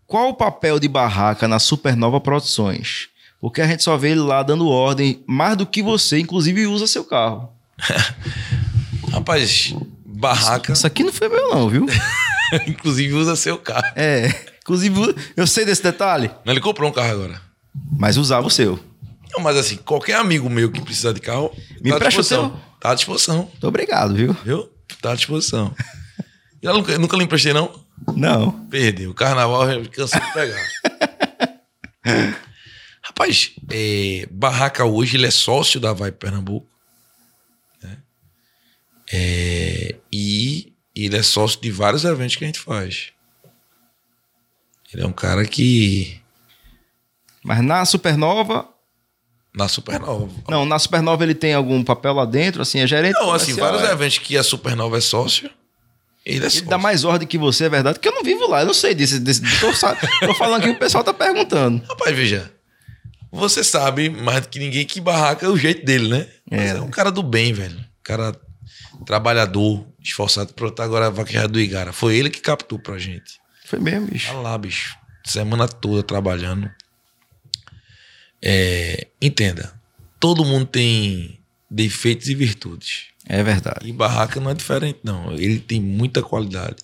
[0.07, 3.09] Qual o papel de Barraca na Supernova Produções?
[3.41, 6.87] Porque a gente só vê ele lá dando ordem, mais do que você, inclusive usa
[6.87, 7.53] seu carro.
[9.13, 9.75] Rapaz,
[10.19, 11.87] barraca, Isso aqui não foi meu, não, viu?
[12.67, 13.87] inclusive usa seu carro.
[13.97, 14.29] É.
[14.63, 17.41] Inclusive, eu sei desse detalhe, Não, Ele comprou um carro agora.
[17.99, 18.79] mas usava o seu.
[19.33, 22.57] Não, mas assim, qualquer amigo meu que precisar de carro, Me tá empresta o seu?
[22.81, 24.37] Tá à disposição, Muito obrigado, viu?
[24.45, 24.69] viu?
[25.01, 25.75] Tá à disposição.
[26.63, 27.71] Eu nunca, nunca lhe emprestei, não?
[28.15, 28.51] Não.
[28.67, 29.11] Perdeu.
[29.11, 30.67] O carnaval eu cansei de pegar.
[33.03, 36.69] Rapaz, é, Barraca hoje ele é sócio da Vai Pernambuco.
[39.13, 43.09] É, e ele é sócio de vários eventos que a gente faz.
[44.93, 46.21] Ele é um cara que.
[47.45, 48.69] Mas na Supernova.
[49.55, 50.31] Na Supernova.
[50.49, 53.15] Não, na Supernova ele tem algum papel lá dentro, assim, é gerente.
[53.15, 53.93] Não, assim, vários é.
[53.93, 55.51] eventos que a Supernova é sócio.
[56.25, 57.99] Ele é Ele dá mais ordem que você, é verdade?
[57.99, 59.21] Porque eu não vivo lá, eu não sei disso.
[59.21, 59.69] desse, tô,
[60.27, 61.83] tô falando que o pessoal tá perguntando.
[61.89, 62.53] Rapaz, veja.
[63.31, 66.27] Você sabe mais do que ninguém que barraca é o jeito dele, né?
[66.51, 66.69] Mas É.
[66.77, 67.79] é um cara do bem, velho.
[67.79, 68.35] Um cara
[69.05, 71.93] trabalhador, esforçado pra estar agora a vaquejar do Igara.
[71.93, 73.39] Foi ele que captou pra gente.
[73.65, 74.29] Foi mesmo, bicho.
[74.29, 74.97] Tá lá, bicho.
[75.25, 76.71] Semana toda trabalhando.
[78.43, 79.75] É, entenda.
[80.21, 81.41] Todo mundo tem
[81.71, 83.07] defeitos e virtudes.
[83.29, 83.89] É verdade.
[83.89, 85.33] E Barraca não é diferente, não.
[85.33, 86.77] Ele tem muita qualidade.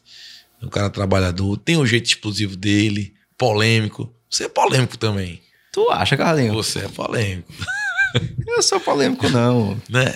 [0.60, 4.12] É um cara trabalhador, tem o jeito explosivo dele, polêmico.
[4.28, 5.40] Você é polêmico também.
[5.72, 6.54] Tu acha, Carlinhos?
[6.54, 7.52] Você é polêmico,
[8.46, 9.80] Eu sou polêmico, não.
[9.88, 10.14] né?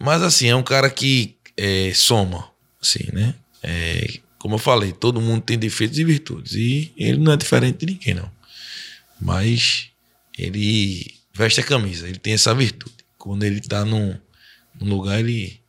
[0.00, 2.48] Mas assim, é um cara que é, soma,
[2.80, 3.34] assim, né?
[3.62, 6.54] É, como eu falei, todo mundo tem defeitos e virtudes.
[6.54, 8.30] E ele não é diferente de ninguém, não.
[9.20, 9.88] Mas
[10.38, 12.94] ele veste a camisa, ele tem essa virtude.
[13.18, 14.16] Quando ele tá num,
[14.80, 15.60] num lugar, ele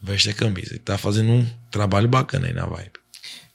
[0.00, 0.70] veste a camisa.
[0.70, 2.92] Ele tá fazendo um trabalho bacana aí na vibe.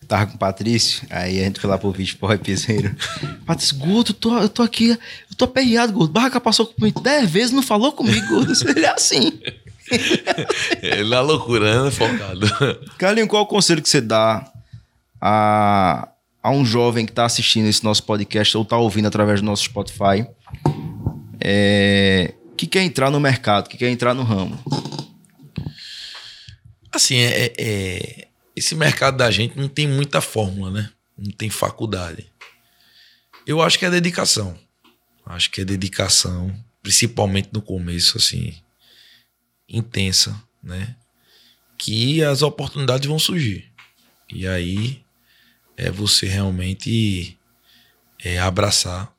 [0.07, 2.93] Tava com o Patrício, aí a gente foi lá pro vídeo porra piseiro.
[3.47, 6.11] Patrício, Gordo, eu tô, eu tô aqui, eu tô aperreado, Gordo.
[6.11, 8.51] Barraca passou comigo dez vezes, não falou comigo, Gordo.
[8.67, 9.39] Ele é assim.
[10.81, 11.91] Ele na loucura, né?
[11.91, 12.47] Focado.
[12.97, 14.51] Carlinhos, qual é o conselho que você dá
[15.19, 16.09] a,
[16.41, 19.63] a um jovem que está assistindo esse nosso podcast ou está ouvindo através do nosso
[19.65, 20.25] Spotify
[21.39, 24.57] é, que quer entrar no mercado, que quer entrar no ramo?
[26.91, 30.89] Assim, é, é- esse mercado da gente não tem muita fórmula, né?
[31.17, 32.27] Não tem faculdade.
[33.47, 34.55] Eu acho que é dedicação.
[35.25, 36.53] Acho que é dedicação,
[36.83, 38.53] principalmente no começo, assim,
[39.71, 40.95] intensa, né?
[41.77, 43.71] Que as oportunidades vão surgir.
[44.31, 45.03] E aí
[45.75, 47.37] é você realmente
[48.23, 49.11] é, abraçar.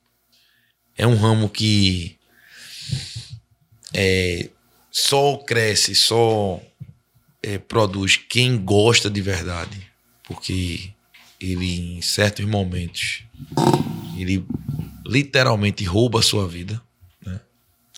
[0.95, 2.17] É um ramo que
[3.93, 4.49] é,
[4.91, 6.61] só cresce, só
[7.41, 9.91] é, produz quem gosta de verdade,
[10.23, 10.93] porque
[11.39, 13.23] ele em certos momentos
[14.17, 14.45] ele
[15.05, 16.81] literalmente rouba a sua vida,
[17.25, 17.41] né?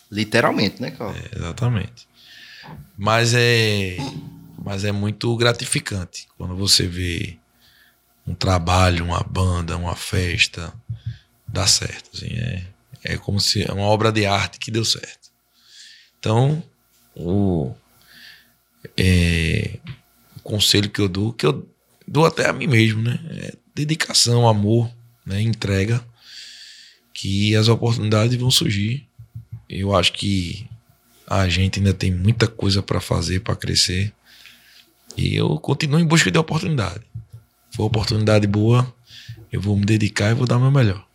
[0.10, 1.14] Literalmente, né, Carl?
[1.14, 2.05] É, exatamente.
[2.98, 3.98] Mas é,
[4.64, 7.38] mas é muito gratificante quando você vê
[8.26, 10.74] um trabalho, uma banda, uma festa
[11.48, 12.10] dar certo.
[12.14, 12.66] Assim, é,
[13.04, 15.30] é como se é uma obra de arte que deu certo.
[16.20, 16.64] Então,
[17.16, 17.74] o,
[18.98, 19.78] é,
[20.38, 21.68] o conselho que eu dou, que eu
[22.08, 23.20] dou até a mim mesmo, né?
[23.30, 24.90] É dedicação, amor,
[25.26, 25.42] né?
[25.42, 26.04] entrega,
[27.14, 29.08] que as oportunidades vão surgir.
[29.70, 30.68] Eu acho que
[31.28, 34.14] a gente ainda tem muita coisa para fazer, para crescer.
[35.18, 37.02] E eu continuo em busca de oportunidade.
[37.72, 38.94] For oportunidade boa,
[39.52, 41.06] eu vou me dedicar e vou dar o meu melhor.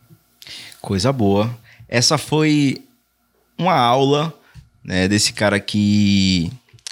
[0.81, 1.55] Coisa boa.
[1.87, 2.83] Essa foi
[3.57, 4.33] uma aula
[4.83, 6.51] né, desse cara que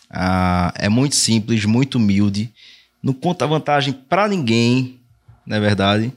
[0.10, 2.52] ah, é muito simples, muito humilde,
[3.02, 5.00] não conta vantagem para ninguém,
[5.46, 6.14] não é verdade?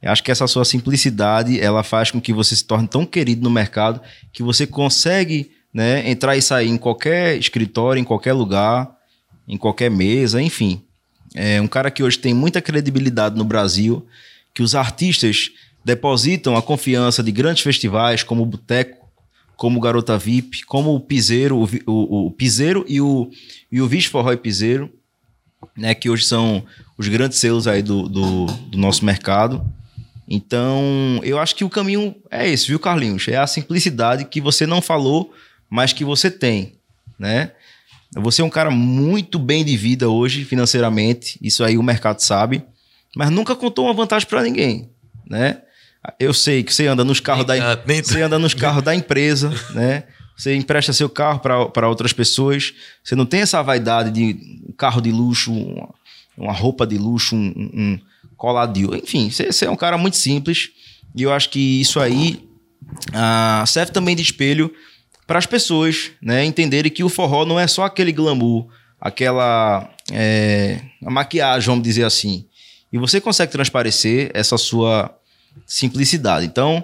[0.00, 3.42] Eu acho que essa sua simplicidade ela faz com que você se torne tão querido
[3.42, 4.00] no mercado
[4.32, 8.90] que você consegue né, entrar e sair em qualquer escritório, em qualquer lugar,
[9.46, 10.82] em qualquer mesa, enfim.
[11.34, 14.06] É um cara que hoje tem muita credibilidade no Brasil,
[14.52, 15.50] que os artistas
[15.84, 19.08] depositam a confiança de grandes festivais como o Boteco,
[19.56, 23.30] como o Garota VIP, como o Piseiro, o, o, o Piseiro e o,
[23.70, 24.90] e o Vis Forró e Piseiro,
[25.76, 26.64] né, que hoje são
[26.96, 29.64] os grandes selos aí do, do, do nosso mercado.
[30.28, 33.26] Então, eu acho que o caminho é esse, viu, Carlinhos?
[33.28, 35.34] É a simplicidade que você não falou,
[35.70, 36.74] mas que você tem,
[37.18, 37.52] né?
[38.16, 42.64] Você é um cara muito bem de vida hoje, financeiramente, isso aí o mercado sabe,
[43.14, 44.90] mas nunca contou uma vantagem para ninguém,
[45.28, 45.62] né?
[46.18, 47.54] Eu sei que você anda nos carros da
[48.02, 50.04] você anda nos carros da empresa, né?
[50.36, 52.72] Você empresta seu carro para outras pessoas.
[53.04, 55.94] Você não tem essa vaidade de um carro de luxo, uma,
[56.36, 57.98] uma roupa de luxo, um, um.
[58.94, 60.70] Enfim, você, você, é um cara muito simples.
[61.14, 62.48] E eu acho que isso aí
[63.12, 64.72] ah, serve também de espelho
[65.30, 68.66] para as pessoas né, entenderem que o forró não é só aquele glamour,
[69.00, 72.46] aquela é, maquiagem, vamos dizer assim.
[72.92, 75.16] E você consegue transparecer essa sua
[75.64, 76.44] simplicidade.
[76.44, 76.82] Então,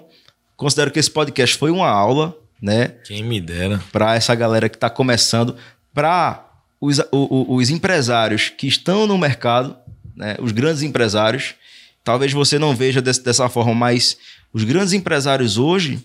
[0.57, 2.95] considero que esse podcast foi uma aula, né?
[3.05, 3.83] Quem me dera.
[3.91, 5.57] Para essa galera que está começando,
[5.93, 6.49] para
[6.81, 9.77] os, os empresários que estão no mercado,
[10.15, 10.37] né?
[10.39, 11.57] os grandes empresários.
[12.05, 14.17] Talvez você não veja desse, dessa forma, mas
[14.53, 16.01] os grandes empresários hoje,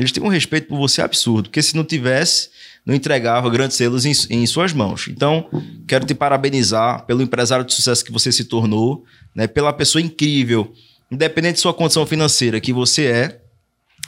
[0.00, 2.50] eles têm um respeito por você absurdo, porque se não tivesse,
[2.84, 5.08] não entregava grandes selos em, em, suas mãos.
[5.08, 5.48] Então,
[5.86, 9.04] quero te parabenizar pelo empresário de sucesso que você se tornou,
[9.34, 10.72] né, pela pessoa incrível
[11.10, 13.40] independente de sua condição financeira, que você é,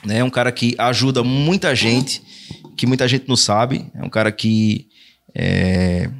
[0.04, 0.18] né?
[0.18, 2.22] É um cara que ajuda muita gente,
[2.76, 3.86] que muita gente não sabe.
[3.94, 4.86] É um cara que
[5.34, 6.10] é,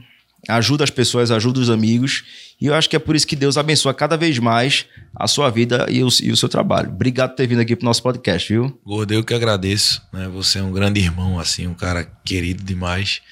[0.49, 2.25] ajuda as pessoas, ajuda os amigos.
[2.61, 4.85] E eu acho que é por isso que Deus abençoa cada vez mais
[5.17, 6.91] a sua vida e o, e o seu trabalho.
[6.91, 8.79] Obrigado por ter vindo aqui pro nosso podcast, viu?
[8.85, 10.03] Gordo, eu que agradeço.
[10.13, 10.29] Né?
[10.29, 13.23] Você é um grande irmão, assim, um cara querido demais.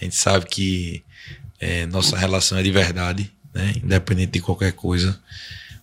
[0.00, 1.04] A gente sabe que
[1.60, 3.74] é, nossa relação é de verdade, né?
[3.84, 5.20] independente de qualquer coisa.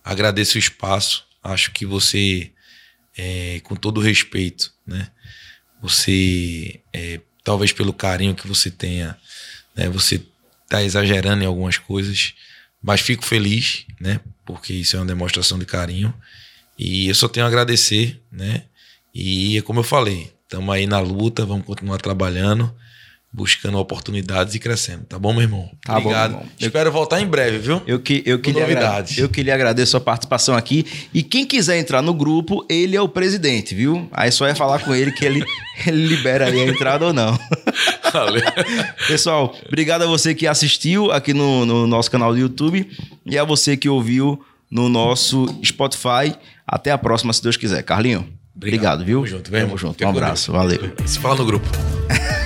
[0.04, 1.24] Agradeço o espaço.
[1.44, 2.50] Acho que você,
[3.16, 5.08] é, com todo respeito, né?
[5.80, 9.16] Você, é, talvez pelo carinho que você tenha,
[9.76, 9.88] né?
[9.90, 10.20] Você
[10.64, 12.34] está exagerando em algumas coisas,
[12.86, 14.20] mas fico feliz, né?
[14.44, 16.14] Porque isso é uma demonstração de carinho.
[16.78, 18.62] E eu só tenho a agradecer, né?
[19.12, 22.72] E é como eu falei, estamos aí na luta, vamos continuar trabalhando
[23.36, 25.04] buscando oportunidades e crescendo.
[25.04, 25.70] Tá bom, meu irmão?
[25.84, 26.30] Tá Obrigado.
[26.32, 26.52] Bom, irmão.
[26.58, 27.82] Espero voltar em breve, viu?
[27.86, 30.86] Eu que eu que, lhe agradeço, eu que lhe agradeço a participação aqui.
[31.12, 34.08] E quem quiser entrar no grupo, ele é o presidente, viu?
[34.10, 35.44] Aí só é falar com ele que ele,
[35.86, 37.38] ele libera aí a entrada ou não.
[38.10, 38.42] Valeu.
[39.06, 42.88] Pessoal, obrigado a você que assistiu aqui no, no nosso canal do YouTube
[43.26, 46.34] e a você que ouviu no nosso Spotify.
[46.66, 47.82] Até a próxima, se Deus quiser.
[47.82, 48.26] Carlinho,
[48.56, 49.18] obrigado, obrigado viu?
[49.18, 49.60] Tamo junto, vem.
[49.60, 50.02] Tamo junto.
[50.02, 50.90] Um abraço, valeu.
[51.04, 51.68] Se fala no grupo.